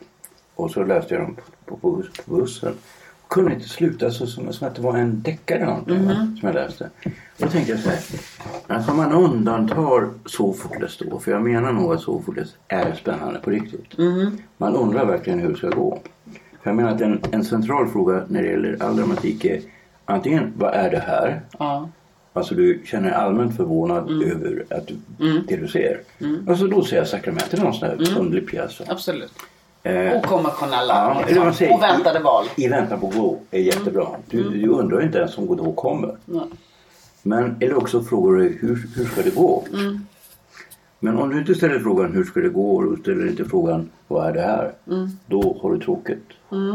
Och 0.55 0.71
så 0.71 0.85
läste 0.85 1.15
jag 1.15 1.23
dem 1.23 1.37
på, 1.67 1.77
på, 1.77 1.91
bus, 1.91 2.07
på 2.27 2.35
bussen. 2.35 2.75
Och 3.23 3.29
kunde 3.29 3.55
inte 3.55 3.69
sluta 3.69 4.11
så 4.11 4.27
som, 4.27 4.53
som 4.53 4.69
att 4.69 4.75
det 4.75 4.83
var 4.83 4.97
en 4.97 5.23
deckare 5.23 5.59
eller 5.59 5.67
någonting 5.67 6.07
va, 6.07 6.15
som 6.15 6.49
jag 6.49 6.55
läste. 6.55 6.91
Och 7.05 7.11
då 7.39 7.49
tänkte 7.49 7.73
jag 7.73 7.81
så 7.81 7.91
här. 7.91 8.01
Alltså 8.67 8.95
man 8.95 9.13
undantar 9.13 10.11
Sofokles 10.25 10.99
då. 10.99 11.19
För 11.19 11.31
jag 11.31 11.43
menar 11.43 11.73
nog 11.73 11.93
att 11.93 12.01
Sofokles 12.01 12.57
är 12.69 12.93
spännande 12.95 13.41
på 13.41 13.51
riktigt. 13.51 13.99
Man 14.57 14.77
undrar 14.77 15.07
verkligen 15.07 15.39
hur 15.39 15.49
det 15.49 15.57
ska 15.57 15.69
gå. 15.69 16.01
För 16.63 16.71
jag 16.71 16.77
menar 16.77 16.91
att 16.95 17.01
en, 17.01 17.21
en 17.31 17.45
central 17.45 17.89
fråga 17.89 18.25
när 18.29 18.43
det 18.43 18.49
gäller 18.49 18.83
all 18.83 18.97
dramatik 18.97 19.45
är 19.45 19.61
antingen 20.05 20.53
vad 20.57 20.75
är 20.75 20.91
det 20.91 20.99
här? 21.07 21.41
Ja. 21.59 21.89
Alltså 22.33 22.55
du 22.55 22.83
känner 22.85 23.09
dig 23.09 23.15
allmänt 23.19 23.57
förvånad 23.57 24.23
över 24.23 24.65
att 24.71 24.87
du, 24.89 24.97
det 25.49 25.57
du 25.57 25.69
ser. 25.69 26.01
Alltså 26.49 26.67
då 26.67 26.83
ser 26.85 26.97
jag 26.97 27.09
Sakramentet 27.09 27.63
någon 27.63 27.75
sån 27.75 27.89
här 27.89 28.19
underlig 28.19 28.49
pjäs. 28.49 28.81
Absolut. 28.89 29.33
Eh, 29.83 30.17
Okonventionella. 30.19 30.95
ja, 30.95 31.25
liksom. 31.29 31.55
säger- 31.55 31.75
Oväntade 31.75 32.19
val. 32.21 32.45
I 32.57 32.69
väntan 32.69 33.01
på 33.01 33.07
Godot 33.07 33.39
är 33.51 33.61
jättebra. 33.61 34.07
Du, 34.31 34.49
du 34.51 34.69
undrar 34.69 35.03
inte 35.03 35.19
ens 35.19 35.39
om 35.39 35.47
Godot 35.47 35.77
kommer. 35.77 36.17
Nej. 36.25 36.45
Men, 37.23 37.57
eller 37.61 37.75
också 37.79 38.03
frågar 38.03 38.39
du 38.39 38.59
hur, 38.61 38.87
hur 38.97 39.05
ska 39.05 39.23
det 39.23 39.35
gå? 39.35 39.65
Men 41.01 41.19
om 41.19 41.31
du 41.31 41.39
inte 41.39 41.55
ställer 41.55 41.79
frågan 41.79 42.13
hur 42.13 42.25
ska 42.25 42.41
det 42.41 42.49
gå 42.49 42.77
och 42.77 42.97
du 42.97 43.03
ställer 43.03 43.29
inte 43.29 43.45
frågan 43.45 43.91
vad 44.09 44.27
är 44.29 44.33
det 44.33 44.41
här? 44.41 44.73
Då 45.27 45.59
har 45.63 45.73
du 45.73 45.81
tråkigt. 45.81 46.25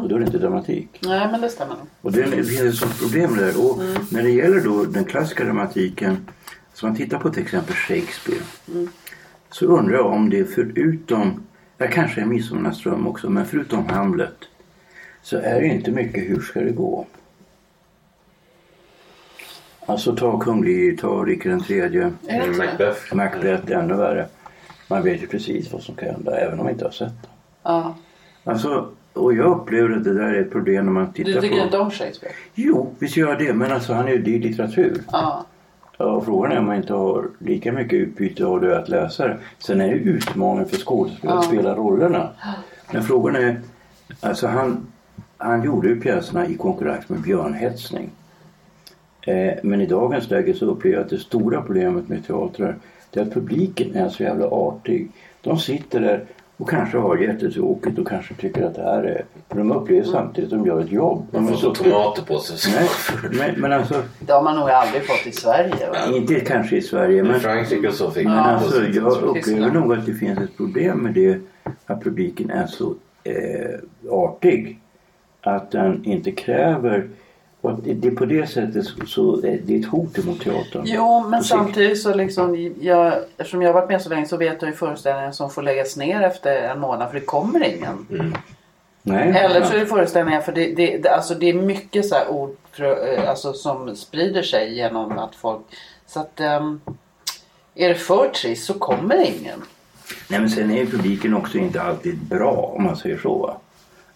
Och 0.01 0.09
då 0.09 0.15
är 0.15 0.19
det 0.19 0.25
inte 0.25 0.37
dramatik. 0.37 0.99
Nej, 1.03 1.27
men 1.31 1.41
det 1.41 1.49
stämmer. 1.49 1.75
Och 2.01 2.11
det 2.11 2.23
finns 2.23 2.61
ett 2.61 2.75
sånt 2.75 2.99
problem 2.99 3.35
där. 3.35 3.65
Och 3.65 3.81
när 4.11 4.23
det 4.23 4.29
gäller 4.29 4.61
då 4.61 4.85
den 4.85 5.05
klassiska 5.05 5.43
dramatiken. 5.43 6.27
Så 6.73 6.85
man 6.85 6.95
tittar 6.95 7.19
på 7.19 7.29
till 7.29 7.43
exempel 7.43 7.75
Shakespeare. 7.75 8.41
Så 9.49 9.65
undrar 9.65 9.95
jag 9.95 10.05
om 10.05 10.29
det 10.29 10.45
förutom, 10.45 11.43
jag 11.77 11.91
kanske 11.91 12.21
är 12.21 12.25
Midsommarnattsdröm 12.25 13.07
också, 13.07 13.29
men 13.29 13.45
förutom 13.45 13.85
Hamlet. 13.85 14.35
Så 15.21 15.37
är 15.37 15.61
det 15.61 15.67
inte 15.67 15.91
mycket 15.91 16.29
hur 16.29 16.39
ska 16.41 16.59
det 16.59 16.71
gå? 16.71 17.07
Alltså 19.85 20.15
ta 20.15 20.39
Kung 20.39 20.63
Lear, 20.63 20.97
ta 20.97 21.23
Rickard 21.25 21.51
den 21.51 21.63
tredje. 21.63 22.13
Macbeth. 22.57 23.15
Macbeth 23.15 23.71
ännu 23.71 23.93
värre. 23.93 24.27
Man 24.87 25.03
vet 25.03 25.23
ju 25.23 25.27
precis 25.27 25.73
vad 25.73 25.81
som 25.81 25.95
kan 25.95 26.09
hända 26.09 26.37
även 26.37 26.59
om 26.59 26.65
man 26.65 26.73
inte 26.73 26.85
har 26.85 26.91
sett 26.91 27.21
det. 27.21 27.29
Ja. 27.63 27.95
Alltså, 28.43 28.91
och 29.13 29.33
jag 29.33 29.51
upplever 29.51 29.95
att 29.95 30.03
det 30.03 30.13
där 30.13 30.33
är 30.33 30.41
ett 30.41 30.51
problem 30.51 30.85
när 30.85 30.91
man 30.91 31.13
tittar 31.13 31.31
Du 31.31 31.41
tycker 31.41 31.57
på... 31.57 31.63
inte 31.63 31.77
om 31.77 31.91
Shakespeare? 31.91 32.33
Jo, 32.53 32.95
visst 32.99 33.17
gör 33.17 33.29
jag 33.29 33.39
det. 33.39 33.53
Men 33.53 33.71
alltså 33.71 33.93
han 33.93 34.07
är 34.07 34.11
ju, 34.11 34.35
är 34.35 34.39
litteratur. 34.39 35.01
Ja. 35.11 35.45
Ja, 35.97 36.05
och 36.05 36.25
frågan 36.25 36.51
är 36.51 36.59
om 36.59 36.65
man 36.65 36.75
inte 36.75 36.93
har 36.93 37.27
lika 37.39 37.71
mycket 37.71 37.93
utbyte 37.93 38.45
av 38.45 38.61
det 38.61 38.77
att 38.79 38.89
läsa 38.89 39.27
det. 39.27 39.37
Sen 39.59 39.81
är 39.81 39.87
det 39.87 39.95
utmaningen 39.95 40.69
för 40.69 40.77
skådespelare 40.77 41.39
att 41.39 41.45
spela 41.45 41.75
rollerna. 41.75 42.29
Men 42.91 43.03
frågan 43.03 43.35
är, 43.35 43.61
alltså 44.21 44.47
han, 44.47 44.87
han 45.37 45.63
gjorde 45.63 45.87
ju 45.87 46.01
pjäserna 46.01 46.47
i 46.47 46.55
konkurrens 46.55 47.09
med 47.09 47.21
Björn 47.21 47.53
Hetsning. 47.53 48.09
Eh, 49.21 49.53
men 49.63 49.81
i 49.81 49.85
dagens 49.85 50.29
läge 50.29 50.53
så 50.53 50.65
upplever 50.65 50.97
jag 50.97 51.03
att 51.03 51.09
det 51.09 51.19
stora 51.19 51.61
problemet 51.61 52.07
med 52.09 52.27
teatrar 52.27 52.75
det 53.09 53.19
är 53.19 53.23
att 53.23 53.33
publiken 53.33 53.95
är 53.95 54.09
så 54.09 54.23
jävla 54.23 54.47
artig. 54.47 55.11
De 55.41 55.59
sitter 55.59 55.99
där 55.99 56.25
och 56.59 56.69
kanske 56.69 56.97
har 56.97 57.17
jättetråkigt 57.17 57.99
och 57.99 58.07
kanske 58.07 58.33
tycker 58.33 58.63
att 58.63 58.75
det 58.75 58.81
här 58.81 59.03
är... 59.03 59.25
För 59.49 59.57
de 59.57 59.71
upplever 59.71 60.03
samtidigt 60.03 60.53
att 60.53 60.59
de 60.59 60.67
gör 60.67 60.81
ett 60.81 60.91
jobb. 60.91 61.27
De 61.31 61.47
får 61.47 61.55
så 61.55 61.73
tomater 61.73 62.23
på 62.23 62.39
sig. 62.39 62.73
Nej, 62.73 62.89
men, 63.31 63.61
men 63.61 63.73
alltså 63.73 64.03
Det 64.19 64.33
har 64.33 64.43
man 64.43 64.55
nog 64.55 64.69
aldrig 64.69 65.07
fått 65.07 65.27
i 65.27 65.31
Sverige. 65.31 65.89
Va? 65.89 66.15
inte 66.15 66.39
kanske 66.39 66.77
i 66.77 66.81
Sverige 66.81 67.19
I 67.19 67.23
men, 67.23 67.39
Frankrike 67.39 67.87
och 67.87 67.93
så 67.93 68.11
fick 68.11 68.25
men 68.25 68.35
man 68.35 68.55
alltså 68.55 68.83
jag 68.83 69.23
upplever 69.23 69.71
nog 69.71 69.93
att 69.93 70.05
det 70.05 70.13
finns 70.13 70.39
ett 70.39 70.57
problem 70.57 70.97
med 70.97 71.13
det 71.13 71.41
att 71.85 72.03
publiken 72.03 72.49
är 72.49 72.67
så 72.67 72.95
eh, 73.23 73.79
artig 74.09 74.79
att 75.41 75.71
den 75.71 76.05
inte 76.05 76.31
kräver 76.31 77.07
och 77.61 77.79
det, 77.83 77.93
det 77.93 78.11
på 78.11 78.25
det 78.25 78.47
sättet 78.49 78.85
så, 78.85 79.05
så 79.05 79.45
är 79.45 79.59
det 79.63 79.75
ett 79.75 79.85
hot 79.85 80.19
emot 80.19 80.41
teatern. 80.41 80.81
Jo, 80.85 81.27
men 81.29 81.43
samtidigt 81.43 82.01
så 82.01 82.13
liksom, 82.13 82.73
jag, 82.81 83.13
eftersom 83.37 83.61
jag 83.61 83.69
har 83.69 83.81
varit 83.81 83.89
med 83.89 84.01
så 84.01 84.09
länge 84.09 84.25
så 84.25 84.37
vet 84.37 84.61
jag 84.61 84.69
ju 84.69 84.75
föreställningar 84.75 85.31
som 85.31 85.49
får 85.49 85.61
läggas 85.61 85.97
ner 85.97 86.21
efter 86.21 86.55
en 86.55 86.79
månad 86.79 87.11
för 87.11 87.19
det 87.19 87.25
kommer 87.25 87.63
ingen. 87.63 88.33
Nej, 89.01 89.37
Eller 89.37 89.63
så 89.63 89.73
är 89.73 89.79
det 89.79 89.85
föreställningar 89.85 90.41
för 90.41 90.51
det, 90.51 90.75
det, 90.75 90.97
det, 90.97 91.09
alltså 91.09 91.35
det 91.35 91.49
är 91.49 91.53
mycket 91.53 92.05
så 92.05 92.15
här 92.15 92.29
ord 92.29 92.55
eh, 92.77 93.29
alltså, 93.29 93.53
som 93.53 93.95
sprider 93.95 94.43
sig 94.43 94.75
genom 94.75 95.19
att 95.19 95.35
folk... 95.35 95.61
Så 96.07 96.19
att 96.19 96.39
ehm, 96.39 96.81
är 97.75 97.89
det 97.89 97.95
för 97.95 98.29
trist 98.29 98.65
så 98.65 98.73
kommer 98.73 99.15
ingen. 99.15 99.63
Nej 100.27 100.39
men 100.39 100.49
sen 100.49 100.71
är 100.71 100.85
publiken 100.85 101.33
också 101.33 101.57
inte 101.57 101.81
alltid 101.81 102.17
bra 102.17 102.73
om 102.75 102.83
man 102.83 102.97
säger 102.97 103.17
så. 103.17 103.57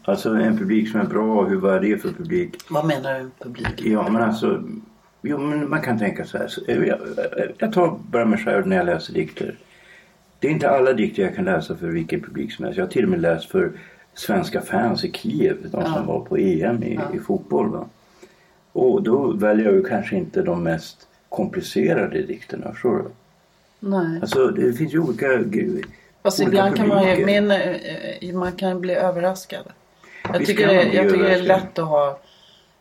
Alltså 0.06 0.30
en 0.30 0.58
publik 0.58 0.92
som 0.92 1.00
är 1.00 1.06
bra, 1.06 1.44
hur 1.44 1.58
vad 1.58 1.76
är 1.76 1.80
det 1.80 1.98
för 1.98 2.10
publik? 2.10 2.56
Vad 2.70 2.86
menar 2.86 3.20
du 3.20 3.30
publiken? 3.40 3.92
Ja 3.92 4.10
men 4.10 4.22
alltså, 4.22 4.64
jo, 5.22 5.38
men 5.38 5.70
man 5.70 5.82
kan 5.82 6.00
tänka 6.00 6.26
så 6.26 6.38
här. 6.38 6.48
Så, 6.48 6.62
eh, 6.68 6.84
jag, 6.84 7.00
jag 7.58 7.74
tar 7.74 8.00
bara 8.10 8.26
mig 8.26 8.40
själv 8.40 8.68
när 8.68 8.76
jag 8.76 8.86
läser 8.86 9.14
dikter. 9.14 9.56
Det 10.40 10.48
är 10.48 10.52
inte 10.52 10.70
alla 10.70 10.94
dikter 10.94 11.24
jag 11.24 11.36
kan 11.36 11.46
läsa 11.46 11.76
för 11.76 11.88
vilken 11.88 12.22
publik 12.22 12.54
som 12.54 12.66
helst. 12.66 12.78
Jag 12.78 12.86
har 12.86 12.92
till 12.92 13.04
och 13.04 13.10
med 13.10 13.22
läst 13.22 13.52
för 13.52 13.72
svenska 14.14 14.62
fans 14.62 15.04
i 15.04 15.12
Kiev, 15.12 15.58
de 15.72 15.86
som 15.86 16.08
var 16.08 16.20
på 16.20 16.38
EM 16.38 16.84
i, 16.84 17.00
i 17.14 17.20
fotboll. 17.20 17.70
Va? 17.70 17.86
Och 18.72 19.04
då 19.04 19.32
väljer 19.32 19.66
jag 19.66 19.76
ju 19.76 19.84
kanske 19.84 20.16
inte 20.16 20.42
de 20.42 20.64
mest 20.64 21.08
komplicerade 21.30 22.22
dikterna, 22.22 22.72
förstår 22.72 22.98
du? 22.98 23.06
Nej. 23.80 24.20
Alltså 24.22 24.48
det 24.48 24.74
finns 24.74 24.94
ju 24.94 25.00
olika... 25.00 25.26
Fast 26.24 26.40
olika 26.40 26.52
ibland 26.52 26.76
kan 26.76 26.88
man 26.88 27.04
ju, 27.04 27.40
eh, 28.22 28.36
man 28.36 28.52
kan 28.52 28.82
bli 28.82 28.94
överraskad. 28.94 29.64
Jag 30.24 30.46
tycker, 30.46 30.68
det, 30.68 30.76
man 30.76 30.94
jag 30.94 31.10
tycker 31.10 31.24
det 31.24 31.34
är 31.34 31.42
lätt 31.42 31.80
att 31.80 31.88
ha... 31.88 32.20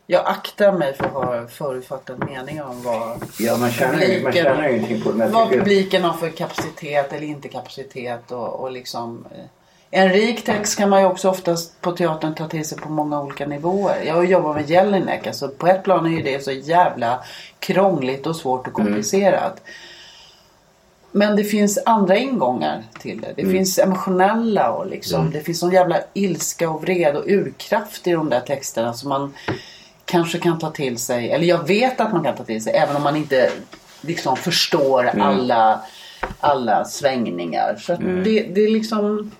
Jag 0.07 0.27
aktar 0.27 0.71
mig 0.71 0.93
för 0.93 1.05
att 1.05 1.11
ha 1.11 1.47
förutfattad 1.47 2.25
mening 2.29 2.61
om 2.63 2.83
vad, 2.83 3.23
Ja, 3.39 3.51
man 3.51 3.59
man 3.61 3.69
Publiken. 3.71 4.33
tjänar 4.33 4.67
ingenting 4.69 5.01
på 5.01 5.11
det. 5.11 5.27
vad 5.27 5.49
publiken 5.49 6.03
har 6.03 6.13
för 6.13 6.29
kapacitet 6.29 7.13
eller 7.13 7.27
inte 7.27 7.47
kapacitet. 7.47 8.31
Och, 8.31 8.47
och 8.61 8.71
liksom, 8.71 9.25
eh, 9.31 9.45
en 10.01 10.09
rik 10.09 10.45
text 10.45 10.77
kan 10.77 10.89
man 10.89 11.01
ju 11.01 11.07
också 11.07 11.29
oftast 11.29 11.81
på 11.81 11.91
teatern 11.91 12.35
ta 12.35 12.47
till 12.47 12.65
sig 12.65 12.77
på 12.77 12.89
många 12.89 13.21
olika 13.21 13.45
nivåer. 13.45 14.03
Jag 14.05 14.13
har 14.13 14.23
jobbat 14.23 14.55
med 14.55 14.69
Jelinek. 14.69 15.27
Alltså 15.27 15.49
på 15.49 15.67
ett 15.67 15.83
plan 15.83 16.05
är 16.05 16.09
ju 16.09 16.21
det 16.21 16.43
så 16.43 16.51
jävla 16.51 17.23
krångligt 17.59 18.27
och 18.27 18.35
svårt 18.35 18.67
och 18.67 18.73
komplicerat. 18.73 19.61
Men 21.15 21.35
det 21.35 21.43
finns 21.43 21.79
andra 21.85 22.17
ingångar 22.17 22.83
till 22.99 23.21
det. 23.21 23.33
Det 23.35 23.49
finns 23.51 23.79
emotionella 23.79 24.71
och 24.71 24.87
liksom. 24.87 25.31
Det 25.31 25.39
finns 25.41 25.59
sån 25.59 25.71
jävla 25.71 25.97
ilska 26.13 26.69
och 26.69 26.81
vrede 26.81 27.19
och 27.19 27.25
urkraft 27.27 28.07
i 28.07 28.11
de 28.11 28.29
där 28.29 28.39
texterna 28.39 28.93
som 28.93 29.09
man 29.09 29.33
kanske 30.05 30.37
kan 30.37 30.59
ta 30.59 30.71
till 30.71 30.97
sig. 30.97 31.31
Eller 31.31 31.45
jag 31.45 31.67
vet 31.67 32.01
att 32.01 32.13
man 32.13 32.23
kan 32.23 32.35
ta 32.35 32.43
till 32.43 32.63
sig 32.63 32.73
även 32.73 32.95
om 32.95 33.03
man 33.03 33.15
inte 33.15 33.51
liksom 34.01 34.35
förstår 34.35 35.05
alla, 35.05 35.81
alla 36.39 36.85
svängningar. 36.85 37.75
Så 37.75 37.93
att 37.93 37.99
det, 37.99 38.43
det 38.43 38.61
är 38.61 38.71
liksom 38.71 39.31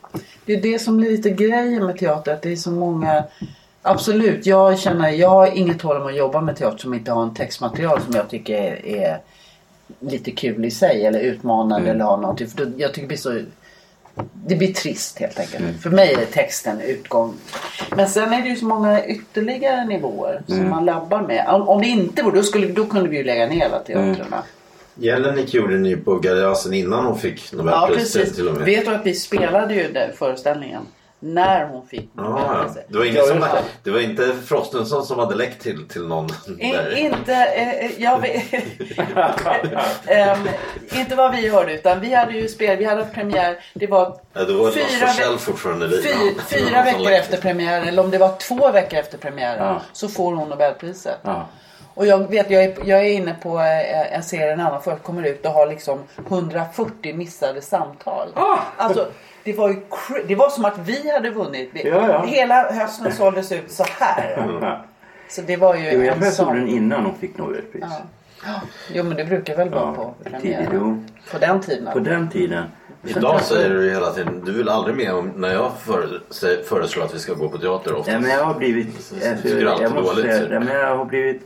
Det 0.45 0.53
är 0.53 0.61
det 0.61 0.79
som 0.79 0.97
blir 0.97 1.11
lite 1.11 1.29
grejen 1.29 1.85
med 1.85 1.97
teater. 1.97 2.33
Att 2.33 2.41
det 2.41 2.51
är 2.51 2.55
så 2.55 2.71
många 2.71 3.23
Absolut, 3.85 4.45
jag 4.45 4.79
känner, 4.79 5.09
jag 5.09 5.29
har 5.29 5.57
inget 5.57 5.79
tålamod 5.79 6.09
att 6.09 6.17
jobba 6.17 6.41
med 6.41 6.55
teater 6.55 6.77
som 6.77 6.93
inte 6.93 7.11
har 7.11 7.23
en 7.23 7.33
textmaterial 7.33 8.01
som 8.01 8.15
jag 8.15 8.29
tycker 8.29 8.53
är, 8.53 8.85
är 8.85 9.19
lite 9.99 10.31
kul 10.31 10.65
i 10.65 10.71
sig 10.71 11.05
eller 11.05 11.19
utmanande 11.19 11.89
eller 11.91 12.05
har 12.05 12.17
någonting. 12.17 12.47
För 12.47 12.65
då, 12.65 12.71
jag 12.77 12.93
tycker 12.93 13.01
det 13.01 13.07
blir 13.07 13.17
så 13.17 13.41
det 14.33 14.55
blir 14.55 14.73
trist 14.73 15.19
helt 15.19 15.39
enkelt. 15.39 15.81
För 15.81 15.89
mig 15.89 16.13
är 16.13 16.25
texten 16.25 16.81
utgång. 16.81 17.33
Men 17.95 18.09
sen 18.09 18.33
är 18.33 18.41
det 18.41 18.49
ju 18.49 18.55
så 18.55 18.65
många 18.65 19.05
ytterligare 19.05 19.85
nivåer 19.85 20.41
som 20.47 20.69
man 20.69 20.85
labbar 20.85 21.21
med. 21.21 21.45
Om, 21.47 21.69
om 21.69 21.81
det 21.81 21.87
inte 21.87 22.23
vore, 22.23 22.35
då, 22.35 22.43
skulle, 22.43 22.67
då 22.67 22.85
kunde 22.85 23.09
vi 23.09 23.17
ju 23.17 23.23
lägga 23.23 23.47
ner 23.47 23.65
alla 23.65 23.79
teatrarna. 23.79 24.43
Jelinek 24.95 25.53
gjorde 25.53 25.77
ni 25.77 25.95
på 25.95 26.15
Galeasen 26.19 26.73
innan 26.73 27.05
hon 27.05 27.19
fick 27.19 27.53
Ja, 27.53 27.57
Nobelpriset 27.57 28.21
precis. 28.21 28.35
till 28.35 28.47
och 28.47 28.53
med. 28.53 28.65
Vet 28.65 28.85
du 28.85 28.91
att 28.91 29.05
vi 29.05 29.13
spelade 29.13 29.73
ju 29.75 29.91
den 29.91 30.13
föreställningen 30.15 30.81
när 31.23 31.65
hon 31.65 31.87
fick 31.87 32.09
ja. 32.17 32.23
Nobelpriset. 32.23 32.85
det, 32.89 32.97
var 32.97 33.05
ingen 33.05 33.25
som, 33.25 33.39
det. 33.39 33.63
det 33.83 33.91
var 33.91 33.99
inte 33.99 34.35
Frostenson 34.45 35.05
som 35.05 35.19
hade 35.19 35.35
läckt 35.35 35.61
till, 35.61 35.87
till 35.87 36.07
någon 36.07 36.29
In, 36.59 36.75
inte, 36.97 37.33
eh, 37.33 37.91
jag 38.01 38.21
vet, 38.21 38.43
Ehm, 40.07 40.47
inte 40.95 41.15
vad 41.15 41.35
vi 41.35 41.49
hörde 41.49 41.73
utan 41.73 41.99
vi 41.99 42.13
hade 42.13 42.33
ju 42.33 42.47
spel, 42.47 42.77
vi 42.77 42.85
hade 42.85 43.01
haft 43.03 43.13
premiär. 43.13 43.57
Det 43.73 43.87
var 43.87 44.17
Ja, 44.33 44.45
då 44.45 44.63
var 44.63 44.71
fyra, 44.71 45.77
liv. 45.87 46.01
fy, 46.03 46.55
fyra 46.57 46.83
veckor 46.83 47.11
efter 47.11 47.37
premiären 47.37 47.87
eller 47.87 48.03
om 48.03 48.11
det 48.11 48.17
var 48.17 48.37
två 48.37 48.71
veckor 48.71 48.99
efter 48.99 49.17
premiären 49.17 49.65
Ja. 49.67 49.81
så 49.93 50.07
får 50.07 50.33
hon 50.33 50.49
Nobelpriset. 50.49 51.17
Ja. 51.23 51.47
Och 51.95 52.05
jag 52.05 52.29
vet, 52.29 52.49
jag 52.49 52.63
är, 52.63 52.75
jag 52.85 52.99
är 52.99 53.11
inne 53.13 53.35
på 53.43 53.59
eh, 53.59 54.15
en 54.15 54.23
serie 54.23 54.53
en 54.53 54.59
annan 54.59 54.81
för 54.81 54.95
kommer 54.95 55.23
ut 55.23 55.45
och 55.45 55.51
har 55.51 55.67
liksom 55.67 55.99
140 56.27 57.15
missade 57.15 57.61
samtal. 57.61 58.27
Ah! 58.35 58.57
Alltså, 58.77 59.07
det 59.43 59.53
var 59.53 59.69
ju 59.69 59.75
det 60.27 60.35
var 60.35 60.49
som 60.49 60.65
att 60.65 60.77
vi 60.77 61.11
hade 61.11 61.29
vunnit. 61.29 61.69
Vi- 61.73 61.87
Ja, 61.87 62.07
ja. 62.09 62.23
Hela 62.25 62.71
hösten 62.71 63.11
såldes 63.11 63.51
ut 63.51 63.71
så 63.71 63.85
här. 63.99 64.81
Så 65.29 65.41
det 65.41 65.57
var 65.57 65.75
ju 65.75 65.81
Jo, 65.91 66.03
jag 66.03 66.17
en 66.17 66.23
jag 66.23 66.33
såg 66.33 66.45
sån... 66.47 66.55
den 66.55 66.67
innan 66.67 67.05
hon 67.05 67.15
fick 67.15 67.37
Nobelpris. 67.37 67.83
Ja. 68.45 68.61
Jo 68.93 69.03
men 69.03 69.17
det 69.17 69.25
brukar 69.25 69.57
väl 69.57 69.69
vara 69.69 69.81
Ja, 69.83 69.93
på 69.95 70.13
premiären. 70.29 71.05
På 71.31 71.37
den 71.37 71.61
tiden. 71.61 71.93
På 71.93 71.99
den 71.99 72.29
tiden. 72.29 72.63
Idag 73.05 73.41
säger 73.41 73.69
du 73.69 73.89
hela 73.91 74.11
tiden, 74.11 74.41
du 74.45 74.51
vill 74.51 74.69
aldrig 74.69 74.95
med 74.95 75.13
om 75.13 75.31
när 75.35 75.53
jag 75.53 75.71
föreslår 76.65 77.03
att 77.03 77.15
vi 77.15 77.19
ska 77.19 77.33
gå 77.33 77.49
på 77.49 77.57
teater 77.57 77.95
ofta. 77.95 78.11
Ja, 78.11 78.19
men 78.19 78.29
jag 78.29 78.43
har 78.45 78.53
blivit... 78.53 79.09
Tycker 79.43 79.65
alltid 79.65 79.85
jag 79.85 79.93
måste 79.93 80.15
dåligt, 80.15 80.35
säga, 80.35 80.53
ja, 80.53 80.59
men 80.59 80.75
jag 80.75 80.97
har 80.97 81.05
blivit... 81.05 81.41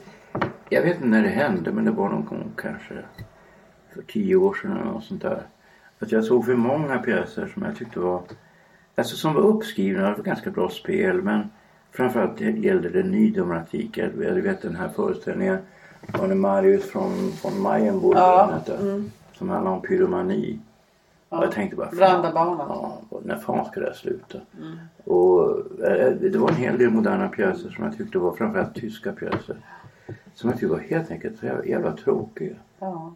Jag 0.69 0.81
vet 0.81 0.95
inte 0.95 1.07
när 1.07 1.21
det 1.23 1.29
hände 1.29 1.71
men 1.71 1.85
det 1.85 1.91
var 1.91 2.09
någon 2.09 2.25
gång 2.25 2.51
kanske 2.57 2.93
för 3.93 4.01
tio 4.01 4.35
år 4.35 4.57
sedan 4.61 4.71
eller 4.71 4.91
något 4.91 5.03
sånt 5.03 5.21
där. 5.21 5.41
Att 5.99 6.11
jag 6.11 6.23
såg 6.25 6.45
för 6.45 6.55
många 6.55 6.97
pjäser 6.97 7.47
som 7.53 7.63
jag 7.63 7.75
tyckte 7.75 7.99
var... 7.99 8.21
Alltså 8.95 9.15
som 9.15 9.33
var 9.33 9.41
uppskrivna, 9.41 10.09
det 10.09 10.17
var 10.17 10.23
ganska 10.23 10.51
bra 10.51 10.69
spel 10.69 11.21
men 11.21 11.49
framförallt 11.91 12.37
det 12.37 12.51
gällde 12.51 12.89
det 12.89 13.03
ny 13.03 13.31
dramatik. 13.31 13.97
Jag 13.97 14.09
vet 14.09 14.61
den 14.61 14.75
här 14.75 14.89
föreställningen 14.89 15.57
Arne 16.13 16.35
Marius 16.35 16.85
från, 16.85 17.31
från 17.31 17.61
Majenburg 17.61 18.17
Ja, 18.17 18.59
där, 18.65 19.03
som 19.33 19.49
handlar 19.49 19.71
om 19.71 19.81
pyromani. 19.81 20.59
Och 21.29 21.43
jag 21.43 21.51
tänkte 21.51 21.75
bara, 21.75 21.89
ja, 21.99 23.01
när 23.23 23.35
fan 23.35 23.65
ska 23.65 23.79
det 23.79 23.85
här 23.85 23.93
sluta? 23.93 24.39
Och 25.03 25.49
eh, 25.85 26.11
det 26.11 26.37
var 26.37 26.49
en 26.49 26.55
hel 26.55 26.77
del 26.77 26.89
moderna 26.89 27.27
pjäser 27.27 27.69
som 27.69 27.83
jag 27.83 27.97
tyckte 27.97 28.17
var 28.19 28.35
framförallt 28.35 28.75
tyska 28.75 29.11
pjäser. 29.11 29.57
Som 30.33 30.49
jag 30.49 30.59
tyckte 30.59 30.73
var 30.73 30.79
helt 30.79 31.11
enkelt 31.11 31.39
så 31.39 31.45
jävla, 31.45 31.65
jävla 31.65 31.91
tråkiga. 31.91 32.55
Ja. 32.79 33.13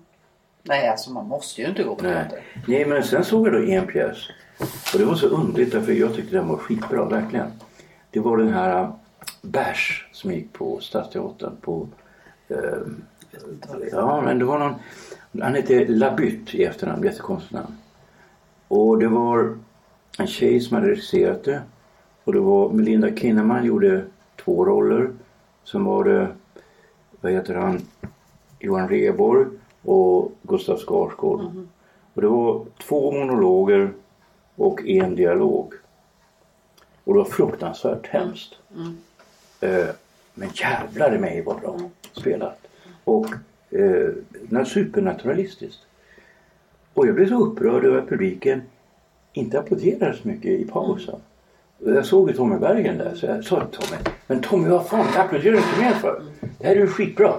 Nej 0.64 0.88
alltså 0.88 1.12
man 1.12 1.28
måste 1.28 1.62
ju 1.62 1.68
inte 1.68 1.84
gå 1.84 1.96
på 1.96 2.04
Nej. 2.04 2.14
teater. 2.14 2.40
Nej 2.68 2.86
men 2.86 3.04
sen 3.04 3.24
såg 3.24 3.48
jag 3.48 3.54
då 3.54 3.64
en 3.64 3.88
pjäs. 3.88 4.18
Och 4.94 5.00
det 5.00 5.06
var 5.06 5.16
så 5.16 5.28
underligt 5.28 5.72
därför 5.72 5.92
jag 5.92 6.16
tyckte 6.16 6.36
den 6.36 6.48
var 6.48 6.58
skitbra 6.58 7.06
verkligen. 7.06 7.52
Det 8.12 8.20
var 8.20 8.38
den 8.38 8.54
här 8.54 8.82
äh, 8.82 8.90
Bärs 9.42 10.08
som 10.12 10.32
gick 10.32 10.54
på 10.54 10.80
Stadsteatern 10.80 11.56
på... 11.62 11.88
Eh, 12.48 12.58
ja 13.92 14.22
men 14.22 14.40
det 14.40 14.46
var 14.46 14.60
någon... 14.60 14.74
Han 15.42 15.56
hette 15.56 15.86
Labytt 15.88 16.56
i 16.56 16.64
efternamn, 16.64 17.04
jättekonstigt 17.04 17.54
namn. 17.54 17.78
Och 18.68 19.00
det 19.00 19.08
var 19.08 19.58
en 20.18 20.28
tjej 20.28 20.60
som 20.60 20.76
hade 20.76 20.90
regisserat 20.90 21.44
det. 21.44 21.62
Och 22.24 22.34
det 22.34 22.40
var 22.40 22.70
Melinda 22.70 23.16
Kinnaman 23.16 23.66
gjorde 23.66 24.06
två 24.44 24.66
roller. 24.66 25.10
Sen 25.64 25.84
var 25.84 26.04
det, 26.04 26.28
vad 27.22 27.32
heter 27.32 27.56
han, 27.56 27.82
Johan 28.60 28.90
Rheborg 28.90 29.46
och 29.86 30.32
Gustav 30.44 30.78
Skarsgård. 30.78 31.40
Och 32.14 32.22
det 32.22 32.28
var 32.28 32.66
två 32.88 33.12
monologer 33.12 33.92
och 34.56 34.88
en 34.88 35.16
dialog. 35.16 35.74
Och 37.04 37.14
det 37.14 37.18
var 37.20 37.26
fruktansvärt 37.26 38.08
hemskt. 38.08 38.54
Eh, 39.62 39.86
men 40.34 40.50
jävlar 40.54 41.16
i 41.16 41.20
mig 41.20 41.42
vad 41.42 41.60
bra 41.62 41.78
spelat. 42.14 42.68
Och 43.04 43.26
eh, 43.70 44.10
na- 44.50 44.66
supernaturalistiskt. 44.66 45.80
Och 46.94 47.08
jag 47.08 47.16
blev 47.16 47.30
så 47.30 47.46
upprörd 47.46 47.86
över 47.86 47.98
att 48.00 48.10
publiken 48.10 48.62
inte 49.34 49.60
applåderade 49.60 50.18
så 50.22 50.28
mycket 50.28 50.52
i 50.52 50.66
pausen. 50.66 51.16
Och 51.86 51.92
Jag 51.92 52.06
såg 52.06 52.30
ju 52.30 52.36
Tommy 52.36 52.58
Bergen 52.58 52.98
där 52.98 53.16
så 53.16 53.26
jag 53.26 53.44
sa 53.44 53.66
till 53.66 53.80
Tommy, 53.80 54.02
men 54.28 54.42
Tommy 54.42 54.70
vad 54.70 54.88
fan 54.88 55.08
applåderar 55.18 55.52
du 55.52 55.58
inte 55.58 55.80
mer 55.80 55.94
för? 55.94 56.24
Det 56.58 56.68
här 56.68 56.76
är 56.76 56.80
ju 56.80 56.88
skitbra. 56.88 57.34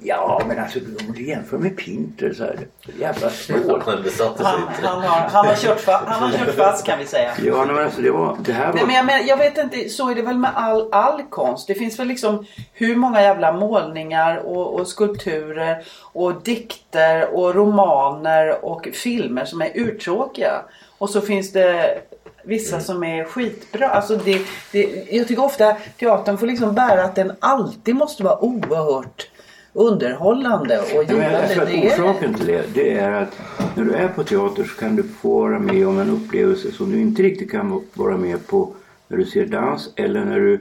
Ja 0.00 0.42
men 0.48 0.58
alltså 0.58 0.78
om 0.78 1.12
du 1.16 1.28
jämför 1.28 1.58
med 1.58 1.76
Pinter 1.76 2.32
så 2.32 2.44
här, 2.44 2.58
jävla 2.98 3.30
snål. 3.30 3.82
Han 3.86 4.04
Han, 4.38 4.68
han, 4.82 5.02
har, 5.02 5.20
han, 5.20 5.46
har 5.46 5.54
kört 5.54 5.84
fa- 5.84 6.04
han 6.06 6.22
har 6.22 6.38
kört 6.38 6.54
fast 6.54 6.86
kan 6.86 6.98
vi 6.98 7.06
säga. 7.06 7.30
Ja 7.42 7.64
men 7.64 7.84
alltså 7.84 8.00
det 8.00 8.10
var, 8.10 8.36
det 8.40 8.52
här 8.52 8.66
var... 8.66 8.74
Nej, 8.74 8.84
men 8.86 8.94
jag, 8.94 9.06
men, 9.06 9.26
jag 9.26 9.36
vet 9.36 9.58
inte, 9.58 9.88
så 9.88 10.10
är 10.10 10.14
det 10.14 10.22
väl 10.22 10.38
med 10.38 10.50
all, 10.54 10.92
all 10.92 11.22
konst. 11.22 11.66
Det 11.68 11.74
finns 11.74 11.98
väl 11.98 12.08
liksom 12.08 12.46
hur 12.72 12.96
många 12.96 13.22
jävla 13.22 13.52
målningar 13.52 14.36
och, 14.36 14.80
och 14.80 14.88
skulpturer 14.88 15.84
och 16.12 16.42
dikter 16.42 17.34
och 17.34 17.54
romaner 17.54 18.64
och 18.64 18.88
filmer 18.92 19.44
som 19.44 19.62
är 19.62 19.70
uttråkiga. 19.74 20.62
Och 20.98 21.10
så 21.10 21.20
finns 21.20 21.52
det 21.52 21.98
vissa 22.44 22.80
som 22.80 23.04
är 23.04 23.24
skitbra. 23.24 23.88
Alltså 23.88 24.16
det, 24.16 24.40
det, 24.72 25.06
jag 25.10 25.28
tycker 25.28 25.44
ofta 25.44 25.76
teatern 25.98 26.38
får 26.38 26.46
liksom 26.46 26.74
bära 26.74 27.04
att 27.04 27.14
den 27.14 27.32
alltid 27.40 27.94
måste 27.94 28.22
vara 28.22 28.44
oerhört 28.44 29.28
underhållande 29.72 30.78
och 30.78 31.04
givande. 31.04 31.64
Det 31.66 31.92
orsaken 31.92 32.34
till 32.34 32.46
det, 32.46 32.64
det 32.74 32.92
är 32.92 33.12
att 33.12 33.38
när 33.76 33.84
du 33.84 33.92
är 33.92 34.08
på 34.08 34.24
teater 34.24 34.64
så 34.64 34.74
kan 34.80 34.96
du 34.96 35.02
få 35.02 35.40
vara 35.40 35.58
med 35.58 35.88
om 35.88 35.98
en 35.98 36.10
upplevelse 36.10 36.72
som 36.72 36.92
du 36.92 37.00
inte 37.00 37.22
riktigt 37.22 37.50
kan 37.50 37.84
vara 37.94 38.16
med 38.16 38.46
på 38.46 38.74
när 39.08 39.18
du 39.18 39.24
ser 39.24 39.46
dans 39.46 39.92
eller 39.96 40.24
när 40.24 40.40
du 40.40 40.60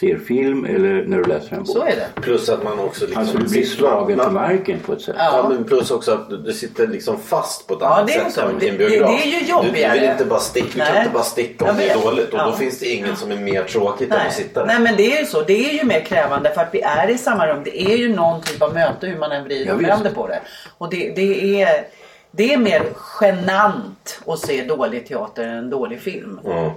ser 0.00 0.18
film 0.18 0.64
eller 0.64 1.04
när 1.06 1.16
du 1.18 1.24
läser 1.24 1.52
en 1.56 1.58
bok. 1.62 1.76
Så 1.76 1.82
är 1.82 1.86
det. 1.96 2.20
Plus 2.22 2.48
att 2.48 2.62
man 2.64 2.78
också 2.78 3.04
liksom... 3.04 3.20
Alltså 3.22 3.38
du 3.38 3.44
blir 3.48 3.64
slagen 3.66 4.16
man, 4.16 4.26
till 4.26 4.34
marken 4.34 4.78
på 4.86 4.92
ett 4.92 5.00
sätt. 5.00 5.14
Ja, 5.18 5.46
men 5.48 5.64
plus 5.64 5.90
också 5.90 6.12
att 6.12 6.44
du 6.44 6.52
sitter 6.52 6.86
liksom 6.86 7.18
fast 7.20 7.66
på 7.66 7.74
ett 7.74 7.80
Ja, 7.82 7.94
annat 7.94 8.06
det 8.06 8.30
sätt 8.32 8.44
än 8.44 8.62
i 8.62 8.68
en 8.68 8.78
Det- 8.78 8.88
biograf. 8.88 9.10
det 9.10 9.22
är 9.22 9.26
ju 9.26 9.38
Du, 9.38 9.44
du 9.44 9.50
jobbigare. 9.50 9.94
vill 10.00 10.10
inte 10.10 10.24
bara 10.24 10.40
sticka, 10.40 10.68
du 10.74 10.80
kan 10.92 10.96
inte 10.96 11.10
bara 11.14 11.22
sticka 11.22 11.70
om 11.70 11.76
det 11.76 11.88
är 11.90 11.94
dåligt 12.02 12.32
och 12.32 12.38
Ja. 12.38 12.44
då 12.46 12.52
finns 12.52 12.78
det 12.78 12.86
inget 12.86 13.18
som 13.18 13.30
är 13.30 13.36
mer 13.36 13.62
tråkigt 13.62 14.10
än 14.10 14.18
Nej. 14.18 14.26
att 14.28 14.34
sitta 14.34 14.60
där. 14.60 14.66
Nej 14.66 14.80
men 14.80 14.96
det 14.96 15.16
är 15.16 15.20
ju 15.20 15.26
så. 15.26 15.42
Det 15.42 15.70
är 15.70 15.72
ju 15.74 15.84
mer 15.84 16.00
krävande 16.00 16.50
för 16.54 16.60
att 16.60 16.74
vi 16.74 16.80
är 16.80 17.10
i 17.10 17.18
samma 17.18 17.46
rum. 17.46 17.60
Det 17.64 17.82
är 17.82 17.96
ju 17.96 18.14
någon 18.16 18.42
typ 18.42 18.62
av 18.62 18.74
möte 18.74 19.06
hur 19.06 19.18
man 19.18 19.32
än 19.32 19.44
vrider 19.44 19.66
Ja, 19.66 19.74
och 19.74 19.82
vänder 19.82 20.10
på 20.10 20.26
det. 20.26 20.40
Och 20.78 20.90
det, 20.90 21.12
det, 21.16 21.62
är, 21.62 21.84
det 22.30 22.52
är 22.54 22.58
mer 22.58 22.82
genant 23.20 24.20
att 24.26 24.38
se 24.38 24.62
dålig 24.64 25.06
teater 25.08 25.44
än 25.44 25.54
en 25.58 25.70
dålig 25.70 26.00
film. 26.00 26.40
Mm. 26.44 26.70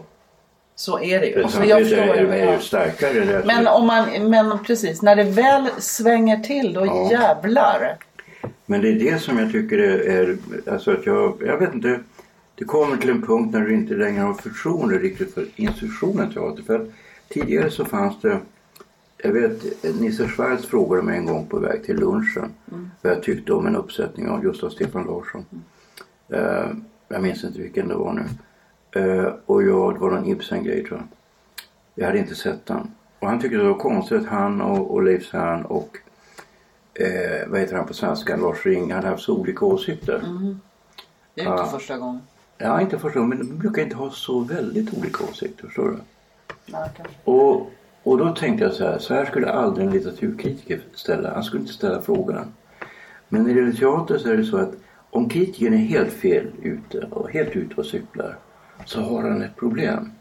Så 0.80 1.00
är 1.00 1.20
det 1.20 1.28
ju. 1.28 1.48
Så 1.48 1.64
jag 1.64 1.80
förstår 1.80 1.98
är, 1.98 2.26
är 2.26 2.46
det. 2.46 2.54
ju 2.54 2.60
starkare. 2.60 3.26
Det 3.26 3.44
Men 3.46 3.68
om 3.68 3.88
man, 3.88 4.30
men 4.30 4.60
precis 4.64 5.02
när 5.02 5.16
det 5.16 5.24
väl 5.24 5.68
svänger 5.78 6.40
till 6.40 6.74
då 6.74 6.86
Ja. 6.86 7.12
jävlar. 7.12 7.98
Men 8.66 8.82
det 8.82 8.90
är 8.90 9.00
det 9.00 9.20
som 9.22 9.38
jag 9.40 9.52
tycker 9.52 9.78
är, 9.78 10.00
är 10.00 10.38
alltså 10.72 10.92
att 10.92 11.06
jag, 11.06 11.44
jag 11.46 11.58
vet 11.58 11.74
inte. 11.74 12.00
Det 12.56 12.66
kommer 12.66 12.98
till 12.98 13.10
en 13.10 13.22
punkt 13.22 13.54
när 13.54 13.62
du 13.62 13.74
inte 13.74 13.94
längre 13.94 14.22
har 14.22 14.34
förtroende 14.34 14.98
riktigt 14.98 15.34
för 15.34 15.46
institutionen 15.56 16.34
teater. 16.34 16.64
För 16.64 16.92
tidigare 17.30 17.72
så 17.72 17.86
fanns 17.86 18.22
det 18.22 18.40
jag 19.24 19.32
vet 19.32 19.84
Nisse 20.00 20.28
Schwarz 20.28 20.66
frågade 20.66 21.04
mig 21.04 21.18
en 21.18 21.26
gång 21.26 21.46
på 21.46 21.60
väg 21.60 21.84
till 21.84 21.96
lunchen 21.96 22.54
vad 23.02 23.12
jag 23.14 23.24
tyckte 23.24 23.54
om 23.54 23.68
en 23.68 23.76
uppsättning 23.76 24.30
av 24.30 24.42
Gustav 24.42 24.70
Stefan 24.70 25.04
Larsson. 25.04 25.46
Eh, 26.30 26.70
jag 27.08 27.22
minns 27.22 27.44
inte 27.44 27.62
vilken 27.62 27.88
det 27.88 27.96
var 27.96 28.14
nu. 28.14 28.24
Eh, 28.96 29.34
och 29.46 29.64
jag, 29.64 29.94
det 29.94 30.00
var 30.00 30.12
någon 30.12 30.26
Ibsen-grej 30.26 30.84
tror 30.84 31.00
jag. 31.00 31.08
Jag 31.96 32.06
hade 32.06 32.20
inte 32.20 32.36
sett 32.36 32.66
den. 32.66 32.92
Och 33.20 33.28
han 33.28 33.40
tyckte 33.40 33.58
det 33.58 33.64
var 33.64 33.78
konstigt 33.78 34.22
att 34.22 34.28
han 34.28 34.62
och, 34.62 34.92
och 34.92 35.04
Leif 35.04 35.26
Sern 35.30 35.66
och 35.66 35.98
eh, 36.94 37.48
vad 37.48 37.60
heter 37.60 37.76
han 37.76 37.88
på 37.88 37.94
svenska, 37.94 38.38
Lars 38.38 38.66
Ring 38.66 38.92
hade 38.92 39.08
haft 39.08 39.24
så 39.24 39.38
olika 39.38 39.66
åsikter. 39.66 40.22
Det 41.34 41.42
är 41.42 41.60
inte 41.60 41.72
första 41.72 41.98
gången. 41.98 42.22
Ja, 42.58 42.82
inte 42.82 43.00
första 43.00 43.20
gången, 43.20 43.38
men 43.38 43.48
de 43.48 43.58
brukar 43.58 43.82
inte 43.82 43.96
ha 43.96 44.12
så 44.12 44.40
väldigt 44.40 44.98
olika 44.98 45.24
åsikter, 45.24 45.66
förstår 45.66 45.90
du? 45.90 45.98
Kanske. 46.72 47.04
Och, 47.24 47.72
och 48.04 48.18
då 48.18 48.36
tänkte 48.36 48.64
jag 48.64 48.74
så 48.74 48.84
här, 48.84 49.00
så 49.00 49.14
här 49.14 49.26
skulle 49.26 49.50
aldrig 49.50 49.88
en 49.88 49.94
litteraturkritiker 49.94 50.82
ställa. 50.94 51.34
Han 51.34 51.44
skulle 51.44 51.62
inte 51.62 51.74
ställa 51.74 52.02
frågan. 52.02 52.54
Men 53.30 53.44
när 53.44 53.54
det 53.54 53.60
gäller 53.60 53.74
teater 53.74 54.18
så 54.18 54.30
är 54.30 54.38
det 54.38 54.46
så 54.46 54.58
att 54.58 54.74
om 55.10 55.30
kritikern 55.30 55.74
är 55.74 55.78
helt 55.78 56.14
fel 56.14 56.52
ute 56.62 57.08
och 57.12 57.32
helt 57.32 57.56
ute 57.56 57.76
och 57.76 57.86
cyklar 57.86 58.38
så 58.86 59.02
har 59.02 59.22
han 59.24 59.42
ett 59.42 59.56
problem. 59.56 60.12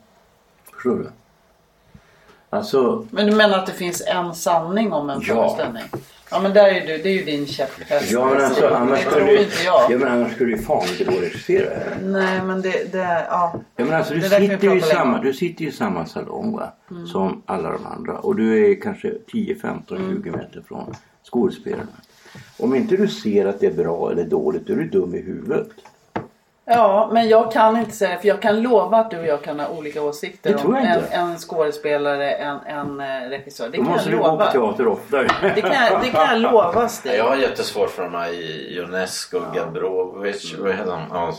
Förstår 0.74 0.96
du? 0.96 1.10
Alltså, 2.50 3.06
Men 3.10 3.26
du 3.26 3.36
menar 3.36 3.58
att 3.58 3.66
det 3.66 3.72
finns 3.72 4.02
en 4.06 4.34
sanning 4.34 4.92
om 4.92 5.10
en 5.10 5.20
Ja. 5.22 5.34
föreställning? 5.34 5.82
Ja 6.30 6.40
men 6.40 6.52
där 6.52 6.64
är 6.68 6.86
du, 6.86 6.98
det 7.02 7.08
är 7.08 7.12
ju 7.12 7.24
din 7.24 7.46
käpphäst. 7.46 8.10
ja 8.12 8.24
men 8.34 8.44
alltså 8.44 8.66
annars 8.68 9.00
skulle 9.00 9.32
jag. 9.64 9.90
ja, 9.90 9.98
men 9.98 10.08
annars 10.08 10.32
skulle 10.32 10.56
du 10.56 10.62
fan 10.62 10.88
inte 10.88 11.04
gå 11.04 11.12
och 11.12 11.20
regissera 11.20 11.74
här. 11.74 11.98
Nej 12.02 12.42
men 12.42 12.62
det, 12.62 12.92
det 12.92 13.26
ja. 13.30 13.60
Ja, 13.76 13.84
men 13.84 13.94
alltså, 13.94 14.14
du, 14.14 14.20
Det 14.20 14.28
sitter 14.28 14.62
ju 14.70 14.76
i 14.76 14.80
samma, 14.80 15.20
du 15.22 15.32
sitter 15.32 15.62
ju 15.62 15.68
i 15.68 15.72
samma 15.72 16.06
salong 16.06 16.52
va? 16.56 16.72
som 17.12 17.42
alla 17.46 17.70
de 17.70 17.86
andra 17.86 18.18
och 18.18 18.36
du 18.36 18.70
är 18.72 18.80
kanske 18.80 19.12
10, 19.32 19.54
15, 19.54 19.98
20 20.22 20.30
meter 20.30 20.62
från 20.68 20.94
skådespelarna. 21.32 21.86
Om 22.58 22.74
inte 22.74 22.96
du 22.96 23.08
ser 23.08 23.46
att 23.46 23.60
det 23.60 23.66
är 23.66 23.74
bra 23.74 24.10
eller 24.12 24.24
dåligt 24.24 24.66
då 24.66 24.72
är 24.72 24.76
du 24.76 24.88
dum 24.88 25.14
i 25.14 25.20
huvudet. 25.20 25.68
Ja, 26.68 27.10
men 27.12 27.28
jag 27.28 27.52
kan 27.52 27.76
inte 27.76 27.92
säga 27.92 28.10
det 28.10 28.18
för 28.20 28.28
jag 28.28 28.42
kan 28.42 28.60
lova 28.62 28.96
att 28.98 29.10
du 29.10 29.18
och 29.18 29.26
jag 29.26 29.42
kan 29.42 29.60
ha 29.60 29.68
olika 29.68 30.02
åsikter 30.02 30.52
Det 30.52 30.58
tror 30.58 30.70
om 30.70 30.76
en, 30.84 31.00
en 31.12 31.38
skådespelare, 31.38 32.30
en, 32.32 32.58
en 32.66 33.00
eh, 33.00 33.28
regissör. 33.28 33.68
Det 33.68 33.76
Då 33.78 33.82
kan 33.84 33.92
måste 33.92 34.10
jag 34.10 34.18
du 34.18 34.22
gå 34.22 34.24
på 34.24 34.30
lova. 34.30 34.50
teater 34.52 34.86
oftare. 34.88 35.28
Det 35.54 35.60
kan, 35.60 35.72
jag- 35.90 36.02
det 36.02 36.08
kan 36.10 36.26
jag 36.30 36.40
lova 36.40 36.88
Stig. 36.88 37.12
Jag 37.18 37.24
har 37.24 37.36
jättesvårt 37.36 37.90
för 37.90 38.02
de 38.02 38.14
här 38.14 38.32
Ionesco, 38.72 39.40
Gabrovic, 39.54 40.54
vad 40.58 40.72
heter 40.72 40.86
de? 40.90 41.00
Ja, 41.10 41.32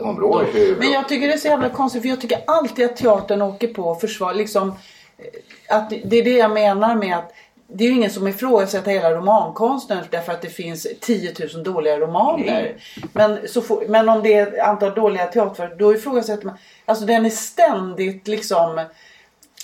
Ja, 0.00 0.12
bra. 0.12 0.42
Men 0.78 0.90
jag 0.92 1.08
tycker 1.08 1.26
det 1.28 1.32
är 1.32 1.38
så 1.38 1.48
jävla 1.48 1.68
konstigt 1.68 2.02
för 2.02 2.08
jag 2.08 2.20
tycker 2.20 2.38
alltid 2.46 2.84
att 2.84 2.96
teatern 2.96 3.42
åker 3.42 3.68
på 3.68 3.94
försvar. 3.94 4.34
Liksom, 4.34 4.68
eh, 4.68 5.76
att 5.76 5.90
det 5.90 6.18
är 6.18 6.24
det 6.24 6.36
jag 6.36 6.50
menar 6.50 6.94
med 6.94 7.16
att 7.18 7.32
det 7.74 7.84
är 7.84 7.88
ju 7.88 7.94
ingen 7.94 8.10
som 8.10 8.28
ifrågasätter 8.28 8.90
hela 8.90 9.10
romankonsten 9.10 9.98
därför 10.10 10.32
att 10.32 10.42
det 10.42 10.48
finns 10.48 10.86
10 11.00 11.34
000 11.54 11.64
dåliga 11.64 11.98
romaner. 11.98 12.74
Men, 13.12 13.38
så 13.48 13.60
får, 13.62 13.84
men 13.88 14.08
om 14.08 14.22
det 14.22 14.34
är 14.34 14.46
ett 14.46 14.58
antal 14.58 14.94
dåliga 14.94 15.26
teatrar 15.26 15.74
då 15.78 15.94
ifrågasätter 15.94 16.46
man. 16.46 16.54
Alltså 16.84 17.04
den 17.04 17.26
är 17.26 17.30
ständigt 17.30 18.28
liksom 18.28 18.80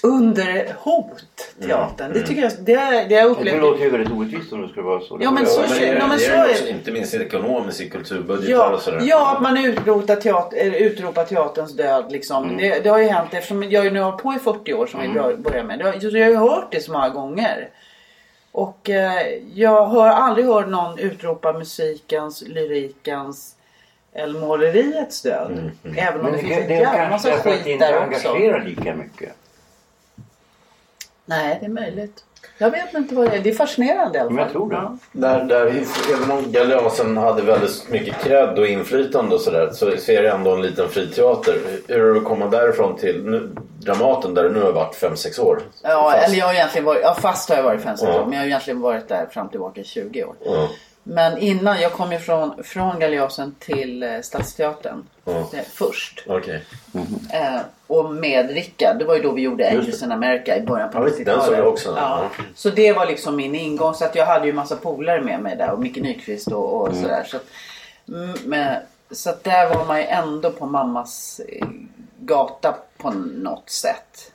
under 0.03 0.75
hot, 0.79 1.55
teatern. 1.67 2.13
Det 2.13 2.23
tycker 2.27 2.43
jag, 2.43 2.53
det, 2.61 2.75
det 2.75 2.85
jag 2.91 3.09
Det 3.11 3.25
upplevt. 3.25 3.61
låter 3.61 3.85
ju 3.85 3.91
väldigt 3.91 4.13
orättvist 4.13 4.53
om 4.53 4.63
det 4.63 4.69
skulle 4.69 4.87
vara 4.87 5.01
så. 5.01 5.19
Ja, 5.21 5.31
men 5.31 5.47
så- 5.47 5.61
men 5.61 5.71
det, 5.79 5.87
ja, 5.87 6.07
men 6.07 6.11
det 6.19 6.25
så 6.25 6.33
är 6.33 6.51
också, 6.51 6.67
inte 6.69 6.93
minst 6.93 7.15
ekonomiskt 7.15 7.81
i 7.81 7.89
kulturbudgetar 7.91 8.53
Ja, 8.53 8.71
och 8.75 8.81
sådär. 8.81 9.01
ja, 9.05 9.33
att 9.37 9.43
man 9.43 9.57
utrotar, 9.59 10.17
teater, 10.17 10.57
eller 10.57 10.79
utropar 10.79 11.25
teaterns 11.25 11.77
död. 11.77 12.05
Liksom. 12.13 12.45
Mm. 12.45 12.57
Det, 12.57 12.81
det 12.85 12.89
har 12.89 12.99
ju 12.99 13.09
hänt 13.09 13.29
eftersom 13.33 13.63
jag 13.71 13.93
nu 13.93 14.01
har 14.01 14.13
på 14.13 14.35
i 14.35 14.39
40 14.39 14.75
år 14.75 14.87
som 14.87 15.01
vi 15.01 15.09
bör- 15.09 15.37
börjar 15.37 15.65
med. 15.65 15.79
Det 15.79 15.85
jag 16.19 16.25
har 16.25 16.31
ju 16.31 16.37
hört 16.37 16.69
det 16.71 16.81
så 16.81 16.93
många 16.93 17.09
gånger. 17.09 17.69
Och 18.53 18.90
eh, 18.90 19.38
jag 19.55 19.86
har 19.86 20.09
aldrig 20.09 20.46
hört 20.46 20.68
någon 20.68 20.99
utropa 20.99 21.53
musikens, 21.53 22.42
lyrikens 22.42 23.57
eller 24.12 24.40
måleriets 24.40 25.22
död. 25.22 25.70
Även 25.96 26.20
om 26.20 26.24
Men 26.24 26.32
det, 26.32 26.38
det, 26.38 26.42
finns 26.42 26.59
en 26.59 26.64
är 26.64 26.70
jävla 26.70 26.92
kanske 26.92 27.11
massa 27.11 27.28
därför 27.28 27.51
att 27.51 27.57
det 27.57 27.62
skit 27.62 27.66
inte 27.66 27.90
där 27.90 28.07
också. 28.07 28.28
engagerar 28.28 28.64
lika 28.64 28.94
mycket. 28.94 29.32
Nej, 31.24 31.57
det 31.61 31.66
är 31.66 31.70
möjligt. 31.70 32.24
Jag 32.61 32.71
vet 32.71 32.95
inte 32.95 33.15
vad 33.15 33.31
det 33.31 33.37
är. 33.37 33.41
Det 33.41 33.51
är 33.51 33.55
fascinerande 33.55 34.19
i 34.19 34.21
alla 34.21 34.29
fall. 34.31 34.35
Men 34.35 34.45
jag 34.45 34.53
tror 34.53 34.71
det. 34.71 34.97
Där, 35.13 35.45
där, 35.45 35.83
även 36.15 36.31
om 36.31 36.53
Galeasen 36.53 37.17
hade 37.17 37.43
väldigt 37.43 37.89
mycket 37.91 38.19
cred 38.25 38.59
och 38.59 38.67
inflytande 38.67 39.35
och 39.35 39.41
sådär 39.41 39.71
så 39.73 39.97
ser 39.97 40.23
det 40.23 40.31
ändå 40.31 40.55
en 40.55 40.63
liten 40.63 40.89
friteater. 40.89 41.59
Hur 41.89 42.01
är 42.11 42.13
det 42.15 42.19
att 42.21 42.25
komma 42.25 42.47
därifrån 42.47 42.97
till 42.97 43.25
nu, 43.25 43.49
Dramaten 43.79 44.35
där 44.35 44.43
du 44.43 44.51
nu 44.51 44.61
har 44.63 44.73
varit 44.73 44.95
5-6 45.03 45.41
år? 45.41 45.61
Ja, 45.83 46.11
Fast. 46.13 46.27
eller 46.29 46.39
jag 46.39 46.47
har 46.47 46.55
egentligen 46.55 46.85
varit, 46.85 47.01
ja 47.03 47.15
fast 47.21 47.49
har 47.49 47.57
jag 47.57 47.63
varit 47.63 47.83
5 47.83 47.97
Ja. 48.01 48.09
år. 48.21 48.25
Men 48.25 48.33
jag 48.33 48.41
har 48.41 48.47
egentligen 48.47 48.81
varit 48.81 49.09
där 49.09 49.27
fram 49.31 49.49
tillbaka 49.49 49.81
i 49.81 49.85
20 49.85 50.25
år. 50.25 50.35
Ja. 50.45 50.69
Men 51.11 51.39
innan, 51.39 51.81
jag 51.81 51.93
kom 51.93 52.13
ju 52.13 52.19
från, 52.19 52.65
från 52.65 52.99
Galeasen 52.99 53.55
till 53.59 54.03
eh, 54.03 54.21
Stadsteatern 54.23 55.07
eh, 55.27 55.61
först. 55.73 56.25
Okej. 56.27 56.65
Eh, 57.33 57.61
och 57.87 58.15
med 58.15 58.51
Rickard, 58.51 58.99
det 58.99 59.05
var 59.05 59.15
ju 59.15 59.23
då 59.23 59.33
vi 59.33 59.43
gjorde 59.43 59.71
Angels 59.71 60.03
in 60.03 60.13
America 60.13 60.57
i 60.57 60.61
början 60.61 60.91
på 60.91 60.99
Ja, 60.99 61.03
visst, 61.03 61.25
den 61.25 61.43
såg 61.43 61.55
jag 61.55 61.69
också. 61.69 61.89
Ja. 61.97 62.29
Ja. 62.39 62.45
Så 62.55 62.71
det 62.71 62.93
var 62.93 63.07
liksom 63.07 63.37
min 63.37 63.55
ingång. 63.55 63.95
Så 63.95 64.05
att 64.05 64.15
jag 64.15 64.27
hade 64.27 64.47
ju 64.47 64.53
massa 64.53 64.77
polare 64.77 65.21
med 65.21 65.41
mig 65.41 65.57
där 65.57 65.71
och 65.71 65.81
Micke 65.81 65.97
Nyqvist 65.97 66.53
och, 66.53 66.89
och 66.89 66.95
sådär. 66.97 67.25
Så 67.27 67.37
att, 67.37 67.47
mm, 68.09 68.37
men, 68.45 68.77
så 69.11 69.31
att 69.31 69.45
där 69.45 69.75
var 69.75 69.85
man 69.85 69.99
ju 69.99 70.05
ändå 70.05 70.51
på 70.51 70.67
mammas 70.67 71.41
eh, 71.49 71.67
gata 72.19 72.77
på 72.99 73.11
något 73.11 73.71
sätt. 73.71 74.33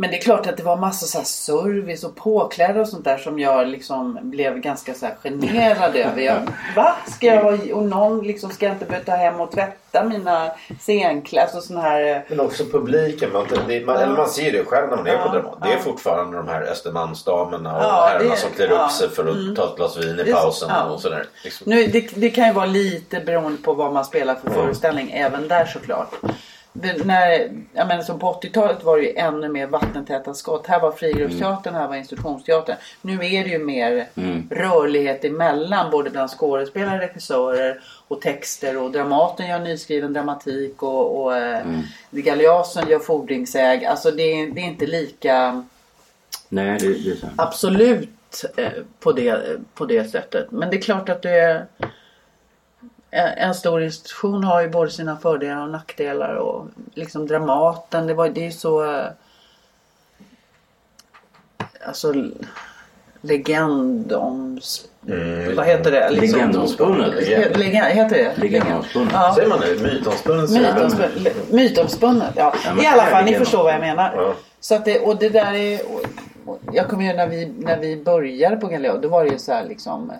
Men 0.00 0.10
det 0.10 0.16
är 0.16 0.20
klart 0.20 0.46
att 0.46 0.56
det 0.56 0.62
var 0.62 0.76
massa 0.76 1.06
så 1.06 1.24
service 1.24 2.04
och 2.04 2.16
påkläder 2.16 2.80
och 2.80 2.88
sånt 2.88 3.04
där 3.04 3.18
som 3.18 3.38
jag 3.38 3.68
liksom 3.68 4.18
blev 4.22 4.58
ganska 4.58 4.94
så 4.94 5.06
här 5.06 5.14
generad 5.22 5.96
över. 6.06 6.22
Jag, 6.22 6.48
Va? 6.76 6.96
Ska 7.06 7.26
jag 7.26 7.70
och 7.72 7.82
någon 7.84 8.26
liksom 8.26 8.50
ska 8.50 8.66
jag 8.66 8.74
inte 8.74 8.84
behöva 8.84 9.04
ta 9.04 9.12
hem 9.16 9.40
och 9.40 9.52
tvätta 9.52 10.04
mina 10.04 10.50
scenkläder 10.80 11.56
och 11.56 11.62
sån 11.62 11.76
här. 11.76 12.24
Men 12.28 12.40
också 12.40 12.64
publiken. 12.64 13.32
Man, 13.32 13.46
det, 13.68 13.86
man, 13.86 13.96
eller 13.96 14.16
man 14.16 14.28
ser 14.28 14.52
det 14.52 14.64
själv 14.64 14.88
när 14.90 14.96
man 14.96 15.06
är 15.06 15.16
på 15.16 15.22
Ja, 15.26 15.32
Dramaten. 15.32 15.60
Det 15.62 15.68
är 15.68 15.76
ja. 15.76 15.82
fortfarande 15.82 16.36
de 16.36 16.48
här 16.48 16.62
Östermalmsdamerna 16.62 17.76
och 17.76 17.82
Ja, 17.82 18.06
herrarna 18.12 18.30
det- 18.30 18.36
som 18.36 18.50
klär 18.50 18.68
ja, 18.68 18.84
upp 18.84 18.90
sig 18.90 19.08
för 19.08 19.26
att 19.28 19.36
mm. 19.36 19.54
ta 19.54 19.64
ett 19.64 19.76
glas 19.76 19.96
vin 19.96 20.18
i 20.18 20.22
Det 20.24 20.32
pausen 20.32 20.68
ja. 20.72 20.84
och 20.84 21.00
sådär. 21.00 21.24
Liksom. 21.44 21.64
Nu, 21.70 21.86
det, 21.86 22.10
det 22.14 22.30
kan 22.30 22.46
ju 22.46 22.52
vara 22.52 22.66
lite 22.66 23.20
beroende 23.20 23.62
på 23.62 23.74
vad 23.74 23.92
man 23.92 24.04
spelar 24.04 24.34
för 24.34 24.50
föreställning 24.50 25.10
även 25.10 25.48
där 25.48 25.64
såklart. 25.66 26.14
När, 26.72 27.50
jag 27.72 27.88
menar, 27.88 28.02
som 28.02 28.18
på 28.18 28.32
80-talet 28.42 28.84
var 28.84 28.96
det 28.96 29.02
ju 29.02 29.16
ännu 29.16 29.48
mer 29.48 29.66
vattentäta 29.66 30.34
skott. 30.34 30.66
Här 30.66 30.80
var 30.80 30.92
frigruppsteatern, 30.92 31.74
här 31.74 31.88
var 31.88 31.94
institutionsteatern. 31.96 32.76
Nu 33.02 33.14
är 33.14 33.44
det 33.44 33.50
ju 33.50 33.58
mer 33.58 34.06
rörlighet 34.50 35.24
emellan 35.24 35.90
både 35.90 36.10
bland 36.10 36.30
skådespelare, 36.30 36.98
regissörer 37.00 37.80
och 38.08 38.20
texter 38.20 38.82
och 38.82 38.90
Dramaten 38.92 39.46
gör 39.48 39.58
nyskriven 39.58 40.12
dramatik 40.12 40.82
och, 40.82 41.22
och 41.24 41.36
eh, 41.36 41.66
Galeasen 42.10 42.88
gör 42.88 42.98
fordringsäg. 42.98 43.84
Alltså 43.84 44.10
det, 44.10 44.22
är- 44.22 44.50
det 44.50 44.60
är 44.60 44.64
inte 44.64 44.86
lika 44.86 45.64
Nej, 46.48 46.78
det, 46.80 46.86
det 47.04 47.10
är 47.10 47.16
sant. 47.16 47.32
absolut 47.36 48.44
eh, 48.56 48.68
på 49.00 49.12
det, 49.12 49.42
på 49.74 49.84
det 49.86 50.10
sättet. 50.10 50.50
Men 50.50 50.70
det 50.70 50.76
är 50.76 50.80
klart 50.80 51.08
att 51.08 51.22
det 51.22 51.30
är 51.40 51.66
en 53.10 53.54
stor 53.54 53.82
institution 53.82 54.44
har 54.44 54.60
ju 54.60 54.68
både 54.68 54.90
sina 54.90 55.16
fördelar 55.16 55.62
och 55.62 55.68
nackdelar 55.70 56.34
och 56.34 56.66
liksom 56.94 57.26
Dramaten, 57.26 58.06
det, 58.06 58.14
var, 58.14 58.28
det 58.28 58.40
är 58.40 58.44
ju 58.44 58.52
så 58.52 58.94
eh, 58.96 59.06
alltså 61.86 62.12
legend 63.20 64.12
om 64.12 64.60
vad 65.56 65.66
heter 65.66 65.90
det? 65.90 66.10
Liksom, 66.10 66.38
Legendomspunnet. 66.38 67.14
Legend, 67.58 67.86
heter 67.86 68.16
det? 68.18 68.32
Legendomspunnet. 68.36 69.12
Ja. 69.12 69.32
Säger 69.34 69.48
man 69.48 69.60
det? 69.60 69.82
Man. 69.82 69.92
Mytomspunnet. 69.92 71.52
Mytomspunnet, 71.52 72.32
ja. 72.36 72.54
Ja, 72.64 72.82
I 72.82 72.86
alla 72.86 73.02
fall, 73.06 73.24
ni 73.24 73.34
förstår 73.34 73.62
vad 73.62 73.72
jag 73.72 73.80
menar. 73.80 74.12
Ja. 74.16 74.34
Så 74.60 74.74
att 74.74 74.84
det, 74.84 75.00
och 75.00 75.16
det 75.16 75.28
där 75.28 75.52
är... 75.54 75.80
och- 75.94 76.02
och 76.46 76.58
Jag 76.72 76.88
kommer 76.88 77.04
ihåg 77.04 77.16
när 77.16 77.26
vi, 77.26 77.46
när 77.58 77.78
vi 77.78 77.96
började 77.96 78.56
på 78.56 78.66
Galileo, 78.66 78.98
då 78.98 79.08
var 79.08 79.24
det 79.24 79.30
ju 79.30 79.38
så 79.38 79.52
här 79.52 79.64
liksom... 79.64 80.12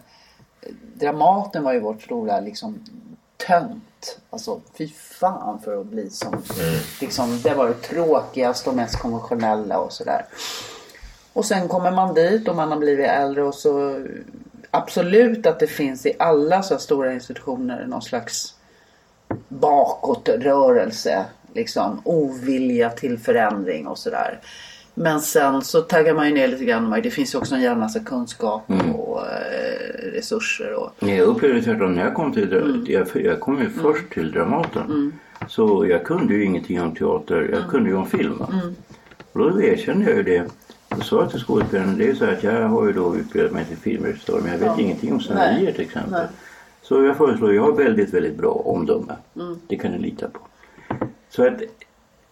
Dramaten 0.94 1.62
var 1.62 1.72
ju 1.72 1.80
vårt 1.80 2.02
stora 2.02 2.40
liksom 2.40 2.84
tönt. 3.46 4.18
Alltså 4.30 4.60
fy 4.78 4.88
fan 4.88 5.60
för 5.60 5.80
att 5.80 5.86
bli 5.86 6.10
som... 6.10 6.42
Liksom, 7.00 7.40
det 7.42 7.54
var 7.54 7.68
det 7.68 7.74
tråkigaste 7.74 8.70
och 8.70 8.76
mest 8.76 8.98
konventionella 8.98 9.78
och 9.78 9.92
sådär. 9.92 10.26
Och 11.32 11.44
sen 11.44 11.68
kommer 11.68 11.90
man 11.90 12.14
dit 12.14 12.48
och 12.48 12.56
man 12.56 12.72
har 12.72 12.78
blivit 12.78 13.06
äldre 13.06 13.42
och 13.42 13.54
så 13.54 14.04
absolut 14.70 15.46
att 15.46 15.60
det 15.60 15.66
finns 15.66 16.06
i 16.06 16.12
alla 16.18 16.62
så 16.62 16.78
stora 16.78 17.12
institutioner 17.12 17.86
någon 17.86 18.02
slags 18.02 18.54
bakåtrörelse. 19.48 21.24
Liksom 21.54 22.02
ovilja 22.04 22.90
till 22.90 23.18
förändring 23.18 23.86
och 23.86 23.98
sådär. 23.98 24.40
Men 24.98 25.20
sen 25.20 25.62
så 25.62 25.80
taggar 25.80 26.14
man 26.14 26.28
ju 26.28 26.34
ner 26.34 26.48
lite 26.48 26.64
grann. 26.64 27.00
Det 27.02 27.10
finns 27.10 27.34
ju 27.34 27.38
också 27.38 27.54
en 27.54 27.60
jävla 27.60 27.80
massa 27.80 28.00
kunskap 28.00 28.62
och 28.94 29.20
eh, 29.20 30.12
resurser. 30.12 30.74
Och... 30.74 31.08
Jag 31.08 31.20
upplevde 31.20 31.62
tvärtom 31.62 31.94
när 31.94 32.04
jag 32.04 32.14
kom 32.14 32.32
till 32.32 32.52
mm. 32.52 32.84
jag, 32.88 33.06
jag 33.14 33.40
kom 33.40 33.58
ju 33.58 33.70
först 33.70 34.10
till 34.10 34.32
Dramaten. 34.32 34.84
Mm. 34.84 35.12
Så 35.48 35.86
jag 35.86 36.04
kunde 36.04 36.34
ju 36.34 36.44
ingenting 36.44 36.80
om 36.80 36.94
teater, 36.94 37.50
jag 37.52 37.70
kunde 37.70 37.90
ju 37.90 37.96
om 37.96 38.06
film. 38.06 38.42
Mm. 38.52 38.74
Och 39.32 39.52
då 39.52 39.62
erkände 39.62 40.04
jag 40.04 40.16
ju 40.16 40.22
det. 40.22 40.44
Och 40.88 41.04
sa 41.04 41.26
till 41.26 41.40
skådespelaren, 41.40 41.98
det 41.98 42.08
är 42.08 42.14
så 42.14 42.24
att 42.24 42.42
jag 42.42 42.68
har 42.68 42.86
ju 42.86 42.92
då 42.92 43.16
utbildat 43.16 43.52
mig 43.52 43.64
till 43.64 43.76
filmregissör 43.76 44.40
men 44.40 44.52
jag 44.52 44.58
vet 44.58 44.68
ja. 44.76 44.80
ingenting 44.80 45.12
om 45.12 45.20
scenerier 45.20 45.72
till 45.72 45.80
exempel. 45.80 46.12
Nej. 46.12 46.26
Så 46.82 47.04
jag 47.04 47.16
föreslår, 47.16 47.54
jag 47.54 47.62
har 47.62 47.72
väldigt, 47.72 48.14
väldigt 48.14 48.36
bra 48.36 48.50
omdöme. 48.50 49.16
Mm. 49.36 49.58
Det 49.66 49.76
kan 49.76 49.92
ni 49.92 49.98
lita 49.98 50.28
på. 50.28 50.40
Så 51.30 51.46
att 51.46 51.60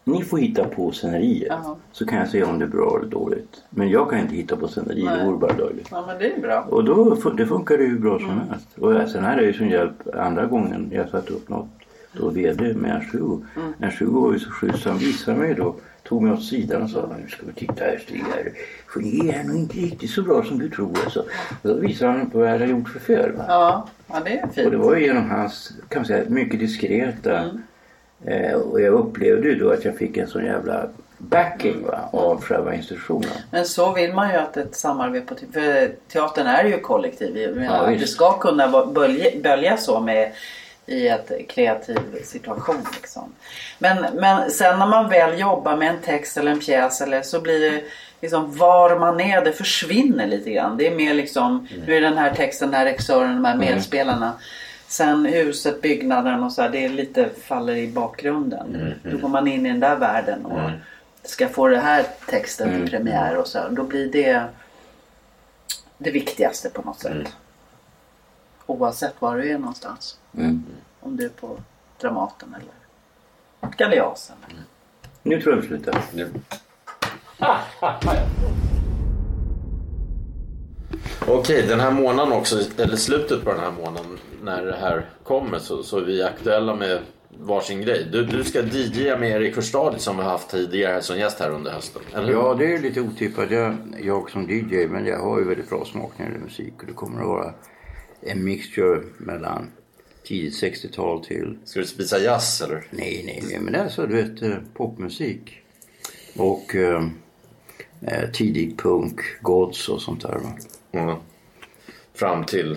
ni 0.07 0.23
får 0.25 0.39
hitta 0.39 0.65
på 0.65 0.93
scenerier. 0.93 1.53
Aha. 1.53 1.77
Så 1.93 2.07
kan 2.07 2.19
jag 2.19 2.29
säga 2.29 2.47
om 2.47 2.59
det 2.59 2.65
är 2.65 2.69
bra 2.69 2.99
eller 2.99 3.11
dåligt. 3.11 3.63
Men 3.71 3.91
jag 3.91 4.11
kan 4.11 4.19
inte 4.19 4.35
hitta 4.35 4.57
på 4.57 4.69
scenerier, 4.69 5.19
det 5.19 5.25
vore 5.25 5.39
bara 5.39 5.57
löjligt. 5.57 5.89
Ja 5.91 6.05
men 6.07 6.19
det 6.19 6.33
är 6.33 6.41
bra. 6.41 6.61
Och 6.61 6.85
då 6.85 7.15
det 7.37 7.47
funkar 7.47 7.79
det 7.79 7.85
hur 7.85 7.99
bra 7.99 8.19
som 8.19 8.31
mm. 8.31 8.49
helst. 8.49 8.79
Och 8.79 9.11
sen 9.11 9.25
hade 9.25 9.37
jag 9.37 9.47
ju 9.47 9.53
som 9.53 9.69
hjälp 9.69 10.15
andra 10.15 10.47
gången 10.47 10.89
jag 10.93 11.09
satte 11.09 11.33
upp 11.33 11.49
något. 11.49 11.69
Då 12.13 12.29
VD 12.29 12.75
med 12.75 12.91
Ernst-Hugo. 12.91 13.41
Mm. 13.57 13.73
Ernst-Hugo 13.81 14.21
var 14.21 14.33
ju 14.33 14.39
så 14.39 14.51
schysst 14.51 14.85
han 14.85 14.99
visade 14.99 15.39
mig 15.39 15.55
då. 15.55 15.75
Tog 16.03 16.23
mig 16.23 16.33
åt 16.33 16.45
sidan 16.45 16.83
och 16.83 16.91
sa 16.91 17.15
nu 17.23 17.29
ska 17.29 17.47
vi 17.47 17.53
titta 17.53 17.85
här 17.85 17.99
Stig 17.99 18.25
här. 18.35 18.53
Är 19.35 19.45
nog 19.45 19.57
inte 19.57 19.77
riktigt 19.77 20.11
så 20.11 20.23
bra 20.23 20.45
som 20.45 20.59
du 20.59 20.71
tror. 20.71 20.99
Alltså. 21.05 21.21
Och 21.63 21.69
då 21.69 21.75
visade 21.75 22.13
han 22.13 22.31
på 22.31 22.39
vad 22.39 22.47
jag 22.47 22.53
hade 22.53 22.67
gjort 22.67 22.89
för 22.89 23.01
fel. 23.01 23.33
Va? 23.33 23.45
Ja, 23.49 23.89
ja 24.09 24.21
det 24.25 24.39
är 24.39 24.49
fint. 24.49 24.67
Och 24.67 24.73
det 24.73 24.79
var 24.79 24.97
ju 24.97 25.07
genom 25.07 25.31
hans, 25.31 25.73
kan 25.89 26.01
man 26.01 26.07
säga, 26.07 26.25
mycket 26.29 26.61
diskreta 26.61 27.39
mm 27.39 27.63
Eh, 28.25 28.53
och 28.53 28.81
jag 28.81 28.95
upplevde 28.95 29.49
ju 29.49 29.55
då 29.55 29.71
att 29.71 29.85
jag 29.85 29.97
fick 29.97 30.17
en 30.17 30.29
sån 30.29 30.45
jävla 30.45 30.89
backing 31.19 31.87
va, 31.87 32.09
av 32.13 32.43
själva 32.43 32.75
institutionen. 32.75 33.31
Men 33.51 33.65
så 33.65 33.93
vill 33.93 34.13
man 34.13 34.31
ju 34.31 34.37
att 34.37 34.57
ett 34.57 34.77
samarbete, 34.77 35.35
för 35.53 35.93
teatern 36.09 36.47
är 36.47 36.65
ju 36.65 36.79
kollektiv. 36.79 37.37
Jag 37.37 37.57
menar, 37.57 37.91
ja, 37.91 37.99
det 37.99 38.07
ska 38.07 38.39
kunna 38.39 38.87
bölja, 38.87 39.31
bölja 39.43 39.77
så 39.77 40.01
med 40.01 40.33
i 40.87 41.09
ett 41.09 41.31
kreativ 41.49 41.99
situation. 42.25 42.87
Liksom. 42.95 43.33
Men, 43.79 44.07
men 44.15 44.51
sen 44.51 44.79
när 44.79 44.87
man 44.87 45.09
väl 45.09 45.41
jobbar 45.41 45.77
med 45.77 45.91
en 45.91 46.01
text 46.05 46.37
eller 46.37 46.51
en 46.51 46.61
pjäs 46.61 47.01
eller 47.01 47.23
så 47.23 47.41
blir 47.41 47.71
det 47.71 47.83
liksom 48.21 48.57
var 48.57 48.99
man 48.99 49.21
är, 49.21 49.45
det 49.45 49.53
försvinner 49.53 50.27
lite 50.27 50.51
grann. 50.51 50.77
Det 50.77 50.87
är 50.87 50.95
mer 50.95 51.15
liksom, 51.15 51.69
mm. 51.71 51.87
nu 51.87 51.97
är 51.97 52.01
den 52.01 52.19
här 52.19 52.35
texten, 52.35 52.71
den 52.71 52.79
här 52.79 52.85
regissören, 52.85 53.35
de 53.35 53.45
här 53.45 53.55
mm. 53.55 53.75
medspelarna. 53.75 54.27
Mm. 54.27 54.39
Sen 54.89 55.25
huset, 55.25 55.83
byggnaden 55.83 56.43
och 56.43 56.53
så 56.53 56.63
här, 56.63 56.69
det 56.69 56.85
är 56.85 56.89
lite 56.89 57.29
faller 57.29 57.77
i 57.77 57.93
bakgrunden. 57.93 58.75
Mm, 58.75 58.87
mm. 58.87 58.99
Då 59.03 59.19
går 59.19 59.29
man 59.29 59.49
in 59.49 59.67
i 59.67 59.69
den 59.69 59.81
där 59.81 59.97
världen 59.97 60.47
och 60.47 60.61
mm. 60.61 60.79
ska 61.23 61.49
få 61.49 61.69
det 61.69 61.79
här 61.79 62.07
texten 62.27 62.69
till 62.69 62.77
mm, 62.77 62.89
premiär 62.89 63.29
mm. 63.29 63.41
och 63.41 63.47
så. 63.47 63.69
Då 63.71 63.83
blir 63.83 64.13
det 64.13 64.45
det 65.99 66.11
viktigaste 66.11 66.71
på 66.71 66.83
något 66.83 67.01
sätt. 67.01 67.13
Mm. 67.13 67.27
Oavsett 68.67 69.15
var 69.19 69.37
du 69.37 69.51
är 69.51 69.59
någonstans. 69.59 70.19
Om 71.01 71.17
du 71.17 71.25
är 71.25 71.29
på 71.29 71.59
Dramaten 72.01 72.55
eller 72.55 73.71
Galeasen. 73.77 74.37
Nu 75.23 75.43
tror 75.43 75.55
jag 75.55 75.63
vi 75.63 75.69
slutar. 75.69 76.03
Okej, 81.29 81.65
den 81.69 81.81
här 81.81 81.91
månaden 81.91 82.33
också, 82.33 82.61
eller 82.79 82.97
slutet 82.97 83.45
på 83.45 83.51
den 83.51 83.61
här 83.61 83.73
månaden 83.73 84.19
när 84.43 84.65
det 84.65 84.77
här 84.77 85.07
kommer 85.25 85.59
så, 85.59 85.83
så 85.83 85.99
är 85.99 86.05
vi 86.05 86.23
aktuella 86.23 86.75
med 86.75 87.01
varsin 87.41 87.81
grej. 87.81 88.09
Du, 88.13 88.25
du 88.25 88.45
ska 88.45 88.63
DJa 88.63 89.19
med 89.19 89.31
Erik 89.31 89.57
Hurstad 89.57 89.99
som 89.99 90.17
vi 90.17 90.23
har 90.23 90.31
haft 90.31 90.51
tidigare 90.51 91.03
som 91.03 91.19
gäst 91.19 91.41
här 91.41 91.51
under 91.51 91.71
hösten. 91.71 92.03
Eller? 92.15 92.33
Ja, 92.33 92.55
det 92.55 92.75
är 92.75 92.79
lite 92.79 93.01
otippat. 93.01 93.51
Jag, 93.51 93.77
jag 94.03 94.31
som 94.31 94.51
DJ, 94.51 94.87
men 94.87 95.07
jag 95.07 95.19
har 95.19 95.39
ju 95.39 95.45
väldigt 95.45 95.69
bra 95.69 95.85
smak 95.85 96.13
när 96.17 96.27
det 96.27 96.33
gäller 96.33 96.45
musik 96.45 96.73
och 96.81 96.87
det 96.87 96.93
kommer 96.93 97.21
att 97.21 97.27
vara 97.27 97.55
en 98.21 98.45
mixture 98.45 99.03
mellan 99.19 99.71
tidigt 100.25 100.63
60-tal 100.63 101.25
till... 101.25 101.59
Ska 101.65 101.81
du 101.81 101.87
spisa 101.87 102.19
jazz 102.19 102.63
eller? 102.63 102.85
Nej, 102.91 103.23
nej, 103.27 103.43
nej, 103.49 103.61
men 103.61 103.73
det 103.73 103.79
är 103.79 103.89
så 103.89 104.07
du 104.07 104.23
vet 104.23 104.43
eh, 104.43 104.57
popmusik. 104.75 105.61
Och 106.37 106.75
eh, 106.75 107.07
eh, 108.01 108.31
tidig 108.31 108.79
punk, 108.79 109.21
Gods 109.43 109.89
och 109.89 110.03
sånt 110.03 110.23
där. 110.23 110.41
Mm. 110.93 111.17
Fram 112.15 112.45
till, 112.45 112.77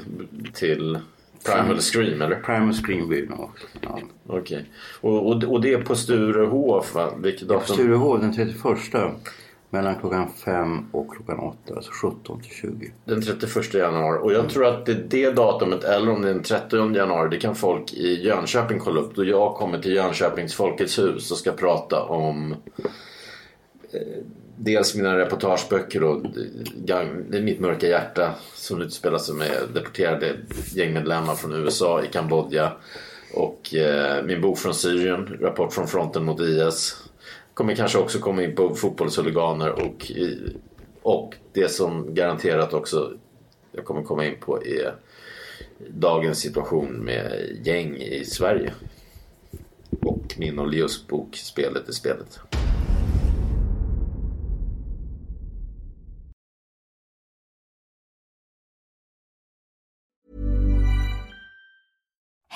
till 0.53 0.99
Primal 1.45 1.79
Scream 1.79 2.21
eller? 2.21 2.35
Primal 2.35 2.73
Scream 2.73 3.07
blir 3.07 3.21
det 3.21 3.29
nog. 3.29 3.49
Ja. 3.81 3.99
Okej. 4.27 4.39
Okay. 4.41 4.63
Och, 5.01 5.27
och, 5.27 5.43
och 5.43 5.61
det 5.61 5.73
är 5.73 5.81
på 5.81 5.95
Sturehof 5.95 6.95
va? 6.95 7.09
Vilket 7.17 7.47
datum? 7.47 7.67
På 7.67 7.73
Sturehof 7.73 8.21
den 8.21 8.33
31. 8.33 8.57
Mellan 9.71 9.95
klockan 9.95 10.27
5 10.45 10.85
och 10.91 11.15
klockan 11.15 11.39
8, 11.39 11.75
alltså 11.75 11.91
17 11.91 12.41
till 12.41 12.51
20. 12.51 12.91
Den 13.05 13.21
31 13.21 13.73
januari. 13.73 14.19
Och 14.21 14.31
jag 14.31 14.39
mm. 14.39 14.51
tror 14.51 14.65
att 14.65 14.85
det 14.85 14.91
är 14.91 15.05
det 15.09 15.31
datumet 15.31 15.83
eller 15.83 16.11
om 16.11 16.21
det 16.21 16.29
är 16.29 16.33
den 16.33 16.43
30 16.43 16.95
januari. 16.95 17.29
Det 17.29 17.37
kan 17.37 17.55
folk 17.55 17.93
i 17.93 18.23
Jönköping 18.23 18.79
kolla 18.79 19.01
upp. 19.01 19.15
Då 19.15 19.23
jag 19.23 19.55
kommer 19.55 19.79
till 19.79 19.95
Jönköpings 19.95 20.55
Folkets 20.55 20.99
hus 20.99 21.31
och 21.31 21.37
ska 21.37 21.51
prata 21.51 22.03
om 22.03 22.55
eh, 23.91 24.23
dels 24.61 24.95
mina 24.95 25.17
reportageböcker 25.17 26.03
och 26.03 26.21
Det 26.75 26.93
är 27.37 27.41
mitt 27.41 27.59
mörka 27.59 27.87
hjärta 27.87 28.35
som 28.55 28.81
utspelar 28.81 29.17
sig 29.17 29.35
med 29.35 29.51
deporterade 29.73 30.35
gängmedlemmar 30.73 31.35
från 31.35 31.53
USA 31.53 32.03
i 32.03 32.07
Kambodja. 32.07 32.71
Och 33.33 33.75
eh, 33.75 34.23
min 34.25 34.41
bok 34.41 34.57
från 34.57 34.73
Syrien, 34.73 35.37
Rapport 35.41 35.73
från 35.73 35.87
fronten 35.87 36.23
mot 36.23 36.41
IS. 36.41 37.03
Kommer 37.53 37.75
kanske 37.75 37.97
också 37.97 38.19
komma 38.19 38.43
in 38.43 38.55
på 38.55 38.75
fotbollshuliganer 38.75 39.71
och, 39.71 40.11
och 41.01 41.35
det 41.53 41.69
som 41.69 42.13
garanterat 42.13 42.73
också 42.73 43.13
jag 43.71 43.85
kommer 43.85 44.03
komma 44.03 44.25
in 44.25 44.35
på 44.39 44.65
är 44.65 44.95
dagens 45.89 46.39
situation 46.39 46.87
med 46.87 47.57
gäng 47.63 47.95
i 47.95 48.25
Sverige. 48.25 48.73
Och 50.01 50.35
min 50.37 50.59
och 50.59 50.67
Leos 50.67 51.07
bok 51.07 51.35
Spelet 51.35 51.89
är 51.89 51.93
spelet. 51.93 52.39